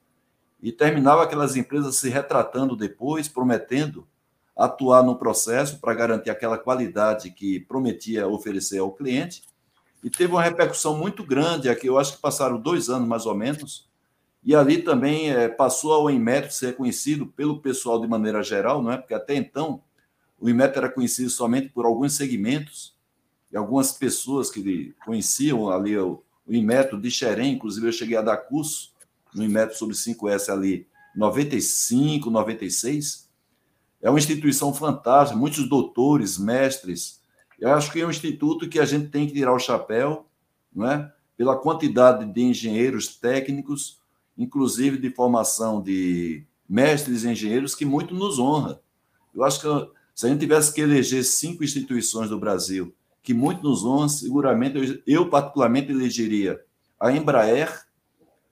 e 0.63 0.71
terminava 0.71 1.25
aquelas 1.25 1.57
empresas 1.57 1.97
se 1.97 2.09
retratando 2.09 2.77
depois, 2.77 3.27
prometendo 3.27 4.07
atuar 4.59 5.05
no 5.05 5.15
processo 5.15 5.79
para 5.79 5.95
garantir 5.95 6.31
aquela 6.31 6.59
qualidade 6.59 7.31
que 7.31 7.61
prometia 7.61 8.27
oferecer 8.27 8.81
ao 8.81 8.91
cliente. 8.91 9.45
E 10.03 10.11
teve 10.11 10.33
uma 10.33 10.43
repercussão 10.43 10.97
muito 10.99 11.25
grande 11.25 11.69
aqui, 11.69 11.87
eu 11.87 11.97
acho 11.97 12.17
que 12.17 12.21
passaram 12.21 12.61
dois 12.61 12.89
anos 12.89 13.07
mais 13.07 13.25
ou 13.25 13.37
menos, 13.37 13.89
e 14.45 14.55
ali 14.55 14.83
também 14.83 15.31
é, 15.31 15.49
passou 15.49 15.93
ao 15.93 16.11
Inmetro 16.11 16.53
ser 16.53 16.77
conhecido 16.77 17.27
pelo 17.27 17.61
pessoal 17.61 18.01
de 18.01 18.09
maneira 18.09 18.43
geral, 18.43 18.83
não 18.83 18.91
é? 18.91 18.97
Porque 18.97 19.15
até 19.15 19.35
então 19.35 19.83
o 20.41 20.49
Inmetro 20.49 20.79
era 20.79 20.91
conhecido 20.91 21.31
somente 21.31 21.69
por 21.69 21.85
alguns 21.85 22.15
segmentos 22.15 22.97
e 23.53 23.57
algumas 23.57 23.93
pessoas 23.93 24.51
que 24.51 24.95
conheciam 25.05 25.71
ali 25.71 25.97
o, 25.97 26.23
o 26.47 26.55
Inmetro 26.55 27.01
de 27.01 27.11
Xerém, 27.11 27.55
inclusive 27.55 27.87
eu 27.87 27.93
cheguei 27.93 28.17
a 28.17 28.23
dar 28.23 28.37
curso 28.39 28.93
no 29.35 29.45
Inmetro 29.45 29.77
sobre 29.77 29.95
5S 29.95 30.53
ali 30.53 30.87
95, 31.17 32.31
96, 32.31 33.28
é 34.01 34.09
uma 34.09 34.19
instituição 34.19 34.73
fantástica, 34.73 35.39
muitos 35.39 35.69
doutores, 35.69 36.39
mestres. 36.39 37.21
Eu 37.59 37.73
acho 37.73 37.91
que 37.91 38.01
é 38.01 38.07
um 38.07 38.11
instituto 38.11 38.69
que 38.69 38.79
a 38.79 38.85
gente 38.85 39.09
tem 39.09 39.27
que 39.27 39.33
tirar 39.33 39.53
o 39.53 39.59
chapéu, 39.59 40.27
não 40.75 40.89
é? 40.91 41.13
Pela 41.37 41.57
quantidade 41.57 42.25
de 42.25 42.43
engenheiros 42.43 43.17
técnicos, 43.17 43.99
inclusive 44.37 44.99
de 44.99 45.11
formação 45.11 45.83
de 45.83 46.45
mestres 46.69 47.25
e 47.25 47.29
engenheiros, 47.29 47.75
que 47.75 47.85
muito 47.85 48.15
nos 48.15 48.39
honra. 48.39 48.81
Eu 49.35 49.45
acho 49.45 49.61
que 49.61 49.93
se 50.15 50.27
a 50.27 50.29
gente 50.29 50.41
tivesse 50.41 50.73
que 50.73 50.81
eleger 50.81 51.25
cinco 51.25 51.65
instituições 51.65 52.29
do 52.29 52.39
Brasil 52.39 52.95
que 53.23 53.35
muito 53.35 53.63
nos 53.63 53.85
honra, 53.85 54.09
seguramente 54.09 54.79
eu, 54.79 55.03
eu 55.07 55.29
particularmente 55.29 55.93
elegeria 55.93 56.61
a 56.99 57.13
Embraer, 57.13 57.85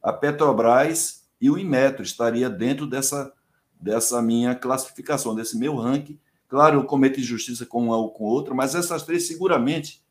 a 0.03 0.13
Petrobras 0.13 1.25
e 1.41 1.51
o 1.51 1.59
Inmetro 1.59 2.03
estaria 2.03 2.49
dentro 2.49 2.87
dessa 2.87 3.33
dessa 3.81 4.20
minha 4.22 4.55
classificação, 4.55 5.35
desse 5.35 5.57
meu 5.57 5.77
ranking. 5.77 6.18
Claro, 6.49 6.81
eu 6.81 6.85
cometo 6.85 7.20
injustiça 7.20 7.66
com 7.66 7.85
uma 7.85 7.97
ou 7.97 8.11
com 8.11 8.24
outra, 8.24 8.55
mas 8.55 8.74
essas 8.74 9.03
três, 9.03 9.27
seguramente, 9.27 10.03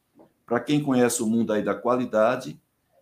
para 0.45 0.59
quem 0.59 0.81
conhece 0.81 1.23
o 1.23 1.27
mundo 1.27 1.53
aí 1.53 1.63
da 1.63 1.73
qualidade, 1.73 2.59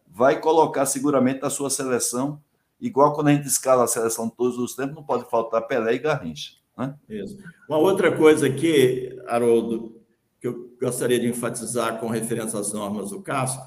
vai 0.07 0.39
colocar 0.39 0.85
seguramente 0.85 1.41
na 1.41 1.49
sua 1.49 1.69
seleção, 1.69 2.41
igual 2.79 3.13
quando 3.13 3.29
a 3.29 3.33
gente 3.33 3.47
escala 3.47 3.83
a 3.83 3.87
seleção 3.87 4.29
todos 4.29 4.57
os 4.57 4.75
tempos, 4.75 4.95
não 4.95 5.03
pode 5.03 5.29
faltar 5.29 5.67
Pelé 5.67 5.95
e 5.95 5.99
Garrincha. 5.99 6.53
Né? 6.77 6.93
Isso. 7.09 7.37
Uma 7.67 7.79
outra 7.79 8.15
coisa 8.15 8.47
aqui, 8.47 9.19
Haroldo, 9.27 9.99
que 10.39 10.47
eu 10.47 10.75
gostaria 10.79 11.19
de 11.19 11.27
enfatizar 11.27 11.99
com 11.99 12.07
referência 12.07 12.59
às 12.59 12.71
normas 12.73 13.09
do 13.09 13.21
CASP, 13.21 13.61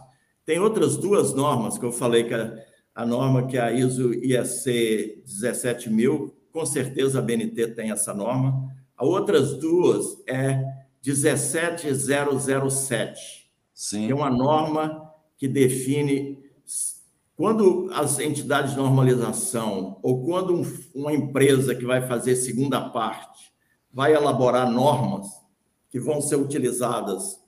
tem 0.45 0.61
outras 0.61 0.97
duas 0.97 1.35
normas 1.35 1.77
que 1.77 1.85
eu 1.85 1.91
falei 1.91 2.25
que 2.25 2.35
a, 2.35 2.55
a 2.95 3.05
norma 3.05 3.47
que 3.47 3.57
é 3.57 3.61
a 3.61 3.73
ISO 3.73 4.15
IEC 4.15 5.23
17000 5.25 6.36
com 6.57 6.65
certeza 6.65 7.19
a 7.19 7.23
BNT 7.23 7.75
tem 7.75 7.91
essa 7.91 8.15
norma. 8.15 8.75
A 8.97 9.05
outras 9.05 9.59
duas 9.59 10.23
é 10.27 10.65
17007, 11.03 13.51
Sim. 13.75 14.07
que 14.07 14.13
é 14.13 14.15
uma 14.15 14.31
norma 14.31 15.13
que 15.37 15.47
define 15.47 16.43
quando 17.37 17.91
as 17.93 18.19
entidades 18.19 18.71
de 18.71 18.79
normalização 18.79 19.99
ou 20.03 20.25
quando 20.25 20.55
um, 20.55 20.63
uma 20.95 21.13
empresa 21.13 21.75
que 21.75 21.85
vai 21.85 22.09
fazer 22.09 22.37
segunda 22.37 22.89
parte 22.89 23.53
vai 23.93 24.15
elaborar 24.15 24.71
normas 24.71 25.27
que 25.91 26.01
vão 26.01 26.23
ser 26.23 26.37
utilizadas 26.37 27.39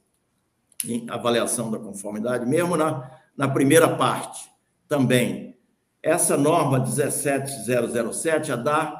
em 0.85 1.09
avaliação 1.09 1.71
da 1.71 1.79
conformidade, 1.79 2.45
mesmo 2.45 2.77
na, 2.77 3.11
na 3.35 3.49
primeira 3.49 3.97
parte 3.97 4.51
também 4.87 5.57
essa 6.03 6.37
norma 6.37 6.79
17007 6.79 8.53
a 8.53 8.57
dar 8.57 8.98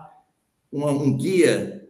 uma, 0.71 0.91
um 0.91 1.17
guia 1.17 1.89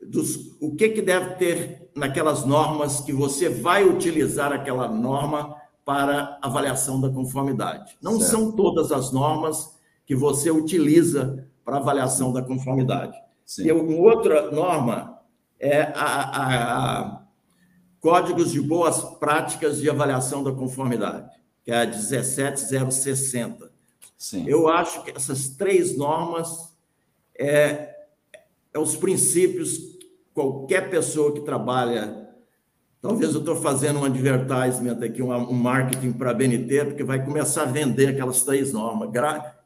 dos 0.00 0.56
o 0.60 0.74
que, 0.74 0.90
que 0.90 1.02
deve 1.02 1.34
ter 1.34 1.90
naquelas 1.94 2.44
normas 2.44 3.00
que 3.00 3.12
você 3.12 3.48
vai 3.48 3.84
utilizar 3.84 4.52
aquela 4.52 4.88
norma 4.88 5.56
para 5.84 6.38
avaliação 6.42 7.00
da 7.00 7.08
conformidade. 7.08 7.96
Não 8.02 8.18
certo. 8.18 8.30
são 8.30 8.52
todas 8.52 8.90
as 8.92 9.12
normas 9.12 9.76
que 10.04 10.14
você 10.14 10.50
utiliza 10.50 11.46
para 11.64 11.78
avaliação 11.78 12.32
da 12.32 12.42
conformidade. 12.42 13.16
Sim. 13.44 13.66
E 13.66 13.72
uma 13.72 13.96
outra 13.96 14.50
norma 14.50 15.20
é 15.58 15.82
a, 15.82 16.04
a, 16.04 17.00
a 17.00 17.22
Códigos 18.00 18.52
de 18.52 18.60
Boas 18.60 19.00
Práticas 19.18 19.80
de 19.80 19.88
Avaliação 19.88 20.44
da 20.44 20.52
Conformidade, 20.52 21.30
que 21.64 21.72
é 21.72 21.82
a 21.82 21.86
17060 21.86 23.76
Sim. 24.16 24.44
Eu 24.46 24.68
acho 24.68 25.04
que 25.04 25.10
essas 25.10 25.50
três 25.50 25.96
normas 25.96 26.74
é, 27.38 27.95
é 28.76 28.78
os 28.78 28.94
princípios 28.94 29.78
que 29.78 30.10
qualquer 30.34 30.90
pessoa 30.90 31.32
que 31.32 31.40
trabalha. 31.40 32.28
Talvez 33.00 33.32
eu 33.32 33.40
estou 33.40 33.56
fazendo 33.56 34.00
um 34.00 34.04
advertisement 34.04 35.02
aqui, 35.02 35.22
um, 35.22 35.32
um 35.32 35.54
marketing 35.54 36.12
para 36.12 36.30
a 36.30 36.34
BNT, 36.34 36.84
porque 36.84 37.02
vai 37.02 37.24
começar 37.24 37.62
a 37.62 37.66
vender 37.66 38.08
aquelas 38.08 38.42
três 38.42 38.72
normas. 38.72 39.10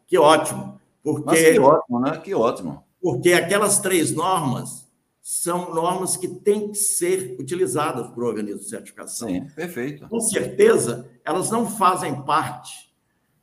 Que 0.07 0.17
ótimo! 0.17 0.79
Porque, 1.03 1.25
Mas 1.27 1.41
que 1.41 1.59
ótimo, 1.59 2.01
né? 2.01 2.17
Que 2.19 2.35
ótimo. 2.35 2.85
Porque 3.01 3.33
aquelas 3.33 3.81
três 3.81 4.13
normas 4.13 4.87
são 5.23 5.75
normas 5.75 6.17
que 6.17 6.29
têm 6.29 6.69
que 6.69 6.79
ser 6.79 7.37
utilizadas 7.41 8.09
por 8.09 8.25
organismos 8.25 8.65
de 8.65 8.71
certificação. 8.71 9.29
Sim, 9.29 9.47
perfeito. 9.57 10.07
Com 10.09 10.21
certeza, 10.21 11.09
elas 11.25 11.51
não 11.51 11.69
fazem 11.69 12.23
parte 12.23 12.95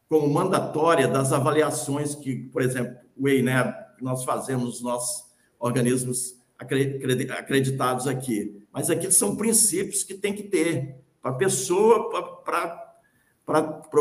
como 0.07 0.29
mandatória 0.29 1.07
das 1.07 1.33
avaliações 1.33 2.15
que, 2.15 2.35
por 2.35 2.61
exemplo, 2.61 2.95
o 3.17 3.27
EINEB, 3.27 3.73
nós 4.01 4.23
fazemos 4.23 4.65
nos 4.65 4.81
nossos 4.81 5.26
organismos 5.59 6.35
acreditados 6.57 8.07
aqui. 8.07 8.61
Mas 8.71 8.89
aqui 8.89 9.11
são 9.11 9.35
princípios 9.35 10.03
que 10.03 10.13
tem 10.13 10.33
que 10.33 10.43
ter 10.43 10.95
para 11.21 11.31
a 11.31 11.35
pessoa, 11.35 12.09
para 12.43 12.93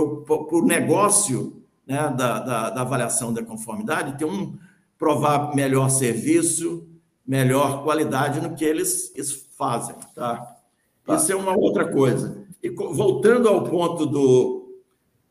o 0.00 0.62
negócio 0.62 1.62
né, 1.86 2.12
da, 2.16 2.40
da, 2.40 2.70
da 2.70 2.80
avaliação 2.80 3.32
da 3.32 3.42
conformidade, 3.42 4.18
ter 4.18 4.24
um 4.24 4.56
provar 4.98 5.54
melhor 5.54 5.88
serviço, 5.90 6.86
melhor 7.26 7.82
qualidade 7.84 8.40
no 8.40 8.54
que 8.54 8.64
eles, 8.64 9.12
eles 9.14 9.46
fazem. 9.56 9.94
Tá? 10.14 10.56
tá? 11.04 11.16
Isso 11.16 11.32
é 11.32 11.36
uma 11.36 11.56
outra 11.56 11.90
coisa. 11.90 12.46
E 12.62 12.70
voltando 12.70 13.48
ao 13.48 13.64
ponto 13.64 14.06
do, 14.06 14.80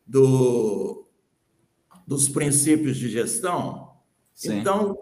do, 0.06 1.06
dos 2.06 2.30
princípios 2.30 2.98
de 2.98 3.10
gestão, 3.10 3.92
Sim. 4.34 4.60
então, 4.60 4.98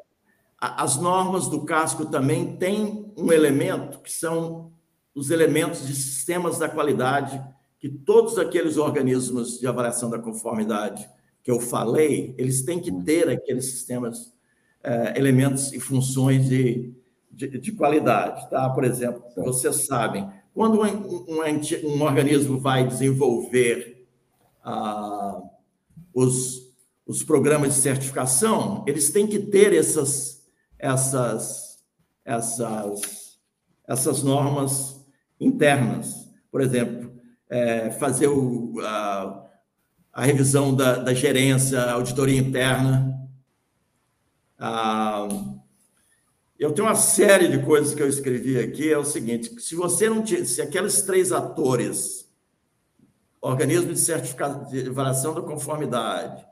as 0.66 0.98
normas 0.98 1.48
do 1.48 1.66
casco 1.66 2.06
também 2.06 2.56
têm 2.56 3.12
um 3.18 3.32
elemento 3.32 4.00
que 4.00 4.12
são 4.12 4.72
os 5.14 5.30
elementos 5.30 5.86
de 5.86 5.94
sistemas 5.94 6.58
da 6.58 6.70
qualidade 6.70 7.44
que 7.80 7.90
todos 7.90 8.40
aqueles 8.40 8.78
organismos 8.78 9.60
de 9.60 9.68
avaliação 9.68 10.10
da 10.10 10.18
conformidade 10.18 11.06
que 11.44 11.52
eu 11.52 11.60
falei, 11.60 12.34
eles 12.38 12.62
têm 12.62 12.80
que 12.80 12.92
ter 13.04 13.28
aqueles 13.28 13.66
sistemas 13.66 14.34
é, 14.82 15.20
elementos 15.20 15.74
e 15.74 15.80
funções 15.82 16.48
de, 16.48 16.94
de, 17.30 17.60
de, 17.60 17.72
qualidade. 17.74 18.50
Tá? 18.50 18.70
Por 18.70 18.86
exemplo, 18.86 19.22
vocês 19.36 19.86
sabem, 19.86 20.30
quando 20.54 20.82
um, 20.82 20.86
um, 20.86 21.42
um 21.84 22.02
organismo 22.02 22.58
vai 22.58 22.88
desenvolver 22.88 24.08
ah, 24.64 25.42
os, 26.14 26.72
os 27.06 27.22
programas 27.22 27.76
de 27.76 27.82
certificação, 27.82 28.86
eles 28.88 29.12
têm 29.12 29.28
que 29.28 29.40
ter 29.40 29.74
essas, 29.74 30.43
essas, 30.84 31.82
essas, 32.26 33.40
essas 33.88 34.22
normas 34.22 35.02
internas. 35.40 36.30
Por 36.52 36.60
exemplo, 36.60 37.10
é, 37.50 37.90
fazer 37.92 38.28
o, 38.28 38.82
a, 38.82 39.50
a 40.12 40.26
revisão 40.26 40.76
da, 40.76 40.98
da 40.98 41.14
gerência, 41.14 41.82
auditoria 41.90 42.38
interna, 42.38 43.18
ah, 44.60 45.30
eu 46.60 46.74
tenho 46.74 46.88
uma 46.88 46.96
série 46.96 47.48
de 47.48 47.64
coisas 47.64 47.96
que 47.96 48.02
eu 48.02 48.10
escrevi 48.10 48.60
aqui. 48.60 48.92
É 48.92 48.98
o 48.98 49.06
seguinte: 49.06 49.62
se 49.62 49.76
você 49.76 50.10
não 50.10 50.26
se 50.26 50.62
aqueles 50.62 51.02
três 51.04 51.32
atores, 51.32 52.30
organismo 53.42 53.94
de 53.94 54.00
certificação 54.00 54.66
de 54.66 54.90
avaliação 54.90 55.34
da 55.34 55.42
conformidade, 55.42 56.46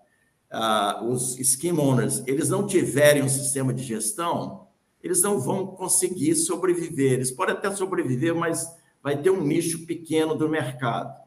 ah, 0.51 1.01
os 1.03 1.35
scheme 1.35 1.79
owners, 1.79 2.21
eles 2.27 2.49
não 2.49 2.67
tiverem 2.67 3.23
um 3.23 3.29
sistema 3.29 3.73
de 3.73 3.83
gestão, 3.83 4.67
eles 5.01 5.21
não 5.21 5.39
vão 5.39 5.65
conseguir 5.67 6.35
sobreviver. 6.35 7.13
Eles 7.13 7.31
podem 7.31 7.55
até 7.55 7.71
sobreviver, 7.71 8.35
mas 8.35 8.67
vai 9.01 9.17
ter 9.17 9.29
um 9.29 9.41
nicho 9.41 9.85
pequeno 9.85 10.35
do 10.35 10.49
mercado. 10.49 11.19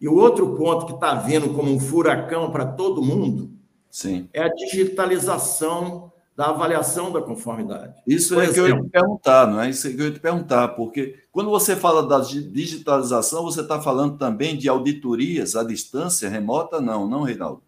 E 0.00 0.08
o 0.08 0.16
outro 0.16 0.56
ponto 0.56 0.86
que 0.86 0.94
está 0.94 1.14
vindo 1.14 1.54
como 1.54 1.70
um 1.70 1.78
furacão 1.78 2.50
para 2.50 2.66
todo 2.66 3.02
mundo 3.02 3.52
Sim. 3.88 4.28
é 4.32 4.42
a 4.42 4.48
digitalização 4.48 6.10
da 6.34 6.46
avaliação 6.46 7.12
da 7.12 7.20
conformidade. 7.20 7.94
Isso 8.06 8.34
Por 8.34 8.42
é 8.42 8.46
exemplo, 8.46 8.64
que 8.64 8.72
eu 8.72 8.76
ia 8.76 8.82
te 8.82 8.90
perguntar, 8.90 9.46
não 9.46 9.60
é? 9.60 9.70
Isso 9.70 9.86
é 9.86 9.92
que 9.92 10.00
eu 10.00 10.06
ia 10.06 10.12
te 10.12 10.18
perguntar, 10.18 10.68
porque 10.68 11.20
quando 11.30 11.50
você 11.50 11.76
fala 11.76 12.02
da 12.02 12.18
digitalização, 12.18 13.44
você 13.44 13.60
está 13.60 13.80
falando 13.80 14.16
também 14.16 14.56
de 14.56 14.68
auditorias 14.68 15.54
à 15.54 15.62
distância 15.62 16.28
remota? 16.28 16.80
Não, 16.80 17.06
não, 17.06 17.22
Reinaldo? 17.22 17.62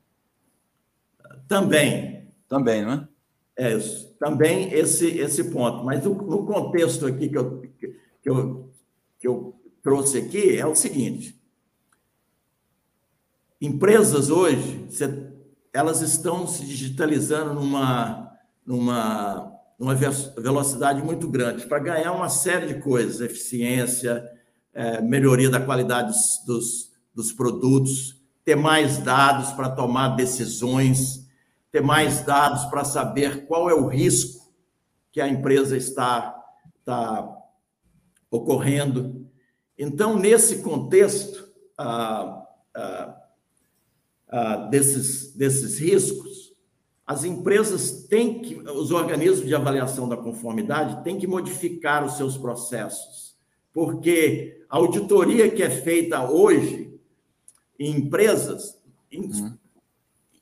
Também. 1.48 2.28
Também, 2.48 2.84
não 2.84 2.92
é? 2.92 3.08
É, 3.56 3.78
também 4.18 4.72
esse, 4.72 5.06
esse 5.18 5.44
ponto. 5.44 5.84
Mas 5.84 6.04
no, 6.04 6.14
no 6.14 6.46
contexto 6.46 7.06
aqui 7.06 7.28
que 7.28 7.38
eu, 7.38 7.60
que, 7.60 8.30
eu, 8.30 8.70
que 9.18 9.28
eu 9.28 9.54
trouxe 9.82 10.18
aqui 10.18 10.56
é 10.58 10.66
o 10.66 10.74
seguinte: 10.74 11.40
empresas 13.60 14.28
hoje, 14.30 14.88
elas 15.72 16.00
estão 16.00 16.46
se 16.46 16.64
digitalizando 16.64 17.54
numa 17.54 18.24
numa, 18.64 19.52
numa 19.78 19.94
velocidade 19.94 21.02
muito 21.02 21.28
grande 21.28 21.66
para 21.66 21.78
ganhar 21.78 22.12
uma 22.12 22.28
série 22.28 22.72
de 22.72 22.80
coisas, 22.80 23.20
eficiência, 23.20 24.24
é, 24.72 25.00
melhoria 25.00 25.50
da 25.50 25.60
qualidade 25.60 26.08
dos, 26.08 26.44
dos, 26.46 26.92
dos 27.14 27.32
produtos, 27.32 28.20
ter 28.44 28.56
mais 28.56 28.98
dados 28.98 29.52
para 29.52 29.70
tomar 29.70 30.16
decisões, 30.16 31.23
ter 31.74 31.82
mais 31.82 32.24
dados 32.24 32.66
para 32.66 32.84
saber 32.84 33.46
qual 33.46 33.68
é 33.68 33.74
o 33.74 33.88
risco 33.88 34.48
que 35.10 35.20
a 35.20 35.26
empresa 35.26 35.76
está, 35.76 36.32
está 36.78 37.28
ocorrendo. 38.30 39.28
Então, 39.76 40.16
nesse 40.16 40.62
contexto 40.62 41.52
ah, 41.76 42.46
ah, 42.76 43.16
ah, 44.28 44.56
desses, 44.68 45.34
desses 45.34 45.80
riscos, 45.80 46.54
as 47.04 47.24
empresas 47.24 48.04
têm 48.04 48.40
que, 48.40 48.54
os 48.54 48.92
organismos 48.92 49.44
de 49.44 49.54
avaliação 49.56 50.08
da 50.08 50.16
conformidade 50.16 51.02
têm 51.02 51.18
que 51.18 51.26
modificar 51.26 52.04
os 52.04 52.16
seus 52.16 52.38
processos, 52.38 53.36
porque 53.72 54.64
a 54.70 54.76
auditoria 54.76 55.50
que 55.50 55.60
é 55.64 55.70
feita 55.70 56.30
hoje 56.30 56.96
em 57.76 57.96
empresas, 57.96 58.80
em, 59.10 59.22
uhum. 59.22 59.58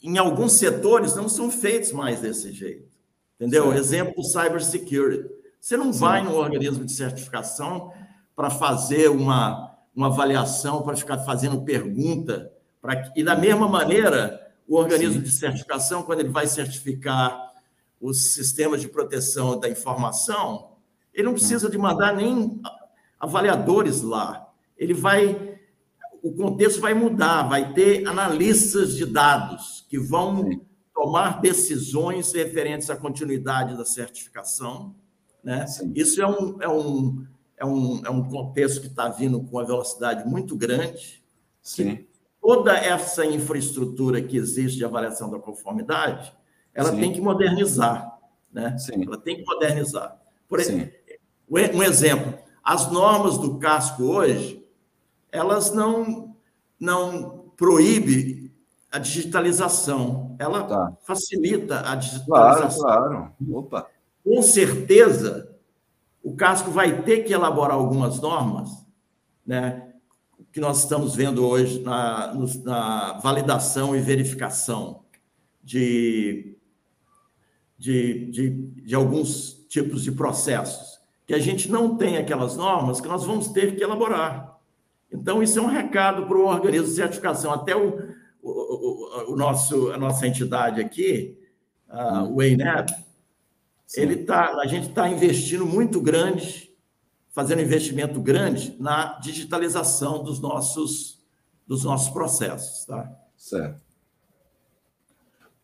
Em 0.03 0.18
alguns 0.18 0.53
setores, 0.55 1.14
não 1.14 1.28
são 1.28 1.50
feitos 1.50 1.92
mais 1.92 2.20
desse 2.20 2.53
jeito. 2.53 2.90
Entendeu? 3.36 3.64
Certo. 3.66 3.78
Exemplo, 3.78 4.24
cybersecurity. 4.24 5.30
Você 5.61 5.76
não 5.76 5.92
Sim. 5.92 6.00
vai 6.00 6.22
no 6.22 6.34
organismo 6.34 6.84
de 6.84 6.92
certificação 6.92 7.92
para 8.34 8.50
fazer 8.50 9.09
uma, 9.09 9.76
uma 9.94 10.09
avaliação, 10.09 10.82
para 10.82 10.96
ficar 10.96 11.18
fazendo 11.18 11.62
pergunta. 11.62 12.53
Pra, 12.80 13.12
e 13.14 13.22
da 13.22 13.36
mesma 13.36 13.68
maneira, 13.68 14.53
o 14.66 14.76
organismo 14.76 15.14
Sim. 15.14 15.22
de 15.22 15.30
certificação, 15.30 16.03
quando 16.03 16.20
ele 16.20 16.30
vai 16.30 16.46
certificar 16.46 17.53
os 18.00 18.32
sistemas 18.34 18.80
de 18.80 18.88
proteção 18.88 19.59
da 19.59 19.68
informação, 19.68 20.72
ele 21.14 21.24
não 21.24 21.34
precisa 21.34 21.70
de 21.70 21.78
mandar 21.78 22.16
nem 22.16 22.61
avaliadores 23.20 24.03
lá. 24.03 24.48
Ele 24.76 24.94
vai, 24.94 25.59
o 26.22 26.32
contexto 26.32 26.80
vai 26.80 26.94
mudar, 26.94 27.44
vai 27.44 27.72
ter 27.72 28.05
analistas 28.09 28.96
de 28.96 29.07
dados 29.07 29.82
que 29.93 29.99
vão 29.99 30.51
Sim. 30.51 30.61
tomar 30.95 31.43
decisões 31.43 32.32
referentes 32.32 32.88
à 32.88 32.97
continuidade 32.97 33.76
da 33.76 33.84
certificação. 33.84 34.95
Né? 35.45 35.66
Isso 35.95 36.22
é 36.22 36.26
um, 36.26 36.62
é, 36.62 36.68
um, 36.68 37.26
é, 37.59 37.66
um, 37.66 38.07
é 38.07 38.11
um 38.11 38.26
contexto 38.26 38.80
que 38.80 38.86
está 38.86 39.11
vindo 39.11 39.38
com 39.43 39.59
uma 39.59 39.66
velocidade 39.66 40.26
muito 40.26 40.57
grande. 40.57 41.22
Sim 41.61 42.07
toda 42.43 42.76
essa 42.76 43.24
infraestrutura 43.24 44.20
que 44.20 44.36
existe 44.36 44.76
de 44.76 44.84
avaliação 44.84 45.30
da 45.30 45.38
conformidade, 45.38 46.34
ela 46.74 46.90
Sim. 46.90 46.99
tem 46.99 47.12
que 47.12 47.20
modernizar, 47.20 48.18
né? 48.53 48.76
Sim. 48.76 49.05
Ela 49.07 49.16
tem 49.16 49.36
que 49.36 49.45
modernizar. 49.45 50.20
Por 50.49 50.59
exemplo, 50.59 50.93
um 51.49 51.82
exemplo, 51.84 52.34
as 52.64 52.90
normas 52.90 53.38
do 53.38 53.59
casco 53.59 54.03
hoje, 54.03 54.66
elas 55.30 55.72
não 55.72 56.34
não 56.80 57.53
proíbe 57.57 58.41
a 58.93 58.99
digitalização, 58.99 60.36
ela 60.38 60.64
tá. 60.64 60.93
facilita 61.03 61.80
a 61.90 61.97
digitalização. 61.97 62.84
Claro, 62.84 63.32
claro. 63.40 63.57
Opa. 63.57 63.86
Com 64.22 64.43
certeza, 64.43 65.51
o 66.22 66.36
casco 66.36 66.70
vai 66.70 67.03
ter 67.03 67.24
que 67.24 67.32
elaborar 67.32 67.76
algumas 67.76 68.20
normas, 68.20 68.70
né? 69.47 69.88
que 70.53 70.61
nós 70.61 70.82
estamos 70.82 71.16
vendo 71.16 71.47
hoje 71.47 71.80
na, 71.80 72.34
na 72.62 73.12
validação 73.14 73.97
e 73.97 74.01
verificação 74.01 75.03
de, 75.64 76.59
de, 77.78 78.26
de, 78.26 78.51
de, 78.51 78.95
alguns 78.95 79.64
tipos 79.70 80.03
de 80.03 80.12
processos, 80.12 81.01
que 81.26 81.32
a 81.32 81.38
gente 81.38 81.70
não 81.70 81.97
tem 81.97 82.18
aquelas 82.18 82.55
normas 82.55 83.01
que 83.01 83.09
nós 83.09 83.24
vamos 83.24 83.49
ter 83.49 83.74
que 83.74 83.82
elaborar. 83.82 84.59
Então, 85.11 85.43
isso 85.43 85.59
é 85.59 85.62
um 85.62 85.66
recado 85.66 86.26
para 86.26 86.36
o 86.36 86.47
organismo 86.47 86.88
de 86.88 86.95
certificação. 86.95 87.53
Até 87.53 87.74
o, 87.74 88.11
o, 88.43 89.32
o 89.32 89.36
nosso, 89.36 89.90
a 89.93 89.97
nossa 89.97 90.26
entidade 90.26 90.80
aqui, 90.80 91.38
o 92.30 92.43
EINEB, 92.43 92.90
ele 93.95 94.24
tá, 94.24 94.57
a 94.59 94.66
gente 94.66 94.88
está 94.88 95.09
investindo 95.09 95.66
muito 95.66 96.01
grande 96.01 96.72
fazendo 97.32 97.62
investimento 97.62 98.20
grande 98.20 98.76
na 98.78 99.18
digitalização 99.18 100.22
dos 100.22 100.38
nossos, 100.38 101.18
dos 101.66 101.82
nossos 101.82 102.11
processos. 102.11 102.84
Tá? 102.84 103.11
Certo. 103.36 103.80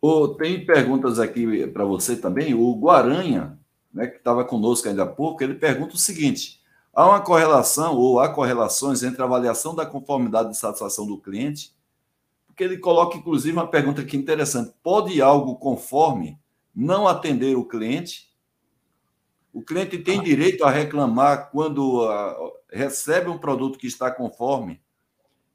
Oh, 0.01 0.29
tem 0.29 0.65
perguntas 0.65 1.19
aqui 1.19 1.67
para 1.67 1.85
você 1.85 2.17
também. 2.17 2.55
O 2.55 2.75
Guaranha 2.75 3.59
né, 3.93 4.07
que 4.07 4.17
estava 4.17 4.45
conosco 4.45 4.89
ainda 4.89 5.03
há 5.03 5.07
pouco, 5.07 5.43
ele 5.43 5.55
pergunta 5.55 5.95
o 5.95 5.99
seguinte: 5.99 6.61
há 6.93 7.07
uma 7.07 7.21
correlação 7.21 7.97
ou 7.97 8.19
há 8.21 8.33
correlações 8.33 9.03
entre 9.03 9.21
a 9.21 9.25
avaliação 9.25 9.75
da 9.75 9.85
conformidade 9.85 10.51
de 10.51 10.57
satisfação 10.57 11.07
do 11.07 11.19
cliente? 11.19 11.77
Porque 12.59 12.65
ele 12.65 12.79
coloca, 12.79 13.17
inclusive, 13.17 13.57
uma 13.57 13.69
pergunta 13.69 14.03
aqui 14.03 14.17
interessante: 14.17 14.75
pode 14.83 15.23
algo 15.23 15.55
conforme 15.55 16.37
não 16.75 17.07
atender 17.07 17.57
o 17.57 17.65
cliente? 17.65 18.35
O 19.55 19.63
cliente 19.63 19.97
tem 19.97 20.21
direito 20.21 20.65
a 20.65 20.71
reclamar 20.71 21.53
quando 21.53 22.05
uh, 22.05 22.53
recebe 22.69 23.31
um 23.31 23.39
produto 23.39 23.79
que 23.79 23.87
está 23.87 24.11
conforme 24.11 24.83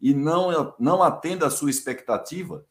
e 0.01 0.13
não, 0.13 0.73
não 0.79 1.03
atende 1.03 1.43
a 1.43 1.49
sua 1.49 1.69
expectativa? 1.69 2.65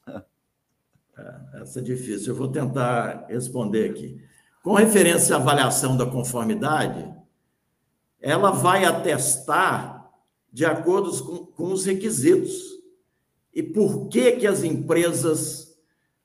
É, 1.14 1.60
essa 1.60 1.80
é 1.80 1.82
difícil. 1.82 2.32
Eu 2.32 2.38
vou 2.38 2.48
tentar 2.48 3.26
responder 3.28 3.90
aqui. 3.90 4.18
Com 4.62 4.72
referência 4.72 5.36
à 5.36 5.38
avaliação 5.38 5.94
da 5.94 6.06
conformidade, 6.06 7.06
ela 8.18 8.50
vai 8.50 8.86
atestar 8.86 10.10
de 10.50 10.64
acordo 10.64 11.22
com, 11.22 11.44
com 11.44 11.70
os 11.70 11.84
requisitos. 11.84 12.71
E 13.54 13.62
por 13.62 14.08
que 14.08 14.32
que 14.32 14.46
as 14.46 14.62
empresas 14.62 15.62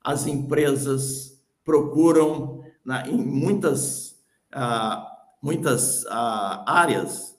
as 0.03 0.25
empresas 0.25 1.41
procuram 1.65 2.63
na, 2.85 3.07
em 3.07 3.17
muitas 3.17 4.15
ah, 4.53 5.05
muitas 5.41 6.05
ah, 6.07 6.63
áreas 6.65 7.37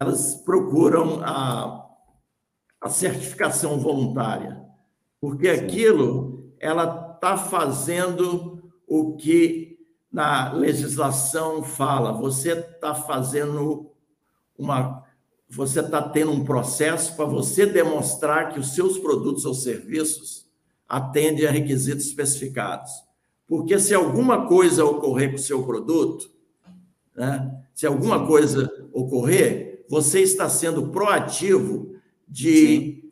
elas 0.00 0.36
procuram 0.36 1.20
a, 1.24 1.86
a 2.80 2.88
certificação 2.88 3.80
voluntária, 3.80 4.64
porque 5.20 5.54
Sim. 5.54 5.64
aquilo 5.64 6.52
ela 6.60 7.12
está 7.14 7.36
fazendo 7.36 8.62
o 8.86 9.16
que 9.16 9.78
na 10.10 10.52
legislação 10.52 11.62
fala. 11.62 12.12
Você 12.12 12.52
está 12.52 12.94
fazendo 12.94 13.90
uma. 14.56 15.04
Você 15.50 15.80
está 15.80 16.02
tendo 16.02 16.30
um 16.30 16.44
processo 16.44 17.16
para 17.16 17.24
você 17.24 17.64
demonstrar 17.64 18.52
que 18.52 18.60
os 18.60 18.74
seus 18.74 18.98
produtos 18.98 19.44
ou 19.44 19.54
serviços 19.54 20.46
atendem 20.88 21.46
a 21.46 21.50
requisitos 21.50 22.06
especificados. 22.06 22.90
Porque 23.46 23.78
se 23.78 23.94
alguma 23.94 24.46
coisa 24.46 24.84
ocorrer 24.84 25.30
com 25.30 25.36
o 25.36 25.40
seu 25.40 25.62
produto, 25.64 26.30
né, 27.16 27.64
se 27.74 27.86
alguma 27.86 28.26
coisa 28.26 28.70
ocorrer, 28.92 29.84
você 29.88 30.20
está 30.20 30.48
sendo 30.50 30.88
proativo 30.88 31.94
de, 32.28 33.08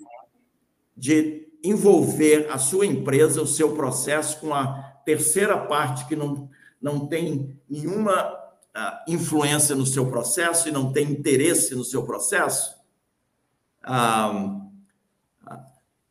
de 0.94 1.48
envolver 1.64 2.48
a 2.50 2.58
sua 2.58 2.84
empresa, 2.84 3.40
o 3.40 3.46
seu 3.46 3.74
processo, 3.74 4.40
com 4.40 4.52
a 4.52 4.74
terceira 5.04 5.56
parte 5.56 6.06
que 6.06 6.14
não, 6.14 6.50
não 6.80 7.06
tem 7.06 7.58
nenhuma 7.68 8.45
uh, 8.76 9.10
influência 9.10 9.74
no 9.74 9.86
seu 9.86 10.06
processo 10.10 10.68
e 10.68 10.72
não 10.72 10.92
tem 10.92 11.10
interesse 11.10 11.74
no 11.74 11.84
seu 11.84 12.04
processo, 12.04 12.76
uh, 13.84 14.66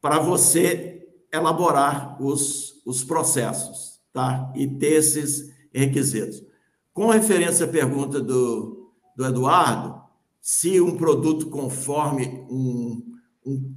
para 0.02 0.20
você 0.20 1.08
elaborar 1.32 2.22
os, 2.22 2.82
os 2.86 3.04
processos 3.04 4.02
tá? 4.12 4.52
e 4.56 4.68
ter 4.68 4.94
esses 4.94 5.54
requisitos. 5.74 6.44
Com 6.94 7.10
referência 7.10 7.66
à 7.66 7.70
pergunta 7.70 8.22
do, 8.22 8.92
do 9.16 9.26
Eduardo, 9.26 10.02
se 10.40 10.80
um 10.80 10.96
produto 10.96 11.50
conforme 11.50 12.46
um, 12.50 13.16
um, 13.46 13.76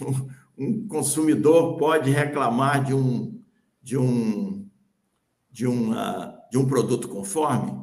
um 0.56 0.86
consumidor 0.86 1.76
pode 1.76 2.10
reclamar 2.10 2.84
de 2.84 2.94
um, 2.94 3.42
de 3.82 3.96
um, 3.96 4.68
de, 5.50 5.66
uma, 5.66 6.38
de 6.50 6.58
um 6.58 6.66
produto 6.66 7.08
conforme, 7.08 7.79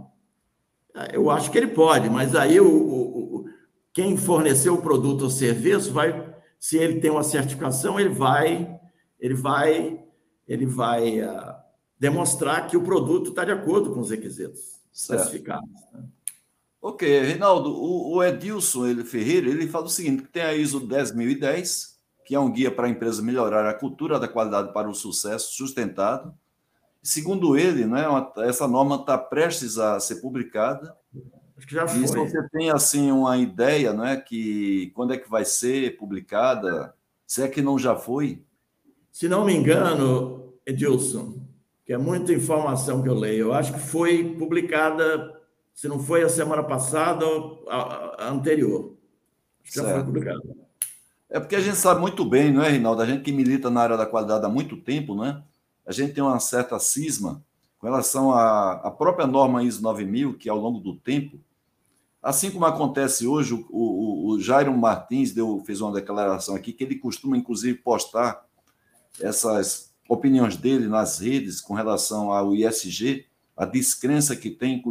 eu 1.13 1.29
acho 1.29 1.51
que 1.51 1.57
ele 1.57 1.67
pode, 1.67 2.09
mas 2.09 2.35
aí 2.35 2.59
o, 2.59 2.67
o, 2.67 3.45
quem 3.93 4.17
forneceu 4.17 4.75
o 4.75 4.81
produto 4.81 5.23
ou 5.23 5.29
serviço 5.29 5.91
vai, 5.91 6.33
se 6.59 6.77
ele 6.77 6.99
tem 6.99 7.11
uma 7.11 7.23
certificação, 7.23 7.99
ele 7.99 8.09
vai, 8.09 8.79
ele 9.19 9.33
vai, 9.33 10.03
ele 10.47 10.65
vai 10.65 11.21
uh, 11.21 11.55
demonstrar 11.99 12.67
que 12.67 12.77
o 12.77 12.83
produto 12.83 13.29
está 13.29 13.43
de 13.43 13.51
acordo 13.51 13.93
com 13.93 13.99
os 13.99 14.09
requisitos 14.09 14.79
certo. 14.91 15.21
especificados. 15.21 15.69
Né? 15.93 16.03
Ok, 16.81 17.21
Reinaldo, 17.21 17.71
o, 17.71 18.15
o 18.15 18.23
Edilson 18.23 18.87
ele, 18.87 19.03
Ferreira 19.03 19.49
ele 19.49 19.67
fala 19.67 19.85
o 19.85 19.89
seguinte: 19.89 20.23
tem 20.31 20.43
a 20.43 20.53
ISO 20.53 20.79
10010, 20.79 21.97
que 22.25 22.35
é 22.35 22.39
um 22.39 22.51
guia 22.51 22.71
para 22.71 22.87
a 22.87 22.89
empresa 22.89 23.21
melhorar 23.21 23.67
a 23.67 23.73
cultura 23.73 24.19
da 24.19 24.27
qualidade 24.27 24.73
para 24.73 24.89
o 24.89 24.93
sucesso 24.93 25.55
sustentado. 25.55 26.33
Segundo 27.07 27.57
ele, 27.57 27.85
né, 27.85 28.03
essa 28.39 28.67
norma 28.67 28.97
está 28.97 29.17
prestes 29.17 29.77
a 29.77 29.97
ser 29.97 30.17
publicada. 30.17 30.93
Acho 31.57 31.65
que 31.65 31.73
já 31.73 31.87
foi. 31.87 32.03
E 32.03 32.07
se 32.09 32.17
você 32.17 32.49
tem 32.49 32.69
assim 32.69 33.09
uma 33.13 33.37
ideia, 33.37 33.93
né, 33.93 34.17
que 34.17 34.91
quando 34.93 35.13
é 35.13 35.17
que 35.17 35.29
vai 35.29 35.45
ser 35.45 35.95
publicada? 35.95 36.93
Se 37.25 37.41
é 37.41 37.47
que 37.47 37.61
não 37.61 37.79
já 37.79 37.95
foi? 37.95 38.43
Se 39.09 39.29
não 39.29 39.45
me 39.45 39.55
engano, 39.55 40.51
Edilson, 40.65 41.39
que 41.85 41.93
é 41.93 41.97
muita 41.97 42.33
informação 42.33 43.01
que 43.01 43.07
eu 43.07 43.15
leio, 43.15 43.45
eu 43.45 43.53
acho 43.53 43.71
que 43.71 43.79
foi 43.79 44.35
publicada 44.37 45.33
se 45.73 45.87
não 45.87 45.99
foi 45.99 46.23
a 46.23 46.29
semana 46.29 46.61
passada, 46.61 47.25
a, 47.69 48.25
a 48.25 48.29
anterior. 48.31 48.97
Já 49.63 49.83
certo. 49.83 49.95
foi 49.95 50.03
publicado. 50.03 50.41
É 51.29 51.39
porque 51.39 51.55
a 51.55 51.61
gente 51.61 51.77
sabe 51.77 52.01
muito 52.01 52.25
bem, 52.25 52.51
não 52.51 52.63
é, 52.63 52.69
Rinaldo? 52.69 53.01
A 53.01 53.05
gente 53.05 53.23
que 53.23 53.31
milita 53.31 53.69
na 53.69 53.79
área 53.79 53.95
da 53.95 54.05
qualidade 54.05 54.45
há 54.45 54.49
muito 54.49 54.75
tempo, 54.75 55.15
né? 55.15 55.41
A 55.87 55.93
gente 55.93 56.13
tem 56.13 56.23
uma 56.23 56.39
certa 56.39 56.77
cisma 56.79 57.41
com 57.79 57.87
relação 57.87 58.31
à, 58.31 58.73
à 58.73 58.91
própria 58.91 59.25
norma 59.25 59.63
ISO 59.63 59.81
9000, 59.81 60.37
que 60.37 60.49
ao 60.49 60.57
longo 60.57 60.79
do 60.79 60.97
tempo, 60.97 61.39
assim 62.21 62.51
como 62.51 62.65
acontece 62.65 63.25
hoje, 63.25 63.53
o, 63.53 63.65
o, 63.69 64.27
o 64.27 64.41
Jairo 64.41 64.75
Martins 64.77 65.31
deu, 65.31 65.63
fez 65.65 65.79
uma 65.79 65.93
declaração 65.93 66.55
aqui 66.55 66.73
que 66.73 66.83
ele 66.83 66.95
costuma, 66.95 67.37
inclusive, 67.37 67.77
postar 67.77 68.45
essas 69.21 69.93
opiniões 70.09 70.57
dele 70.57 70.87
nas 70.87 71.19
redes 71.19 71.61
com 71.61 71.73
relação 71.73 72.33
ao 72.33 72.53
ISG, 72.53 73.25
a 73.55 73.65
descrença 73.65 74.35
que 74.35 74.49
tem, 74.49 74.83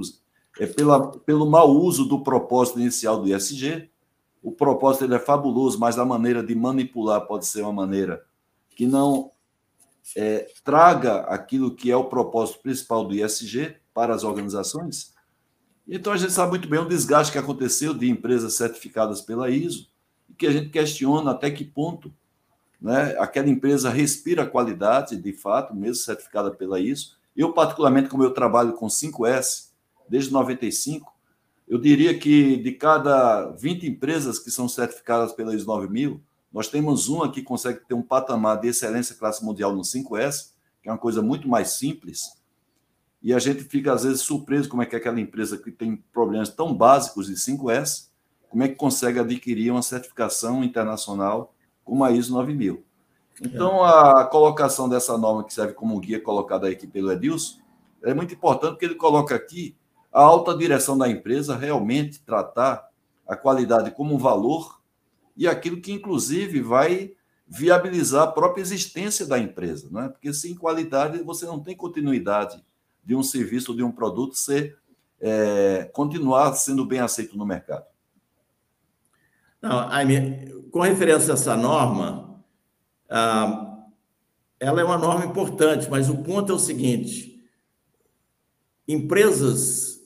é 0.59 0.67
pela, 0.67 1.11
pelo 1.19 1.49
mau 1.49 1.71
uso 1.71 2.07
do 2.07 2.23
propósito 2.23 2.81
inicial 2.81 3.21
do 3.21 3.29
ISG. 3.29 3.91
O 4.43 4.51
propósito 4.51 5.05
ele 5.05 5.15
é 5.15 5.19
fabuloso, 5.19 5.79
mas 5.79 5.99
a 5.99 6.05
maneira 6.05 6.43
de 6.43 6.55
manipular 6.55 7.27
pode 7.27 7.47
ser 7.47 7.63
uma 7.63 7.73
maneira 7.73 8.25
que 8.71 8.87
não 8.87 9.31
é, 10.15 10.47
traga 10.63 11.21
aquilo 11.23 11.75
que 11.75 11.91
é 11.91 11.97
o 11.97 12.05
propósito 12.05 12.61
principal 12.61 13.05
do 13.05 13.15
ISG 13.15 13.77
para 13.95 14.15
as 14.15 14.23
organizações. 14.23 15.15
Então 15.89 16.13
a 16.13 16.17
gente 16.17 16.33
sabe 16.33 16.51
muito 16.51 16.69
bem 16.69 16.81
o 16.81 16.89
desgaste 16.89 17.33
que 17.33 17.39
aconteceu 17.39 17.95
de 17.95 18.11
empresas 18.11 18.55
certificadas 18.55 19.21
pela 19.21 19.49
ISO 19.49 19.89
e 20.29 20.35
que 20.35 20.47
a 20.47 20.53
gente 20.53 20.69
questiona 20.69 21.31
até 21.31 21.51
que 21.51 21.65
ponto 21.65 22.13
né, 22.81 23.17
aquela 23.19 23.49
empresa 23.49 23.89
respira 23.89 24.47
qualidade, 24.47 25.17
de 25.17 25.33
fato, 25.33 25.75
mesmo 25.75 25.97
certificada 25.97 26.51
pela 26.51 26.79
ISO. 26.79 27.17
Eu, 27.37 27.53
particularmente, 27.53 28.09
como 28.09 28.25
eu 28.25 28.33
trabalho 28.33 28.75
com 28.75 28.87
5S, 28.87 29.71
desde 30.09 30.33
95, 30.33 31.13
eu 31.69 31.79
diria 31.79 32.17
que 32.19 32.57
de 32.57 32.73
cada 32.73 33.51
20 33.51 33.87
empresas 33.87 34.39
que 34.39 34.51
são 34.51 34.69
certificadas 34.69 35.33
pela 35.33 35.55
ISO 35.55 35.67
9000, 35.67 36.21
nós 36.57 36.69
temos 36.69 37.07
uma 37.07 37.31
que 37.31 37.43
consegue 37.43 37.81
ter 37.81 37.93
um 37.93 38.01
patamar 38.01 38.59
de 38.59 38.69
excelência 38.69 39.15
classe 39.15 39.45
mundial 39.45 39.77
no 39.77 39.83
5S, 39.83 40.53
que 40.83 40.89
é 40.89 40.93
uma 40.93 40.97
coisa 40.97 41.21
muito 41.21 41.47
mais 41.47 41.73
simples, 41.73 42.33
e 43.23 43.35
a 43.35 43.39
gente 43.39 43.63
fica 43.65 43.93
às 43.93 44.05
vezes 44.05 44.23
surpreso 44.23 44.67
como 44.67 44.81
é 44.81 44.87
que 44.87 44.97
aquela 44.97 45.21
empresa 45.21 45.59
que 45.59 45.71
tem 45.71 46.03
problemas 46.15 46.49
tão 46.49 46.75
básicos 46.75 47.27
de 47.27 47.35
5S, 47.35 48.09
como 48.49 48.63
é 48.63 48.69
que 48.69 48.75
consegue 48.75 49.21
adquirir 49.21 49.71
uma 49.71 49.83
certificação 49.83 50.65
internacional 50.65 51.53
como 51.85 52.03
a 52.03 52.11
ISO 52.11 52.33
9000. 52.33 52.83
Então, 53.43 53.85
a 53.85 54.25
colocação 54.25 54.89
dessa 54.89 55.19
norma 55.19 55.45
que 55.45 55.53
serve 55.53 55.75
como 55.75 56.01
guia 56.01 56.19
colocada 56.19 56.67
aqui 56.71 56.87
pelo 56.87 57.13
Edilson, 57.13 57.59
é 58.03 58.15
muito 58.15 58.33
importante 58.33 58.71
porque 58.71 58.87
ele 58.87 58.95
coloca 58.95 59.35
aqui 59.35 59.77
a 60.11 60.23
alta 60.23 60.57
direção 60.57 60.97
da 60.97 61.07
empresa 61.07 61.55
realmente 61.55 62.23
tratar 62.23 62.89
a 63.29 63.37
qualidade 63.37 63.91
como 63.91 64.15
um 64.15 64.19
valor 64.19 64.77
e 65.37 65.47
aquilo 65.47 65.81
que, 65.81 65.93
inclusive, 65.93 66.61
vai 66.61 67.13
viabilizar 67.47 68.25
a 68.25 68.33
própria 68.33 68.63
existência 68.63 69.27
da 69.27 69.39
empresa, 69.39 69.89
não 69.91 70.03
é? 70.03 70.09
Porque 70.09 70.33
sem 70.33 70.55
qualidade 70.55 71.23
você 71.23 71.47
não 71.47 71.61
tem 71.61 71.77
continuidade 71.77 72.65
de 73.05 73.15
um 73.15 73.23
serviço 73.23 73.75
de 73.75 73.83
um 73.83 73.93
produto 73.93 74.35
ser 74.35 74.77
é, 75.21 75.89
continuar 75.93 76.55
sendo 76.55 76.85
bem 76.85 76.99
aceito 76.99 77.37
no 77.39 77.47
mercado. 77.47 77.87
Não, 79.63 79.89
com 80.71 80.81
referência 80.81 81.33
a 81.33 81.35
essa 81.35 81.57
norma, 81.57 82.43
ah, 83.09 83.85
ela 84.59 84.81
é 84.81 84.85
uma 84.85 84.99
norma 84.99 85.25
importante, 85.25 85.89
mas 85.91 86.09
o 86.09 86.19
ponto 86.19 86.53
é 86.53 86.55
o 86.55 86.59
seguinte: 86.59 87.43
empresas 88.87 90.01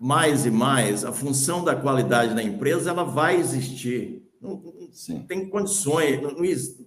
mais 0.00 0.46
e 0.46 0.50
mais, 0.50 1.04
a 1.04 1.12
função 1.12 1.64
da 1.64 1.74
qualidade 1.74 2.34
na 2.34 2.42
empresa 2.42 2.90
ela 2.90 3.04
vai 3.04 3.36
existir. 3.36 4.17
Não, 4.40 4.62
não 5.08 5.22
tem 5.26 5.48
condições, 5.48 6.22
não, 6.22 6.32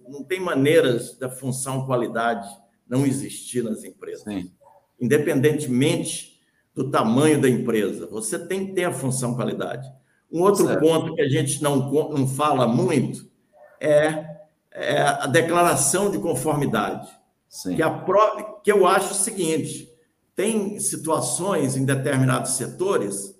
não, 0.08 0.24
tem 0.24 0.40
maneiras 0.40 1.18
da 1.18 1.28
função 1.28 1.84
qualidade 1.84 2.48
não 2.88 3.06
existir 3.06 3.62
nas 3.62 3.84
empresas. 3.84 4.22
Sim. 4.22 4.52
Independentemente 5.00 6.40
do 6.74 6.90
tamanho 6.90 7.40
da 7.40 7.48
empresa. 7.48 8.06
Você 8.06 8.38
tem 8.38 8.66
que 8.66 8.72
ter 8.72 8.84
a 8.84 8.92
função 8.92 9.34
qualidade. 9.34 9.90
Um 10.30 10.42
outro 10.42 10.66
certo. 10.66 10.80
ponto 10.80 11.14
que 11.14 11.20
a 11.20 11.28
gente 11.28 11.62
não, 11.62 11.90
não 12.10 12.26
fala 12.26 12.66
muito 12.66 13.30
é, 13.78 14.38
é 14.70 15.00
a 15.00 15.26
declaração 15.26 16.10
de 16.10 16.18
conformidade. 16.18 17.08
Sim. 17.48 17.76
Que, 17.76 17.82
a 17.82 17.90
pro, 17.90 18.60
que 18.62 18.72
eu 18.72 18.86
acho 18.86 19.12
o 19.12 19.16
seguinte: 19.16 19.92
tem 20.34 20.78
situações 20.80 21.76
em 21.76 21.84
determinados 21.84 22.52
setores 22.52 23.38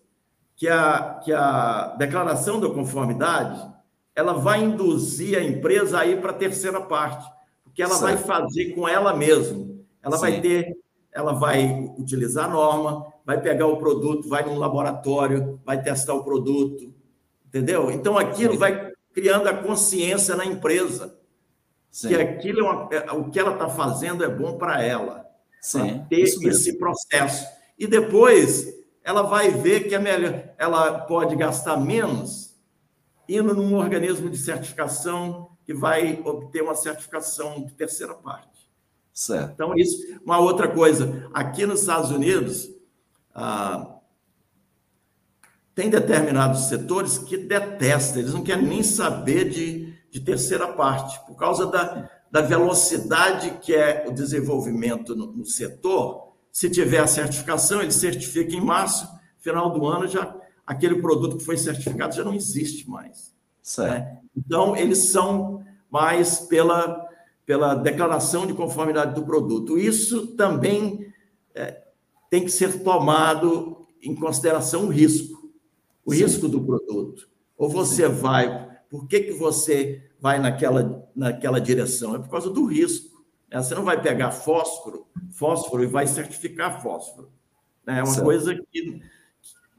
que 0.54 0.68
a, 0.68 1.20
que 1.24 1.32
a 1.32 1.96
declaração 1.98 2.60
da 2.60 2.68
conformidade 2.68 3.72
ela 4.14 4.34
vai 4.34 4.62
induzir 4.62 5.38
a 5.38 5.42
empresa 5.42 6.00
a 6.00 6.06
ir 6.06 6.20
para 6.20 6.30
a 6.30 6.34
terceira 6.34 6.80
parte, 6.80 7.28
porque 7.64 7.82
ela 7.82 7.94
certo. 7.94 8.02
vai 8.02 8.16
fazer 8.16 8.74
com 8.74 8.86
ela 8.86 9.14
mesma. 9.14 9.66
Ela 10.02 10.16
Sim. 10.16 10.20
vai 10.20 10.40
ter, 10.40 10.76
ela 11.12 11.32
vai 11.32 11.92
utilizar 11.98 12.46
a 12.46 12.52
norma, 12.52 13.06
vai 13.24 13.40
pegar 13.40 13.66
o 13.66 13.78
produto, 13.78 14.28
vai 14.28 14.44
num 14.44 14.58
laboratório, 14.58 15.60
vai 15.64 15.82
testar 15.82 16.14
o 16.14 16.24
produto, 16.24 16.92
entendeu? 17.46 17.90
Então 17.90 18.18
aquilo 18.18 18.54
Sim. 18.54 18.58
vai 18.58 18.92
criando 19.12 19.48
a 19.48 19.54
consciência 19.54 20.34
na 20.36 20.44
empresa 20.44 21.18
Sim. 21.90 22.08
que 22.08 22.14
aquilo 22.14 22.60
é 22.60 22.62
uma, 22.62 22.88
é, 22.90 23.12
o 23.12 23.30
que 23.30 23.38
ela 23.38 23.52
está 23.52 23.68
fazendo 23.68 24.24
é 24.24 24.28
bom 24.28 24.56
para 24.56 24.82
ela, 24.82 25.26
Sim, 25.60 26.04
ter 26.08 26.20
esse 26.20 26.78
processo. 26.78 27.46
E 27.78 27.86
depois 27.86 28.66
ela 29.04 29.22
vai 29.22 29.50
ver 29.50 29.88
que 29.88 29.94
é 29.94 29.98
melhor, 29.98 30.50
ela 30.58 31.00
pode 31.00 31.36
gastar 31.36 31.76
menos 31.76 32.51
indo 33.28 33.54
num 33.54 33.74
organismo 33.74 34.28
de 34.28 34.36
certificação 34.36 35.50
que 35.64 35.72
vai 35.72 36.20
obter 36.24 36.62
uma 36.62 36.74
certificação 36.74 37.64
de 37.64 37.72
terceira 37.74 38.14
parte. 38.14 38.70
Certo. 39.12 39.52
Então, 39.52 39.74
isso. 39.76 40.18
Uma 40.24 40.38
outra 40.38 40.68
coisa, 40.68 41.28
aqui 41.32 41.66
nos 41.66 41.80
Estados 41.80 42.10
Unidos, 42.10 42.70
ah, 43.34 43.96
tem 45.74 45.88
determinados 45.88 46.64
setores 46.64 47.18
que 47.18 47.36
detestam, 47.36 48.20
eles 48.20 48.34
não 48.34 48.42
querem 48.42 48.66
nem 48.66 48.82
saber 48.82 49.48
de, 49.48 49.94
de 50.10 50.20
terceira 50.20 50.68
parte, 50.68 51.18
por 51.26 51.36
causa 51.36 51.66
da, 51.66 52.10
da 52.30 52.40
velocidade 52.40 53.58
que 53.60 53.74
é 53.74 54.04
o 54.08 54.12
desenvolvimento 54.12 55.14
no, 55.14 55.32
no 55.32 55.44
setor. 55.44 56.32
Se 56.50 56.68
tiver 56.68 57.00
a 57.00 57.06
certificação, 57.06 57.80
ele 57.80 57.92
certifica 57.92 58.54
em 58.54 58.60
março, 58.60 59.08
final 59.38 59.70
do 59.70 59.86
ano, 59.86 60.06
já 60.06 60.34
aquele 60.66 61.00
produto 61.00 61.36
que 61.36 61.44
foi 61.44 61.56
certificado 61.56 62.14
já 62.14 62.24
não 62.24 62.34
existe 62.34 62.88
mais. 62.88 63.32
Né? 63.78 64.18
Então, 64.36 64.76
eles 64.76 65.10
são 65.10 65.64
mais 65.90 66.40
pela, 66.40 67.08
pela 67.44 67.74
declaração 67.74 68.46
de 68.46 68.54
conformidade 68.54 69.14
do 69.14 69.24
produto. 69.24 69.78
Isso 69.78 70.28
também 70.28 71.12
é, 71.54 71.82
tem 72.30 72.44
que 72.44 72.50
ser 72.50 72.82
tomado 72.82 73.86
em 74.02 74.14
consideração 74.14 74.86
o 74.86 74.88
risco, 74.88 75.52
o 76.04 76.12
Sim. 76.12 76.22
risco 76.22 76.48
do 76.48 76.60
produto. 76.62 77.28
Ou 77.56 77.68
você 77.68 78.08
Sim. 78.08 78.14
vai, 78.14 78.68
por 78.90 79.06
que, 79.06 79.20
que 79.20 79.32
você 79.32 80.02
vai 80.18 80.38
naquela, 80.38 81.08
naquela 81.14 81.60
direção? 81.60 82.14
É 82.14 82.18
por 82.18 82.28
causa 82.28 82.50
do 82.50 82.64
risco. 82.64 83.22
Né? 83.50 83.62
Você 83.62 83.74
não 83.74 83.84
vai 83.84 84.00
pegar 84.00 84.32
fósforo, 84.32 85.06
fósforo 85.30 85.84
e 85.84 85.86
vai 85.86 86.06
certificar 86.06 86.82
fósforo. 86.82 87.30
Né? 87.86 87.98
É 88.00 88.02
uma 88.02 88.22
coisa 88.22 88.54
que. 88.54 89.02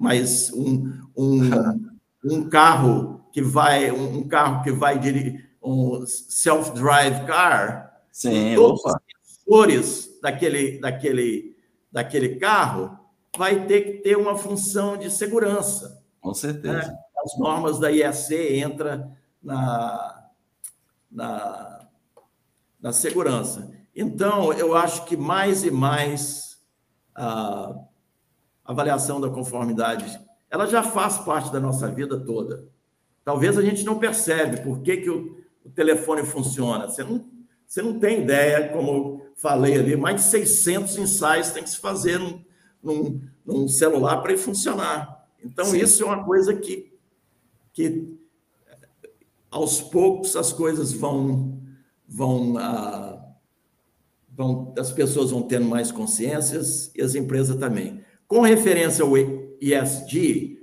Mas 0.03 0.51
um, 0.51 0.91
um, 1.15 1.39
um 2.25 2.49
carro 2.49 3.25
que 3.31 3.41
vai, 3.41 3.89
um 3.89 4.27
carro 4.27 4.61
que 4.61 4.69
vai 4.69 4.99
dirigir, 4.99 5.49
um 5.63 6.05
self-drive 6.05 7.25
car, 7.25 8.01
Sim, 8.11 8.53
todos 8.53 8.81
opa. 8.81 8.99
os 9.23 9.33
sensores 9.33 10.19
daquele, 10.21 10.77
daquele, 10.81 11.55
daquele 11.89 12.35
carro, 12.35 12.99
vai 13.37 13.65
ter 13.65 13.81
que 13.81 13.93
ter 13.99 14.17
uma 14.17 14.35
função 14.35 14.97
de 14.97 15.09
segurança. 15.09 16.03
Com 16.19 16.33
certeza. 16.33 16.79
Né? 16.79 16.97
As 17.23 17.39
normas 17.39 17.79
da 17.79 17.89
IEC 17.89 18.57
entra 18.59 19.09
na, 19.41 20.27
na, 21.09 21.87
na 22.81 22.91
segurança. 22.91 23.71
Então, 23.95 24.51
eu 24.51 24.75
acho 24.75 25.05
que 25.05 25.15
mais 25.15 25.63
e 25.63 25.71
mais 25.71 26.57
a 27.15 27.73
avaliação 28.63 29.19
da 29.19 29.29
conformidade, 29.29 30.19
ela 30.49 30.65
já 30.65 30.83
faz 30.83 31.17
parte 31.17 31.51
da 31.51 31.59
nossa 31.59 31.87
vida 31.87 32.19
toda. 32.19 32.67
Talvez 33.23 33.57
a 33.57 33.61
gente 33.61 33.83
não 33.83 33.97
percebe 33.97 34.61
por 34.61 34.81
que, 34.81 34.97
que 34.97 35.09
o, 35.09 35.37
o 35.65 35.69
telefone 35.69 36.23
funciona. 36.23 36.87
Você 36.87 37.03
não, 37.03 37.25
você 37.65 37.81
não 37.81 37.99
tem 37.99 38.21
ideia, 38.21 38.69
como 38.69 39.25
falei 39.35 39.79
ali, 39.79 39.95
mais 39.95 40.17
de 40.17 40.21
600 40.23 40.97
ensaios 40.97 41.51
tem 41.51 41.63
que 41.63 41.69
se 41.69 41.77
fazer 41.77 42.19
num, 42.19 42.43
num, 42.81 43.21
num 43.45 43.67
celular 43.67 44.21
para 44.21 44.33
ele 44.33 44.41
funcionar. 44.41 45.25
Então, 45.43 45.65
Sim. 45.65 45.79
isso 45.79 46.03
é 46.03 46.05
uma 46.05 46.23
coisa 46.23 46.53
que, 46.53 46.93
que 47.73 48.15
aos 49.49 49.81
poucos 49.81 50.35
as 50.35 50.53
coisas 50.53 50.93
vão, 50.93 51.59
vão, 52.07 52.57
ah, 52.57 53.35
vão, 54.29 54.73
as 54.77 54.91
pessoas 54.91 55.31
vão 55.31 55.43
tendo 55.43 55.65
mais 55.65 55.91
consciências 55.91 56.91
e 56.95 57.01
as 57.01 57.15
empresas 57.15 57.57
também. 57.57 58.03
Com 58.33 58.41
referência 58.41 59.05
ao 59.05 59.15
ESG, 59.15 60.59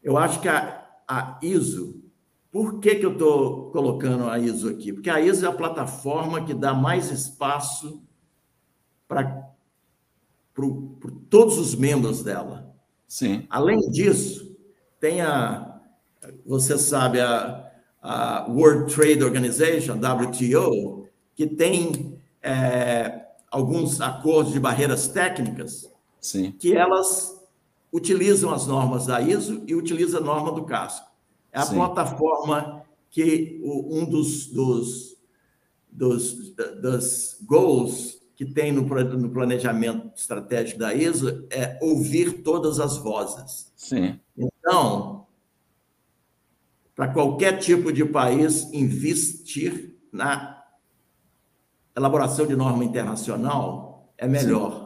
eu 0.00 0.16
acho 0.16 0.40
que 0.40 0.48
a 0.48 0.84
a 1.08 1.38
ISO. 1.42 2.02
Por 2.50 2.78
que, 2.78 2.94
que 2.94 3.04
eu 3.04 3.12
estou 3.12 3.70
colocando 3.70 4.28
a 4.28 4.38
ISO 4.38 4.68
aqui? 4.68 4.92
Porque 4.92 5.10
a 5.10 5.20
ISO 5.20 5.44
é 5.44 5.48
a 5.48 5.52
plataforma 5.52 6.44
que 6.44 6.54
dá 6.54 6.72
mais 6.72 7.10
espaço 7.10 8.02
para 9.08 9.52
todos 11.28 11.58
os 11.58 11.74
membros 11.74 12.22
dela. 12.22 12.72
Sim. 13.08 13.44
Além 13.50 13.80
disso, 13.90 14.56
tem 15.00 15.20
a, 15.20 15.80
você 16.46 16.78
sabe, 16.78 17.20
a, 17.20 17.70
a 18.00 18.46
World 18.48 18.94
Trade 18.94 19.24
Organization, 19.24 19.94
WTO, 19.94 21.08
que 21.34 21.46
tem 21.46 22.20
é, 22.40 23.26
alguns 23.50 24.00
acordos 24.00 24.52
de 24.52 24.60
barreiras 24.60 25.08
técnicas 25.08 25.92
Sim. 26.24 26.52
que 26.52 26.74
elas 26.74 27.38
utilizam 27.92 28.50
as 28.50 28.66
normas 28.66 29.04
da 29.04 29.20
ISO 29.20 29.62
e 29.66 29.74
utiliza 29.74 30.18
a 30.18 30.20
norma 30.22 30.50
do 30.52 30.64
casco. 30.64 31.06
É 31.52 31.58
a 31.58 31.62
Sim. 31.62 31.74
plataforma 31.74 32.82
que 33.10 33.60
um 33.62 34.06
dos, 34.06 34.46
dos, 34.46 35.18
dos, 35.92 36.54
dos 36.80 37.36
goals 37.42 38.18
que 38.34 38.46
tem 38.46 38.72
no, 38.72 38.82
no 38.82 39.30
planejamento 39.30 40.12
estratégico 40.16 40.78
da 40.78 40.94
ISO 40.94 41.46
é 41.50 41.78
ouvir 41.82 42.42
todas 42.42 42.80
as 42.80 42.96
vozes. 42.96 43.70
Sim. 43.76 44.18
Então, 44.36 45.26
para 46.96 47.08
qualquer 47.08 47.58
tipo 47.58 47.92
de 47.92 48.04
país 48.04 48.72
investir 48.72 49.94
na 50.10 50.64
elaboração 51.94 52.46
de 52.46 52.56
norma 52.56 52.82
internacional 52.82 54.10
é 54.16 54.26
melhor. 54.26 54.78
Sim. 54.78 54.83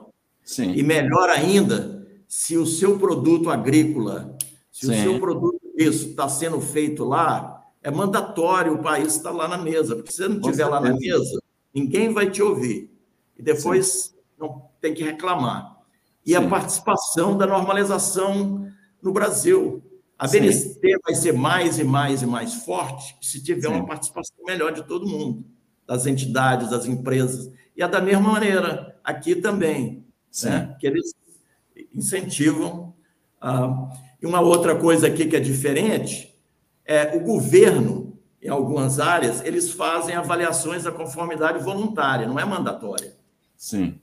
Sim. 0.48 0.72
E 0.72 0.82
melhor 0.82 1.28
ainda 1.28 2.08
se 2.26 2.56
o 2.56 2.64
seu 2.64 2.98
produto 2.98 3.50
agrícola, 3.50 4.34
se 4.72 4.86
Sim. 4.86 4.92
o 4.92 5.02
seu 5.02 5.20
produto 5.20 5.60
isso 5.76 6.08
está 6.08 6.26
sendo 6.26 6.58
feito 6.58 7.04
lá, 7.04 7.62
é 7.82 7.90
mandatório 7.90 8.72
o 8.72 8.82
país 8.82 9.14
estar 9.14 9.30
lá 9.30 9.46
na 9.46 9.58
mesa, 9.58 9.94
porque 9.94 10.10
se 10.10 10.16
você 10.16 10.28
não 10.28 10.40
estiver 10.40 10.64
lá 10.64 10.80
na 10.80 10.94
mesa, 10.94 11.38
ninguém 11.72 12.14
vai 12.14 12.30
te 12.30 12.42
ouvir. 12.42 12.90
E 13.36 13.42
depois 13.42 13.86
Sim. 13.86 14.14
não 14.40 14.70
tem 14.80 14.94
que 14.94 15.04
reclamar. 15.04 15.76
E 16.24 16.34
a 16.34 16.48
participação 16.48 17.36
da 17.36 17.46
normalização 17.46 18.72
no 19.02 19.12
Brasil. 19.12 19.82
A 20.18 20.26
BNT 20.26 20.80
vai 21.04 21.14
ser 21.14 21.32
mais 21.32 21.78
e 21.78 21.84
mais 21.84 22.22
e 22.22 22.26
mais 22.26 22.54
forte 22.54 23.16
se 23.20 23.42
tiver 23.42 23.68
uma 23.68 23.84
participação 23.84 24.34
melhor 24.46 24.72
de 24.72 24.82
todo 24.82 25.06
mundo, 25.06 25.44
das 25.86 26.06
entidades, 26.06 26.70
das 26.70 26.86
empresas. 26.86 27.52
E 27.76 27.82
é 27.82 27.86
da 27.86 28.00
mesma 28.00 28.32
maneira, 28.32 28.98
aqui 29.04 29.36
também. 29.36 30.07
Né? 30.44 30.76
Que 30.78 30.86
eles 30.86 31.14
incentivam. 31.94 32.94
Ah, 33.40 33.90
e 34.20 34.26
uma 34.26 34.40
outra 34.40 34.74
coisa 34.76 35.06
aqui 35.06 35.26
que 35.26 35.36
é 35.36 35.40
diferente 35.40 36.34
é 36.84 37.16
o 37.16 37.20
governo, 37.20 38.18
em 38.42 38.48
algumas 38.48 38.98
áreas, 38.98 39.44
eles 39.44 39.70
fazem 39.70 40.14
avaliações 40.14 40.84
da 40.84 40.92
conformidade 40.92 41.62
voluntária, 41.62 42.26
não 42.26 42.38
é 42.38 42.44
mandatória. 42.44 43.14
Sim. 43.56 44.00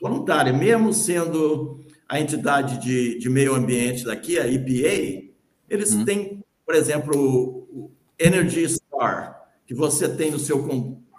Voluntária, 0.00 0.52
mesmo 0.52 0.92
sendo 0.92 1.80
a 2.08 2.20
entidade 2.20 2.78
de, 2.78 3.18
de 3.18 3.28
meio 3.28 3.54
ambiente 3.54 4.04
daqui, 4.04 4.38
a 4.38 4.46
EPA, 4.46 5.28
eles 5.68 5.94
hum. 5.94 6.04
têm, 6.04 6.44
por 6.64 6.74
exemplo, 6.74 7.16
o 7.16 7.90
Energy 8.18 8.68
Star, 8.68 9.42
que 9.66 9.74
você 9.74 10.08
tem 10.08 10.30
no 10.30 10.38
seu 10.38 10.66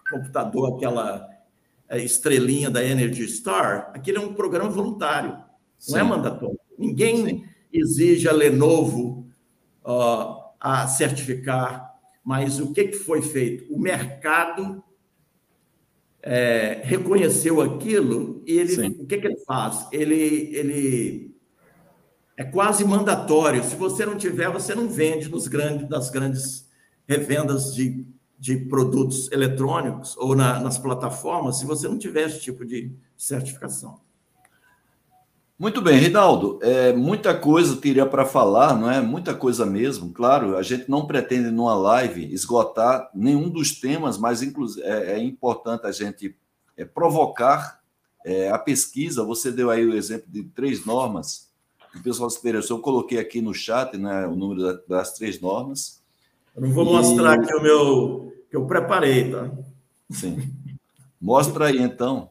computador, 0.10 0.76
aquela 0.76 1.28
estrelinha 1.98 2.70
da 2.70 2.84
Energy 2.84 3.28
Star, 3.28 3.92
aquele 3.94 4.18
é 4.18 4.22
um 4.22 4.34
programa 4.34 4.70
voluntário. 4.70 5.38
Sim. 5.78 5.94
Não 5.94 6.00
é 6.00 6.04
mandatório. 6.04 6.60
Ninguém 6.78 7.26
Sim. 7.26 7.44
exige 7.74 8.28
a 8.28 8.32
Lenovo 8.32 9.28
uh, 9.84 10.40
a 10.60 10.88
certificar, 10.88 11.94
mas 12.24 12.60
o 12.60 12.72
que, 12.74 12.86
que 12.86 12.98
foi 12.98 13.22
feito? 13.22 13.74
O 13.74 13.80
mercado 13.80 14.84
é, 16.22 16.82
reconheceu 16.84 17.62
aquilo 17.62 18.44
e 18.46 18.58
ele, 18.60 18.88
o 19.02 19.08
que, 19.08 19.18
que 19.18 19.28
ele 19.28 19.40
faz? 19.46 19.88
Ele, 19.92 20.56
ele 20.56 21.36
é 22.38 22.44
quase 22.44 22.86
mandatório. 22.86 23.64
Se 23.64 23.76
você 23.76 24.06
não 24.06 24.18
tiver, 24.18 24.50
você 24.50 24.76
não 24.76 24.88
vende 24.88 25.30
nos 25.30 25.48
grandes, 25.48 25.90
nas 25.90 26.10
grandes 26.10 26.70
revendas 27.08 27.74
de, 27.74 28.06
de 28.40 28.56
produtos 28.56 29.30
eletrônicos 29.32 30.16
ou 30.18 30.34
na, 30.34 30.60
nas 30.62 30.78
plataformas, 30.78 31.58
se 31.58 31.66
você 31.66 31.88
não 31.88 31.98
tiver 31.98 32.28
esse 32.28 32.40
tipo 32.40 32.66
de 32.66 32.92
certificação. 33.18 34.00
Muito 35.60 35.82
bem, 35.82 36.00
Rinaldo. 36.00 36.58
É, 36.62 36.94
muita 36.94 37.38
coisa 37.38 37.76
teria 37.76 38.06
para 38.06 38.24
falar, 38.26 38.80
não 38.80 38.90
é? 38.90 39.02
Muita 39.02 39.36
coisa 39.36 39.66
mesmo. 39.66 40.14
Claro, 40.14 40.56
a 40.56 40.64
gente 40.64 40.90
não 40.90 41.06
pretende 41.06 41.52
numa 41.52 41.76
live 41.76 42.34
esgotar 42.34 43.10
nenhum 43.14 43.50
dos 43.50 43.78
temas, 43.78 44.18
mas 44.18 44.42
é, 44.42 45.16
é 45.16 45.20
importante 45.22 45.86
a 45.86 45.92
gente 45.92 46.34
é, 46.78 46.86
provocar 46.86 47.82
é, 48.26 48.50
a 48.50 48.58
pesquisa. 48.58 49.22
Você 49.26 49.52
deu 49.52 49.70
aí 49.70 49.86
o 49.86 49.94
exemplo 49.94 50.28
de 50.30 50.44
três 50.44 50.86
normas. 50.86 51.50
O 51.94 52.02
pessoal 52.02 52.30
se 52.30 52.40
interessou. 52.40 52.78
Eu 52.78 52.82
coloquei 52.82 53.20
aqui 53.20 53.42
no 53.42 53.54
chat 53.54 53.98
né, 53.98 54.26
o 54.28 54.38
número 54.38 54.82
das 54.88 55.12
três 55.12 55.42
normas. 55.42 55.99
Eu 56.60 56.68
não 56.68 56.72
vou 56.72 56.86
e... 56.86 56.92
mostrar 56.92 57.34
aqui 57.34 57.56
o 57.56 57.62
meu 57.62 58.34
que 58.50 58.58
eu 58.58 58.66
preparei, 58.66 59.32
tá? 59.32 59.50
Sim. 60.10 60.54
Mostra 61.20 61.68
aí 61.68 61.82
então. 61.82 62.30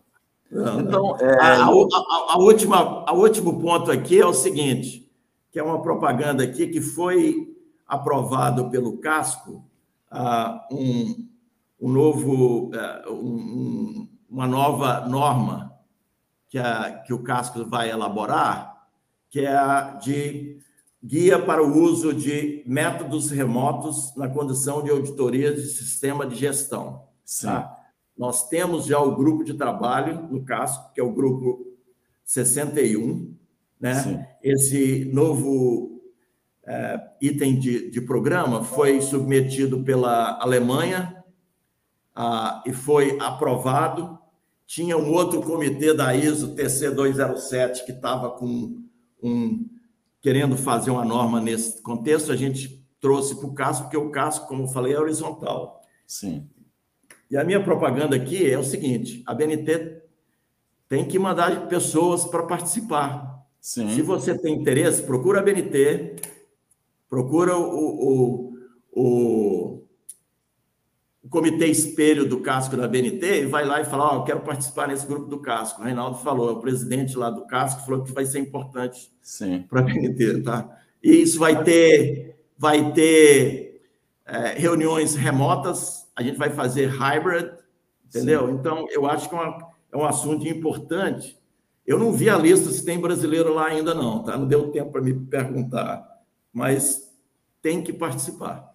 Não, 0.51 0.81
então, 0.81 1.16
é... 1.18 1.41
a, 1.41 1.55
a, 1.55 1.66
a, 1.66 2.35
a, 2.35 2.39
última, 2.39 3.05
a 3.07 3.12
último 3.14 3.59
ponto 3.59 3.91
aqui 3.91 4.20
é 4.20 4.26
o 4.26 4.35
seguinte, 4.35 5.11
que 5.51 5.59
é 5.59 5.62
uma 5.62 5.81
propaganda 5.81 6.45
aqui 6.45 6.66
que 6.66 6.81
foi 6.81 7.57
aprovado 7.87 8.68
pelo 8.70 8.99
Casco 8.99 9.64
uh, 10.12 10.74
um, 10.74 11.26
um 11.81 11.89
novo, 11.91 12.70
uh, 12.70 13.12
um, 13.12 14.09
uma 14.29 14.47
nova 14.47 15.07
norma 15.09 15.72
que, 16.49 16.59
a, 16.59 17.03
que 17.07 17.14
o 17.14 17.22
Casco 17.22 17.64
vai 17.64 17.91
elaborar, 17.91 18.87
que 19.31 19.41
é 19.41 19.55
a 19.55 19.99
de 20.03 20.59
guia 21.09 21.38
para 21.38 21.64
o 21.64 21.82
uso 21.82 22.12
de 22.12 22.62
métodos 22.66 23.30
remotos 23.30 24.14
na 24.14 24.28
condição 24.28 24.82
de 24.82 24.90
auditoria 24.90 25.54
de 25.54 25.62
sistema 25.62 26.26
de 26.26 26.36
gestão. 26.36 27.09
Tá? 27.40 27.74
Nós 28.16 28.46
temos 28.50 28.84
já 28.84 29.00
o 29.00 29.16
grupo 29.16 29.42
de 29.42 29.54
trabalho 29.54 30.28
no 30.30 30.44
CASCO, 30.44 30.92
que 30.92 31.00
é 31.00 31.02
o 31.02 31.11
grupo 31.11 31.66
61, 32.26 33.34
né? 33.80 33.94
Sim. 33.94 34.20
Esse 34.42 35.06
novo 35.06 35.98
é, 36.66 37.00
item 37.22 37.59
de, 37.59 37.90
de 37.90 38.02
programa 38.02 38.62
foi 38.62 39.00
submetido 39.00 39.82
pela 39.82 40.38
Alemanha 40.42 41.24
ah, 42.14 42.62
e 42.66 42.72
foi 42.74 43.16
aprovado. 43.18 44.18
Tinha 44.66 44.98
um 44.98 45.11
outro 45.11 45.40
comitê 45.40 45.94
da 45.94 46.14
ISO 46.14 46.54
TC207 46.54 47.86
que 47.86 47.92
estava 47.92 48.28
com 48.32 48.82
um 49.22 49.78
querendo 50.21 50.57
fazer 50.57 50.91
uma 50.91 51.05
norma 51.05 51.41
nesse 51.41 51.81
contexto, 51.83 52.33
a 52.33 52.37
gente 52.37 52.85
trouxe 53.01 53.37
para 53.37 53.47
o 53.47 53.55
CASCO, 53.55 53.83
porque 53.85 53.97
o 53.97 54.11
CASCO, 54.11 54.49
como 54.49 54.64
eu 54.64 54.69
falei, 54.69 54.95
é 54.95 55.01
horizontal. 55.01 55.81
Sim. 56.07 56.49
E 57.31 57.37
a 57.37 57.45
minha 57.45 57.62
propaganda 57.62 58.16
aqui 58.16 58.51
é 58.51 58.59
o 58.59 58.64
seguinte: 58.64 59.23
a 59.27 59.35
BNT 59.35 60.03
tem 60.89 61.05
que 61.07 61.19
mandar 61.19 61.69
pessoas 61.69 62.25
para 62.25 62.45
participar. 62.45 63.45
Sim. 63.61 63.91
Se 63.91 64.03
você 64.03 64.37
tem 64.37 64.55
interesse, 64.55 65.03
procura 65.03 65.41
a 65.41 65.43
BNT, 65.43 66.16
procura 67.09 67.57
o, 67.57 67.73
o, 67.73 68.55
o, 68.93 69.78
o 71.29 71.31
Comitê 71.31 71.66
Espelho 71.66 72.26
do 72.26 72.41
Casco 72.41 72.74
da 72.74 72.89
BNT 72.89 73.43
e 73.43 73.47
vai 73.47 73.64
lá 73.66 73.83
e 73.83 73.85
fala: 73.85 74.05
Ó, 74.05 74.12
oh, 74.12 74.16
eu 74.20 74.24
quero 74.24 74.41
participar 74.41 74.89
nesse 74.89 75.07
grupo 75.07 75.26
do 75.26 75.41
Casco. 75.41 75.83
O 75.83 75.85
Reinaldo 75.85 76.16
falou, 76.18 76.49
é 76.49 76.53
o 76.53 76.61
presidente 76.61 77.16
lá 77.18 77.29
do 77.29 77.47
Casco 77.47 77.85
falou 77.85 78.03
que 78.03 78.12
vai 78.12 78.24
ser 78.24 78.39
importante 78.39 79.12
para 79.68 79.81
a 79.81 79.83
BNT, 79.83 80.43
tá? 80.43 80.68
E 81.03 81.12
isso 81.22 81.39
vai 81.39 81.62
ter, 81.62 82.41
vai 82.57 82.93
ter 82.93 83.83
é, 84.26 84.55
reuniões 84.59 85.14
remotas 85.14 86.09
a 86.16 86.22
gente 86.22 86.37
vai 86.37 86.51
fazer 86.51 86.87
hybrid, 86.87 87.53
entendeu? 88.09 88.49
Sim. 88.49 88.55
Então, 88.55 88.87
eu 88.91 89.07
acho 89.07 89.29
que 89.29 89.37
é, 89.37 89.39
uma, 89.39 89.70
é 89.93 89.97
um 89.97 90.05
assunto 90.05 90.49
importante. 90.49 91.39
Eu 91.87 91.97
não 91.97 92.12
vi 92.12 92.29
a 92.29 92.37
lista 92.37 92.70
se 92.70 92.85
tem 92.85 92.99
brasileiro 92.99 93.55
lá 93.55 93.66
ainda, 93.66 93.95
não, 93.95 94.24
tá? 94.24 94.37
Não 94.37 94.49
deu 94.49 94.72
tempo 94.72 94.91
para 94.91 95.01
me 95.01 95.14
perguntar, 95.14 96.05
mas 96.53 97.16
tem 97.62 97.81
que 97.85 97.93
participar. 97.93 98.68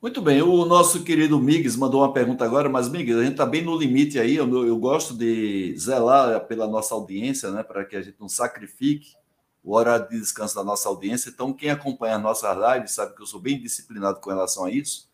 Muito 0.00 0.22
bem, 0.22 0.40
o 0.40 0.64
nosso 0.64 1.04
querido 1.04 1.38
Migues 1.38 1.76
mandou 1.76 2.00
uma 2.00 2.12
pergunta 2.12 2.44
agora, 2.44 2.68
mas 2.68 2.88
Migues, 2.88 3.16
a 3.16 3.22
gente 3.22 3.32
está 3.32 3.44
bem 3.44 3.62
no 3.62 3.76
limite 3.76 4.18
aí. 4.18 4.36
Eu, 4.36 4.66
eu, 4.66 4.78
gosto 4.78 5.14
de 5.14 5.74
zelar 5.78 6.46
pela 6.46 6.66
nossa 6.66 6.94
audiência, 6.94 7.50
né, 7.50 7.62
para 7.62 7.84
que 7.84 7.96
a 7.96 8.00
gente 8.00 8.16
não 8.18 8.28
sacrifique 8.28 9.14
o 9.62 9.74
horário 9.74 10.08
de 10.08 10.18
descanso 10.18 10.54
da 10.54 10.64
nossa 10.64 10.88
audiência. 10.88 11.28
Então, 11.28 11.52
quem 11.52 11.68
acompanha 11.68 12.14
a 12.14 12.18
nossa 12.18 12.50
live 12.52 12.88
sabe 12.88 13.14
que 13.14 13.20
eu 13.20 13.26
sou 13.26 13.38
bem 13.38 13.60
disciplinado 13.60 14.20
com 14.20 14.30
relação 14.30 14.64
a 14.64 14.70
isso 14.70 15.10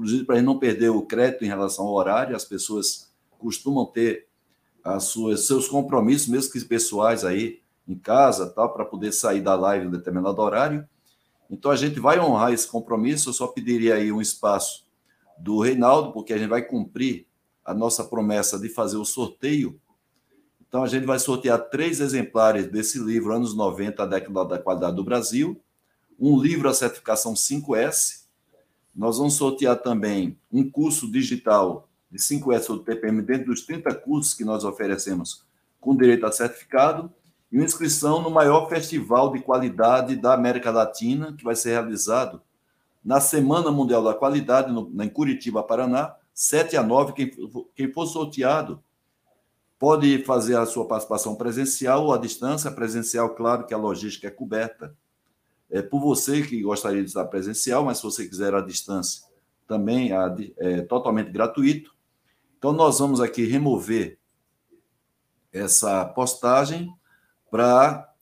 inclusive 0.00 0.24
para 0.24 0.36
a 0.36 0.38
gente 0.38 0.46
não 0.46 0.58
perder 0.58 0.88
o 0.88 1.02
crédito 1.02 1.44
em 1.44 1.48
relação 1.48 1.86
ao 1.86 1.94
horário, 1.94 2.34
as 2.34 2.44
pessoas 2.44 3.10
costumam 3.38 3.84
ter 3.84 4.26
as 4.82 5.04
suas, 5.04 5.46
seus 5.46 5.68
compromissos, 5.68 6.28
mesmo 6.28 6.52
que 6.52 6.60
pessoais 6.64 7.24
aí 7.24 7.60
em 7.86 7.94
casa, 7.94 8.48
tal, 8.48 8.72
para 8.72 8.84
poder 8.84 9.12
sair 9.12 9.42
da 9.42 9.54
live 9.54 9.86
em 9.86 9.90
determinado 9.90 10.40
horário. 10.40 10.88
Então 11.50 11.70
a 11.70 11.76
gente 11.76 11.98
vai 11.98 12.20
honrar 12.20 12.52
esse 12.52 12.66
compromisso. 12.68 13.30
Eu 13.30 13.32
só 13.32 13.46
pediria 13.46 13.96
aí 13.96 14.12
um 14.12 14.20
espaço 14.20 14.86
do 15.38 15.60
Reinaldo, 15.60 16.12
porque 16.12 16.32
a 16.32 16.38
gente 16.38 16.48
vai 16.48 16.62
cumprir 16.62 17.26
a 17.64 17.74
nossa 17.74 18.04
promessa 18.04 18.58
de 18.58 18.68
fazer 18.68 18.96
o 18.96 19.04
sorteio. 19.04 19.80
Então 20.66 20.84
a 20.84 20.86
gente 20.86 21.04
vai 21.04 21.18
sortear 21.18 21.58
três 21.68 22.00
exemplares 22.00 22.66
desse 22.68 22.98
livro, 22.98 23.34
Anos 23.34 23.54
90, 23.54 24.02
a 24.02 24.06
década 24.06 24.44
da 24.44 24.58
qualidade 24.58 24.96
do 24.96 25.04
Brasil, 25.04 25.60
um 26.18 26.40
livro 26.40 26.68
a 26.68 26.74
certificação 26.74 27.34
5S 27.34 28.20
nós 28.94 29.18
vamos 29.18 29.34
sortear 29.34 29.76
também 29.80 30.36
um 30.52 30.68
curso 30.68 31.10
digital 31.10 31.88
de 32.10 32.18
5S 32.18 32.66
do 32.66 32.80
TPM 32.80 33.22
dentro 33.22 33.46
dos 33.46 33.62
30 33.64 33.94
cursos 33.94 34.34
que 34.34 34.44
nós 34.44 34.64
oferecemos 34.64 35.44
com 35.80 35.96
direito 35.96 36.26
a 36.26 36.32
certificado 36.32 37.10
e 37.50 37.56
uma 37.56 37.64
inscrição 37.64 38.22
no 38.22 38.30
maior 38.30 38.68
festival 38.68 39.32
de 39.32 39.40
qualidade 39.40 40.16
da 40.16 40.34
América 40.34 40.70
Latina, 40.70 41.34
que 41.36 41.44
vai 41.44 41.56
ser 41.56 41.70
realizado 41.70 42.40
na 43.04 43.20
Semana 43.20 43.70
Mundial 43.72 44.04
da 44.04 44.14
Qualidade, 44.14 44.72
no, 44.72 44.90
em 45.02 45.08
Curitiba, 45.08 45.62
Paraná, 45.62 46.14
7 46.32 46.76
a 46.76 46.82
9. 46.82 47.12
Quem, 47.12 47.30
quem 47.74 47.92
for 47.92 48.06
sorteado 48.06 48.82
pode 49.78 50.22
fazer 50.24 50.56
a 50.56 50.66
sua 50.66 50.86
participação 50.86 51.34
presencial 51.34 52.04
ou 52.04 52.12
à 52.12 52.18
distância. 52.18 52.70
Presencial, 52.70 53.34
claro 53.34 53.66
que 53.66 53.74
a 53.74 53.78
logística 53.78 54.28
é 54.28 54.30
coberta 54.30 54.94
é, 55.70 55.80
por 55.80 56.00
você 56.00 56.42
que 56.42 56.60
gostaria 56.62 57.02
de 57.02 57.08
estar 57.08 57.24
presencial, 57.26 57.84
mas 57.84 57.98
se 57.98 58.04
você 58.04 58.28
quiser 58.28 58.54
à 58.54 58.60
distância, 58.60 59.22
também 59.66 60.10
é 60.58 60.82
totalmente 60.82 61.30
gratuito. 61.30 61.94
Então, 62.58 62.72
nós 62.72 62.98
vamos 62.98 63.20
aqui 63.20 63.44
remover 63.44 64.18
essa 65.52 66.04
postagem 66.04 66.92
para 67.50 68.12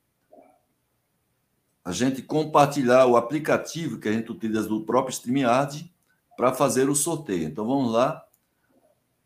a 1.84 1.92
gente 1.92 2.22
compartilhar 2.22 3.06
o 3.06 3.16
aplicativo 3.16 3.98
que 3.98 4.08
a 4.08 4.12
gente 4.12 4.30
utiliza 4.30 4.68
do 4.68 4.82
próprio 4.82 5.12
StreamYard 5.12 5.92
para 6.36 6.54
fazer 6.54 6.88
o 6.88 6.94
sorteio. 6.94 7.44
Então, 7.44 7.66
vamos 7.66 7.92
lá. 7.92 8.24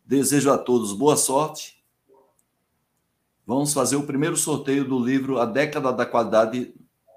Desejo 0.05 0.51
a 0.51 0.57
todos 0.57 0.93
boa 0.93 1.15
sorte. 1.15 1.83
Vamos 3.45 3.73
fazer 3.73 3.97
o 3.97 4.03
primeiro 4.03 4.37
sorteio 4.37 4.85
do 4.85 4.97
livro 4.97 5.39
A 5.39 5.45
Década 5.45 5.91
da 5.91 6.05
Qualidade 6.05 6.73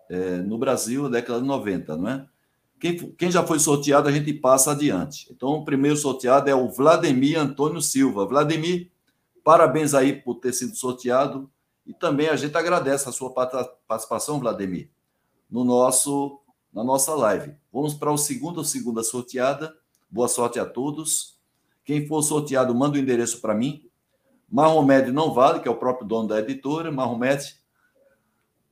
é, 0.09 0.39
no 0.39 0.59
Brasil 0.59 1.05
na 1.05 1.09
década 1.09 1.41
de 1.41 1.47
90, 1.47 1.97
não 1.97 2.09
é? 2.09 2.27
Quem, 2.79 2.97
quem 3.13 3.31
já 3.31 3.43
foi 3.43 3.59
sorteado, 3.59 4.09
a 4.09 4.13
gente 4.13 4.33
passa 4.35 4.73
adiante. 4.73 5.29
Então, 5.31 5.51
o 5.51 5.65
primeiro 5.65 5.97
sorteado 5.97 6.51
é 6.51 6.55
o 6.55 6.69
Vladimir 6.69 7.39
Antônio 7.39 7.81
Silva. 7.81 8.27
Vladimir, 8.27 8.91
parabéns 9.43 9.95
aí 9.95 10.13
por 10.13 10.35
ter 10.37 10.53
sido 10.53 10.77
sorteado. 10.77 11.51
E 11.87 11.95
também 11.95 12.29
a 12.29 12.37
gente 12.37 12.57
agradece 12.57 13.09
a 13.09 13.13
sua 13.13 13.31
participação, 13.31 14.41
Vladimir, 14.41 14.91
no 15.49 15.65
nosso, 15.65 16.41
na 16.73 16.83
nossa 16.83 17.15
live. 17.15 17.55
Vamos 17.73 17.95
para 17.95 18.11
o 18.11 18.19
segundo, 18.19 18.65
segunda 18.65 19.03
sorteada. 19.05 19.77
Boa 20.11 20.29
sorte 20.29 20.59
a 20.59 20.67
todos. 20.67 21.39
Quem 21.85 22.07
for 22.09 22.23
sorteado, 22.23 22.75
manda 22.75 22.97
o 22.97 23.01
endereço 23.01 23.41
para 23.41 23.55
mim. 23.55 23.89
Marromed 24.51 25.13
não 25.13 25.33
vale, 25.33 25.61
que 25.61 25.69
é 25.69 25.71
o 25.71 25.77
próprio 25.77 26.07
dono 26.07 26.29
da 26.29 26.41
editora. 26.41 26.91
Marromed, 26.91 27.57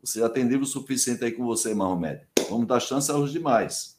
você 0.03 0.19
já 0.19 0.29
tem 0.29 0.45
livro 0.45 0.67
suficiente 0.67 1.25
aí 1.25 1.33
com 1.33 1.45
você, 1.45 1.75
Mahomed. 1.75 2.27
Vamos 2.51 2.67
dar 2.67 2.81
chance 2.81 3.11
aos 3.11 3.33
demais. 3.33 3.99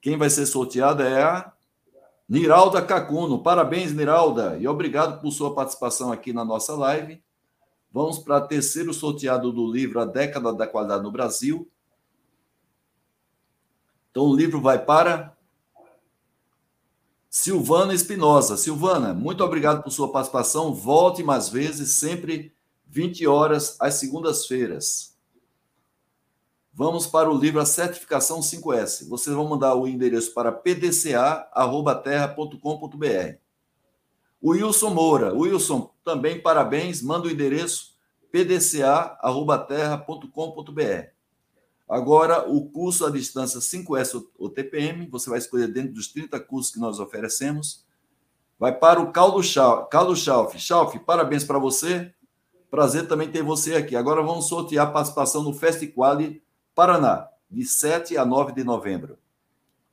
Quem 0.00 0.16
vai 0.16 0.30
ser 0.30 0.46
sorteado 0.46 1.02
é 1.02 1.22
a 1.22 1.52
Niralda 2.28 2.80
Cacuno. 2.80 3.42
Parabéns, 3.42 3.92
Niralda. 3.92 4.56
E 4.58 4.68
obrigado 4.68 5.20
por 5.20 5.32
sua 5.32 5.54
participação 5.54 6.12
aqui 6.12 6.32
na 6.32 6.44
nossa 6.44 6.74
live. 6.74 7.22
Vamos 7.90 8.18
para 8.18 8.40
terceiro 8.40 8.92
sorteado 8.92 9.52
do 9.52 9.70
livro 9.70 10.00
A 10.00 10.04
Década 10.04 10.52
da 10.52 10.66
Qualidade 10.66 11.02
no 11.02 11.10
Brasil. 11.10 11.68
Então, 14.10 14.24
o 14.24 14.36
livro 14.36 14.60
vai 14.60 14.84
para 14.84 15.34
Silvana 17.30 17.94
Espinosa. 17.94 18.56
Silvana, 18.56 19.14
muito 19.14 19.44
obrigado 19.44 19.82
por 19.82 19.90
sua 19.90 20.10
participação. 20.10 20.74
Volte 20.74 21.22
mais 21.22 21.48
vezes, 21.48 21.96
sempre 21.96 22.52
20 22.86 23.26
horas 23.26 23.76
às 23.80 23.94
segundas-feiras. 23.94 25.16
Vamos 26.72 27.06
para 27.06 27.30
o 27.30 27.36
livro 27.36 27.60
A 27.60 27.66
Certificação 27.66 28.40
5S. 28.40 29.08
Vocês 29.08 29.34
vão 29.34 29.48
mandar 29.48 29.74
o 29.74 29.88
endereço 29.88 30.32
para 30.32 30.52
pdca.terra.com.br. 30.52 33.47
O 34.40 34.50
Wilson 34.50 34.90
Moura. 34.90 35.34
Wilson, 35.34 35.92
também 36.04 36.40
parabéns. 36.40 37.02
Manda 37.02 37.26
o 37.26 37.30
endereço 37.30 37.98
pdca.terra.com.br. 38.30 41.08
Agora, 41.88 42.48
o 42.48 42.68
curso 42.68 43.04
à 43.06 43.10
distância 43.10 43.58
5S 43.60 44.24
ou 44.38 44.50
TPM, 44.50 45.08
você 45.08 45.30
vai 45.30 45.38
escolher 45.38 45.68
dentro 45.68 45.94
dos 45.94 46.08
30 46.08 46.38
cursos 46.40 46.70
que 46.72 46.78
nós 46.78 47.00
oferecemos. 47.00 47.82
Vai 48.58 48.76
para 48.76 49.00
o 49.00 49.10
Caldo 49.10 49.42
Schalf. 49.42 50.58
Schalf, 50.58 50.98
parabéns 51.06 51.44
para 51.44 51.58
você. 51.58 52.12
Prazer 52.70 53.08
também 53.08 53.30
ter 53.30 53.42
você 53.42 53.76
aqui. 53.76 53.96
Agora 53.96 54.22
vamos 54.22 54.48
sortear 54.48 54.86
a 54.86 54.90
participação 54.90 55.42
no 55.42 55.54
Festiquali 55.54 56.42
Paraná, 56.74 57.26
de 57.50 57.64
7 57.64 58.18
a 58.18 58.26
9 58.26 58.52
de 58.52 58.62
novembro. 58.62 59.18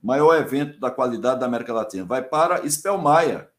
Maior 0.04 0.36
evento 0.36 0.78
da 0.80 0.92
qualidade 0.92 1.40
da 1.40 1.46
América 1.46 1.74
Latina. 1.74 2.04
Vai 2.04 2.22
para 2.22 2.70
Spelmaia. 2.70 3.50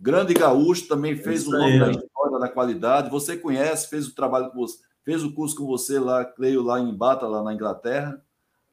Grande 0.00 0.32
gaúcho, 0.32 0.88
também 0.88 1.14
fez 1.14 1.46
o 1.46 1.50
nome 1.50 1.78
da 1.78 1.90
história 1.90 2.38
da 2.38 2.48
qualidade. 2.48 3.10
Você 3.10 3.36
conhece, 3.36 3.88
fez 3.88 4.08
o 4.08 4.14
trabalho 4.14 4.50
com 4.50 4.58
você 4.58 4.78
fez 5.04 5.24
o 5.24 5.32
curso 5.32 5.56
com 5.56 5.66
você 5.66 5.98
lá, 5.98 6.24
creio, 6.24 6.62
lá 6.62 6.78
em 6.78 6.94
Bata, 6.94 7.26
lá 7.26 7.42
na 7.42 7.54
Inglaterra, 7.54 8.20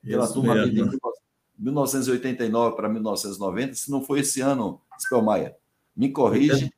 pela 0.04 0.26
Isso 0.26 0.34
turma 0.34 0.68
de 0.68 0.84
1989 1.58 2.76
para 2.76 2.90
1990, 2.90 3.74
se 3.74 3.90
não 3.90 4.04
foi 4.04 4.20
esse 4.20 4.42
ano, 4.42 4.80
Spelmaia. 5.00 5.56
Me 5.96 6.12
corrige. 6.12 6.72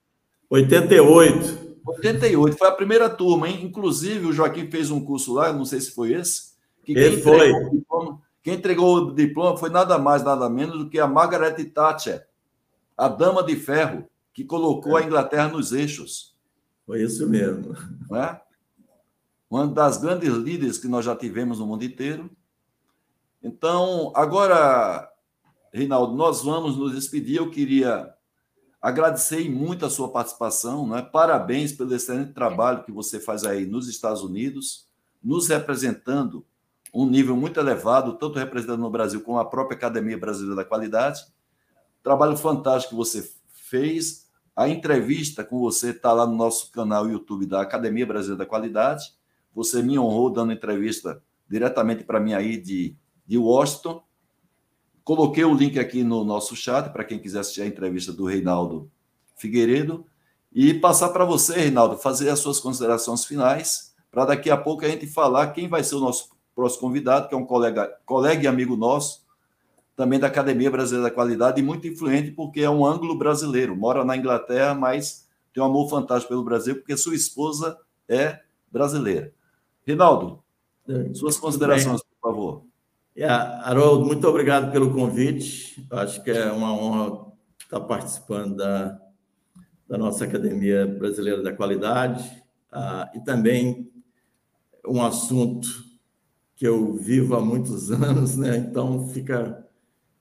88. 0.50 1.70
88, 1.86 2.58
foi 2.58 2.68
a 2.68 2.72
primeira 2.72 3.10
turma, 3.10 3.50
hein? 3.50 3.66
Inclusive, 3.66 4.28
o 4.28 4.32
Joaquim 4.32 4.70
fez 4.70 4.92
um 4.92 5.04
curso 5.04 5.34
lá, 5.34 5.52
não 5.52 5.66
sei 5.66 5.82
se 5.82 5.92
foi 5.92 6.14
esse. 6.14 6.54
Que 6.84 6.94
quem 6.94 7.22
foi. 7.22 7.52
Diploma, 7.70 8.22
quem 8.42 8.54
entregou 8.54 8.98
o 8.98 9.14
diploma 9.14 9.58
foi 9.58 9.70
nada 9.70 9.98
mais, 9.98 10.24
nada 10.24 10.50
menos 10.50 10.78
do 10.78 10.90
que 10.90 11.00
a 11.00 11.08
Margaret 11.08 11.62
Thatcher, 11.66 12.26
a 12.98 13.08
dama 13.08 13.44
de 13.44 13.56
ferro, 13.56 14.08
que 14.34 14.44
colocou 14.44 14.98
a 14.98 15.04
Inglaterra 15.04 15.50
nos 15.50 15.72
eixos. 15.72 16.36
Foi 16.86 17.04
isso 17.04 17.28
mesmo. 17.28 17.76
Não 18.10 18.18
é? 18.18 18.42
uma 19.50 19.68
das 19.68 19.98
grandes 19.98 20.34
líderes 20.36 20.78
que 20.78 20.88
nós 20.88 21.04
já 21.04 21.16
tivemos 21.16 21.60
no 21.60 21.66
mundo 21.66 21.84
inteiro. 21.84 22.30
Então, 23.42 24.12
agora, 24.16 25.10
Reinaldo, 25.74 26.16
nós 26.16 26.44
vamos 26.44 26.78
nos 26.78 26.94
despedir. 26.94 27.38
Eu 27.38 27.50
queria 27.50 28.14
agradecer 28.82 29.50
muito 29.50 29.86
a 29.86 29.90
sua 29.90 30.10
participação, 30.10 30.88
né? 30.88 31.02
parabéns 31.02 31.74
pelo 31.74 31.94
excelente 31.94 32.34
trabalho 32.34 32.84
que 32.84 32.92
você 32.92 33.20
faz 33.20 33.44
aí 33.44 33.66
nos 33.66 33.90
Estados 33.90 34.22
Unidos, 34.22 34.88
nos 35.22 35.48
representando 35.48 36.46
um 36.94 37.06
nível 37.06 37.36
muito 37.36 37.60
elevado, 37.60 38.14
tanto 38.14 38.38
representando 38.38 38.80
no 38.80 38.90
Brasil 38.90 39.22
como 39.22 39.40
a 39.40 39.46
própria 39.46 39.76
Academia 39.76 40.18
Brasileira 40.18 40.56
da 40.56 40.66
Qualidade. 40.66 41.26
Trabalho 42.04 42.38
fantástico 42.38 42.92
que 42.92 42.98
você 42.98 43.32
fez. 43.70 44.28
A 44.56 44.68
entrevista 44.68 45.44
com 45.44 45.60
você 45.60 45.92
está 45.92 46.12
lá 46.12 46.26
no 46.26 46.36
nosso 46.36 46.72
canal 46.72 47.10
YouTube 47.10 47.46
da 47.46 47.62
Academia 47.62 48.06
Brasileira 48.06 48.44
da 48.44 48.50
Qualidade. 48.50 49.14
Você 49.54 49.82
me 49.82 49.98
honrou 49.98 50.30
dando 50.30 50.52
entrevista 50.52 51.22
diretamente 51.48 52.04
para 52.04 52.20
mim 52.20 52.34
aí 52.34 52.58
de, 52.58 52.96
de 53.26 53.38
Washington. 53.38 54.04
Coloquei 55.04 55.46
o 55.46 55.54
link 55.54 55.80
aqui 55.80 56.04
no 56.04 56.24
nosso 56.24 56.56
chat 56.56 56.92
para 56.92 57.04
quem 57.04 57.20
quiser 57.20 57.40
assistir 57.40 57.62
a 57.62 57.68
entrevista 57.68 58.12
do 58.12 58.26
Reinaldo 58.26 58.92
Figueiredo. 59.38 60.06
E 60.52 60.74
passar 60.74 61.10
para 61.10 61.26
você, 61.26 61.54
Reinaldo, 61.54 61.98
fazer 61.98 62.30
as 62.30 62.40
suas 62.40 62.60
considerações 62.60 63.24
finais, 63.24 63.94
para 64.12 64.26
daqui 64.26 64.50
a 64.50 64.58
pouco 64.58 64.84
a 64.84 64.90
gente 64.90 65.06
falar 65.06 65.54
quem 65.54 65.68
vai 65.68 65.84
ser 65.84 65.96
o 65.96 66.00
nosso 66.00 66.30
próximo 66.56 66.82
convidado, 66.82 67.30
que 67.30 67.36
é 67.36 67.38
um 67.38 67.46
colega, 67.46 67.88
colega 68.06 68.44
e 68.44 68.48
amigo 68.48 68.76
nosso, 68.76 69.22
também 70.00 70.18
da 70.18 70.28
Academia 70.28 70.72
Brasileira 70.72 71.10
da 71.10 71.14
Qualidade, 71.14 71.60
e 71.60 71.64
muito 71.64 71.86
influente 71.86 72.32
porque 72.32 72.62
é 72.62 72.70
um 72.70 72.86
ângulo 72.86 73.18
brasileiro, 73.18 73.76
mora 73.76 74.06
na 74.06 74.16
Inglaterra, 74.16 74.74
mas 74.74 75.28
tem 75.54 75.62
um 75.62 75.66
amor 75.66 75.90
fantástico 75.90 76.30
pelo 76.30 76.46
Brasil, 76.46 76.76
porque 76.76 76.96
sua 76.96 77.14
esposa 77.14 77.78
é 78.08 78.40
brasileira. 78.72 79.34
Rinaldo, 79.86 80.42
é. 80.88 81.14
suas 81.14 81.36
considerações, 81.36 82.02
por 82.02 82.30
favor. 82.30 82.64
Yeah, 83.14 83.62
Haroldo, 83.66 84.06
muito 84.06 84.26
obrigado 84.26 84.72
pelo 84.72 84.94
convite. 84.94 85.86
Acho 85.92 86.24
que 86.24 86.32
é 86.32 86.50
uma 86.50 86.72
honra 86.72 87.34
estar 87.62 87.82
participando 87.82 88.56
da, 88.56 88.98
da 89.86 89.98
nossa 89.98 90.24
Academia 90.24 90.88
Brasileira 90.88 91.44
da 91.44 91.52
Qualidade 91.52 92.24
uh, 92.72 93.18
e 93.18 93.20
também 93.20 93.92
um 94.88 95.04
assunto 95.04 95.68
que 96.56 96.66
eu 96.66 96.94
vivo 96.94 97.36
há 97.36 97.42
muitos 97.42 97.92
anos, 97.92 98.38
né? 98.38 98.56
então 98.56 99.10
fica, 99.10 99.68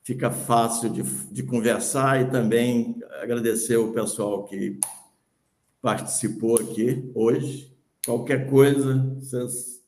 fica 0.09 0.31
fácil 0.31 0.89
de, 0.89 1.03
de 1.03 1.43
conversar 1.43 2.23
e 2.23 2.31
também 2.31 2.99
agradecer 3.21 3.77
o 3.77 3.93
pessoal 3.93 4.45
que 4.45 4.81
participou 5.83 6.57
aqui 6.57 7.13
hoje 7.15 7.69
Qualquer 8.09 8.49
coisa, 8.49 9.05
vocês 9.21 9.83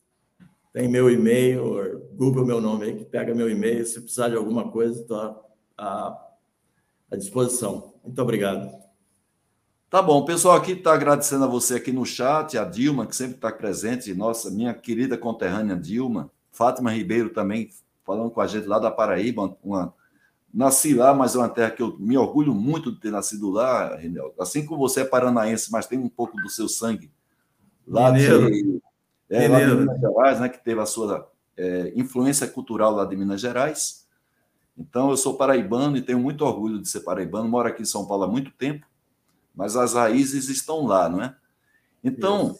têm 0.75 0.91
meu 0.91 1.11
e-mail, 1.11 2.07
Google 2.13 2.45
meu 2.45 2.61
nome 2.61 2.85
aí, 2.85 2.97
que 2.97 3.05
pega 3.07 3.35
meu 3.35 3.49
e-mail. 3.49 3.87
Se 3.87 3.99
precisar 3.99 4.29
de 4.29 4.37
alguma 4.37 4.71
coisa, 4.71 5.01
estou 5.01 5.43
à, 5.79 6.35
à 7.11 7.17
disposição. 7.17 7.95
Muito 8.05 8.21
obrigado. 8.21 8.71
Tá 9.89 10.03
bom, 10.03 10.19
o 10.19 10.25
pessoal 10.27 10.55
aqui 10.55 10.73
está 10.73 10.93
agradecendo 10.93 11.45
a 11.45 11.49
você 11.49 11.77
aqui 11.77 11.93
no 11.93 12.05
chat, 12.05 12.59
a 12.59 12.65
Dilma, 12.67 13.07
que 13.07 13.17
sempre 13.17 13.37
está 13.37 13.51
presente, 13.51 14.13
nossa, 14.13 14.51
minha 14.51 14.75
querida 14.75 15.17
conterrânea 15.17 15.75
Dilma, 15.75 16.31
Fátima 16.53 16.93
Ribeiro 16.93 17.31
também 17.31 17.71
falando 18.05 18.31
com 18.31 18.43
a 18.43 18.47
gente 18.47 18.67
lá 18.67 18.79
da 18.79 18.91
Paraíba, 18.91 19.57
uma, 19.65 19.95
nasci 20.53 20.95
lá, 20.95 21.15
mas 21.15 21.35
é 21.35 21.39
uma 21.39 21.49
terra 21.49 21.71
que 21.71 21.83
eu 21.83 21.97
me 21.99 22.17
orgulho 22.17 22.55
muito 22.55 22.93
de 22.93 23.01
ter 23.01 23.11
nascido 23.11 23.51
lá, 23.51 23.97
Renel. 23.97 24.35
Assim 24.39 24.67
como 24.67 24.81
você 24.81 25.03
é 25.03 25.05
paranaense, 25.05 25.71
mas 25.71 25.87
tem 25.87 25.99
um 25.99 26.09
pouco 26.09 26.37
do 26.41 26.49
seu 26.49 26.69
sangue 26.69 27.11
lá 27.87 28.11
de, 28.11 28.27
é, 29.29 29.49
lá 29.49 29.61
de 29.61 29.75
Minas 29.75 30.01
Gerais, 30.01 30.41
né, 30.41 30.49
que 30.49 30.63
teve 30.63 30.81
a 30.81 30.87
sua 30.87 31.31
é, 31.57 31.93
influência 31.97 32.47
cultural 32.47 32.93
lá 32.93 33.05
de 33.05 33.17
Minas 33.17 33.41
Gerais. 33.41 34.09
Então, 34.77 35.11
eu 35.11 35.17
sou 35.17 35.37
paraibano 35.37 35.97
e 35.97 36.03
tenho 36.03 36.19
muito 36.19 36.45
orgulho 36.45 36.81
de 36.81 36.89
ser 36.89 37.01
paraibano. 37.01 37.49
Moro 37.49 37.69
aqui 37.69 37.83
em 37.83 37.87
São 37.87 38.07
Paulo 38.07 38.25
há 38.25 38.29
muito 38.29 38.51
tempo, 38.53 38.87
mas 39.55 39.77
as 39.77 39.95
raízes 39.95 40.49
estão 40.49 40.87
lá, 40.87 41.09
não 41.09 41.23
é? 41.23 41.37
Então, 42.03 42.57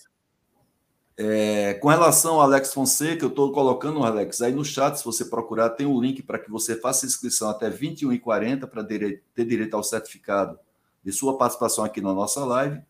é, 1.23 1.75
com 1.75 1.89
relação 1.89 2.37
ao 2.37 2.41
Alex 2.41 2.73
Fonseca, 2.73 3.27
eu 3.27 3.29
estou 3.29 3.53
colocando, 3.53 4.03
Alex, 4.03 4.41
aí 4.41 4.55
no 4.55 4.65
chat, 4.65 4.97
se 4.97 5.05
você 5.05 5.23
procurar, 5.23 5.69
tem 5.69 5.87
um 5.87 6.01
link 6.01 6.23
para 6.23 6.39
que 6.39 6.51
você 6.51 6.75
faça 6.75 7.05
inscrição 7.05 7.51
até 7.51 7.69
R$ 7.69 7.77
21,40 7.77 8.67
para 8.67 8.83
ter 8.83 9.45
direito 9.45 9.75
ao 9.75 9.83
certificado 9.83 10.59
de 11.05 11.13
sua 11.13 11.37
participação 11.37 11.85
aqui 11.85 12.01
na 12.01 12.15
nossa 12.15 12.43
live. 12.47 12.81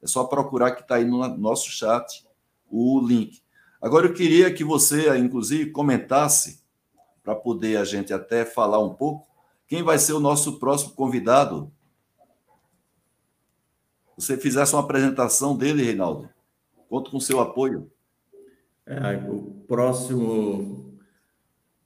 É 0.00 0.06
só 0.06 0.22
procurar 0.22 0.70
que 0.70 0.82
está 0.82 0.94
aí 0.94 1.04
no 1.04 1.36
nosso 1.36 1.68
chat 1.68 2.24
o 2.70 3.04
link. 3.04 3.42
Agora 3.82 4.06
eu 4.06 4.14
queria 4.14 4.54
que 4.54 4.62
você, 4.62 5.18
inclusive, 5.18 5.72
comentasse, 5.72 6.62
para 7.24 7.34
poder 7.34 7.76
a 7.76 7.84
gente 7.84 8.12
até 8.12 8.44
falar 8.44 8.78
um 8.78 8.94
pouco, 8.94 9.26
quem 9.66 9.82
vai 9.82 9.98
ser 9.98 10.12
o 10.12 10.20
nosso 10.20 10.60
próximo 10.60 10.92
convidado. 10.92 11.72
Você 14.16 14.36
fizesse 14.36 14.74
uma 14.76 14.82
apresentação 14.82 15.56
dele, 15.56 15.82
Reinaldo. 15.82 16.30
Conto 16.90 17.12
com 17.12 17.20
seu 17.20 17.38
apoio. 17.38 17.88
É, 18.84 19.16
o 19.30 19.62
próximo 19.68 20.98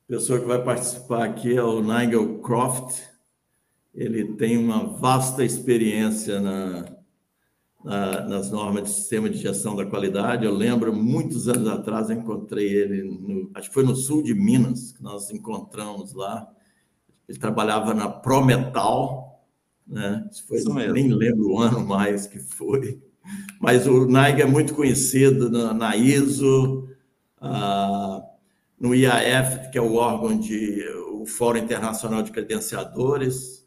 pessoa 0.09 0.41
que 0.41 0.47
vai 0.47 0.65
participar 0.65 1.25
aqui 1.25 1.55
é 1.55 1.63
o 1.63 1.83
Nigel 1.83 2.39
Croft. 2.39 3.03
Ele 3.95 4.33
tem 4.33 4.57
uma 4.57 4.87
vasta 4.97 5.45
experiência 5.45 6.41
na, 6.41 6.97
na, 7.85 8.21
nas 8.23 8.51
normas 8.51 8.85
de 8.85 8.91
sistema 8.91 9.29
de 9.29 9.37
gestão 9.37 9.77
da 9.77 9.85
qualidade. 9.85 10.47
Eu 10.47 10.55
lembro, 10.55 10.91
muitos 10.95 11.49
anos 11.49 11.69
atrás, 11.69 12.09
eu 12.09 12.17
encontrei 12.17 12.67
ele, 12.67 13.03
no, 13.03 13.51
acho 13.53 13.69
que 13.69 13.75
foi 13.75 13.85
no 13.85 13.95
sul 13.95 14.23
de 14.23 14.33
Minas, 14.33 14.93
que 14.93 15.03
nós 15.03 15.31
encontramos 15.31 16.15
lá. 16.15 16.51
Ele 17.29 17.39
trabalhava 17.39 17.93
na 17.93 18.09
Prometal, 18.09 19.45
né? 19.87 20.27
Isso 20.33 20.47
foi, 20.47 20.57
Isso 20.57 20.73
nem 20.73 21.13
lembro 21.13 21.51
o 21.51 21.59
ano 21.59 21.87
mais 21.87 22.27
que 22.27 22.39
foi. 22.39 23.03
Mas 23.61 23.87
o 23.87 24.07
NAIG 24.07 24.43
é 24.43 24.47
muito 24.47 24.75
conhecido 24.75 25.51
na, 25.51 25.97
ISO, 25.97 26.89
ah, 27.41 28.23
no 28.79 28.95
IAF, 28.95 29.71
que 29.71 29.79
é 29.79 29.81
o 29.81 29.95
órgão 29.95 30.39
de 30.39 30.85
o 31.11 31.27
Fórum 31.27 31.59
Internacional 31.59 32.23
de 32.23 32.31
Credenciadores. 32.31 33.67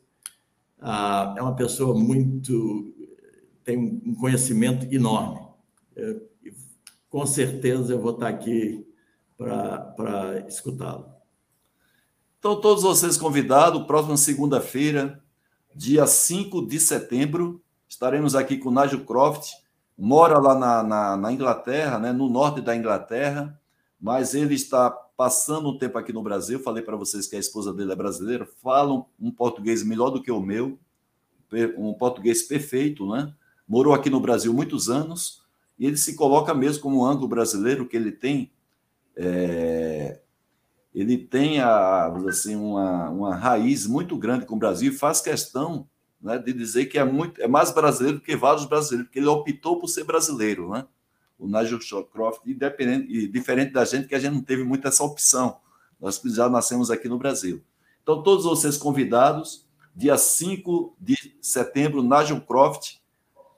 Ah, 0.79 1.33
é 1.37 1.41
uma 1.41 1.55
pessoa 1.55 1.97
muito 1.97 2.93
tem 3.67 3.77
um 3.77 4.15
conhecimento 4.15 4.87
enorme. 4.95 5.45
É, 5.93 6.15
com 7.09 7.25
certeza 7.25 7.91
eu 7.91 8.01
vou 8.01 8.13
estar 8.13 8.29
aqui 8.29 8.87
para 9.37 10.45
escutá-lo. 10.47 11.11
Então, 12.39 12.61
todos 12.61 12.83
vocês 12.83 13.17
convidados, 13.17 13.85
próxima 13.85 14.15
segunda-feira, 14.15 15.21
dia 15.75 16.07
5 16.07 16.65
de 16.65 16.79
setembro, 16.79 17.61
estaremos 17.87 18.35
aqui 18.35 18.57
com 18.57 18.69
o 18.69 18.81
Nigel 18.81 19.05
Croft, 19.05 19.53
mora 19.97 20.37
lá 20.39 20.53
na, 20.53 20.83
na, 20.83 21.17
na, 21.17 21.31
Inglaterra, 21.31 21.97
né, 21.97 22.11
no 22.11 22.29
norte 22.29 22.61
da 22.61 22.75
Inglaterra, 22.75 23.59
mas 23.99 24.35
ele 24.35 24.53
está 24.53 24.89
passando 24.89 25.69
um 25.69 25.77
tempo 25.77 25.97
aqui 25.97 26.13
no 26.13 26.21
Brasil. 26.21 26.59
Falei 26.59 26.83
para 26.83 26.95
vocês 26.95 27.25
que 27.27 27.35
a 27.35 27.39
esposa 27.39 27.73
dele 27.73 27.91
é 27.91 27.95
brasileira, 27.95 28.47
fala 28.61 29.05
um 29.19 29.31
português 29.31 29.83
melhor 29.83 30.11
do 30.11 30.21
que 30.21 30.31
o 30.31 30.39
meu, 30.39 30.77
um 31.77 31.93
português 31.93 32.43
perfeito, 32.43 33.09
né? 33.09 33.33
Morou 33.67 33.93
aqui 33.93 34.09
no 34.09 34.19
Brasil 34.19 34.53
muitos 34.53 34.89
anos 34.89 35.41
e 35.79 35.85
ele 35.85 35.97
se 35.97 36.15
coloca 36.15 36.53
mesmo 36.53 36.83
como 36.83 37.01
um 37.01 37.05
ângulo 37.05 37.27
brasileiro 37.27 37.87
que 37.87 37.97
ele 37.97 38.11
tem. 38.11 38.51
É, 39.15 40.19
ele 40.93 41.17
tem 41.17 41.59
a, 41.59 42.07
assim, 42.27 42.55
uma, 42.55 43.09
uma 43.09 43.35
raiz 43.35 43.85
muito 43.87 44.15
grande 44.15 44.45
com 44.45 44.55
o 44.55 44.59
Brasil 44.59 44.91
e 44.91 44.95
faz 44.95 45.21
questão 45.21 45.87
né, 46.21 46.37
de 46.37 46.53
dizer 46.53 46.87
que 46.87 46.97
é, 46.97 47.03
muito, 47.03 47.41
é 47.41 47.47
mais 47.47 47.71
brasileiro 47.71 48.17
do 48.17 48.23
que 48.23 48.35
vários 48.35 48.65
brasileiros, 48.65 49.07
porque 49.07 49.19
ele 49.19 49.27
optou 49.27 49.79
por 49.79 49.87
ser 49.87 50.03
brasileiro, 50.03 50.69
né? 50.69 50.85
O 51.37 51.47
Nigel 51.47 51.79
Shawcroft, 51.79 52.41
independente, 52.47 53.11
e 53.11 53.27
diferente 53.27 53.71
da 53.71 53.85
gente, 53.85 54.07
que 54.07 54.15
a 54.15 54.19
gente 54.19 54.33
não 54.33 54.41
teve 54.41 54.63
muito 54.63 54.87
essa 54.87 55.03
opção. 55.03 55.57
Nós 56.01 56.19
já 56.25 56.49
nascemos 56.49 56.89
aqui 56.89 57.07
no 57.07 57.17
Brasil. 57.17 57.63
Então, 58.01 58.23
todos 58.23 58.45
vocês 58.45 58.77
convidados, 58.77 59.65
dia 59.95 60.17
5 60.17 60.95
de 60.99 61.37
setembro, 61.41 62.01
Nigel 62.01 62.41
Croft 62.41 62.95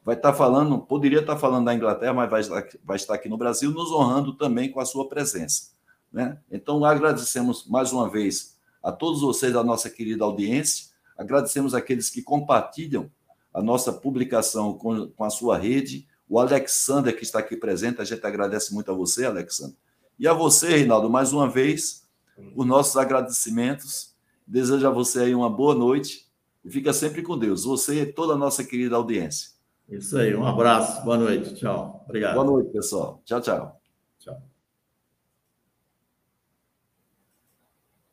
vai 0.03 0.15
estar 0.15 0.33
falando, 0.33 0.77
poderia 0.79 1.19
estar 1.19 1.37
falando 1.37 1.65
da 1.65 1.73
Inglaterra, 1.73 2.13
mas 2.13 2.47
vai, 2.47 2.67
vai 2.83 2.95
estar 2.97 3.13
aqui 3.13 3.29
no 3.29 3.37
Brasil, 3.37 3.71
nos 3.71 3.91
honrando 3.91 4.33
também 4.33 4.71
com 4.71 4.79
a 4.79 4.85
sua 4.85 5.07
presença. 5.07 5.71
Né? 6.11 6.37
Então, 6.51 6.83
agradecemos 6.83 7.67
mais 7.67 7.91
uma 7.91 8.09
vez 8.09 8.57
a 8.81 8.91
todos 8.91 9.21
vocês, 9.21 9.55
a 9.55 9.63
nossa 9.63 9.89
querida 9.89 10.23
audiência, 10.23 10.88
agradecemos 11.19 11.75
aqueles 11.75 12.09
que 12.09 12.21
compartilham 12.21 13.11
a 13.53 13.61
nossa 13.61 13.91
publicação 13.91 14.73
com, 14.73 15.09
com 15.09 15.23
a 15.25 15.29
sua 15.29 15.57
rede, 15.57 16.07
o 16.27 16.39
Alexander, 16.39 17.15
que 17.15 17.23
está 17.23 17.39
aqui 17.39 17.57
presente, 17.57 17.99
a 17.99 18.05
gente 18.05 18.25
agradece 18.25 18.73
muito 18.73 18.89
a 18.89 18.95
você, 18.95 19.25
Alexander. 19.25 19.75
E 20.17 20.27
a 20.27 20.33
você, 20.33 20.69
Reinaldo, 20.69 21.09
mais 21.09 21.33
uma 21.33 21.49
vez, 21.49 22.07
os 22.55 22.65
nossos 22.65 22.95
agradecimentos. 22.95 24.15
Desejo 24.47 24.87
a 24.87 24.91
você 24.91 25.23
aí 25.23 25.35
uma 25.35 25.49
boa 25.49 25.75
noite 25.75 26.27
e 26.63 26.69
fica 26.69 26.93
sempre 26.93 27.21
com 27.21 27.37
Deus. 27.37 27.65
Você 27.65 28.01
e 28.01 28.05
toda 28.05 28.33
a 28.33 28.37
nossa 28.37 28.63
querida 28.63 28.95
audiência. 28.95 29.51
Isso 29.89 30.17
aí, 30.17 30.35
um 30.35 30.45
abraço, 30.45 31.03
boa 31.03 31.17
noite, 31.17 31.55
tchau. 31.55 32.03
Obrigado. 32.05 32.35
Boa 32.35 32.45
noite, 32.45 32.71
pessoal. 32.71 33.21
Tchau, 33.25 33.41
tchau. 33.41 33.57
Tchau. 33.57 33.78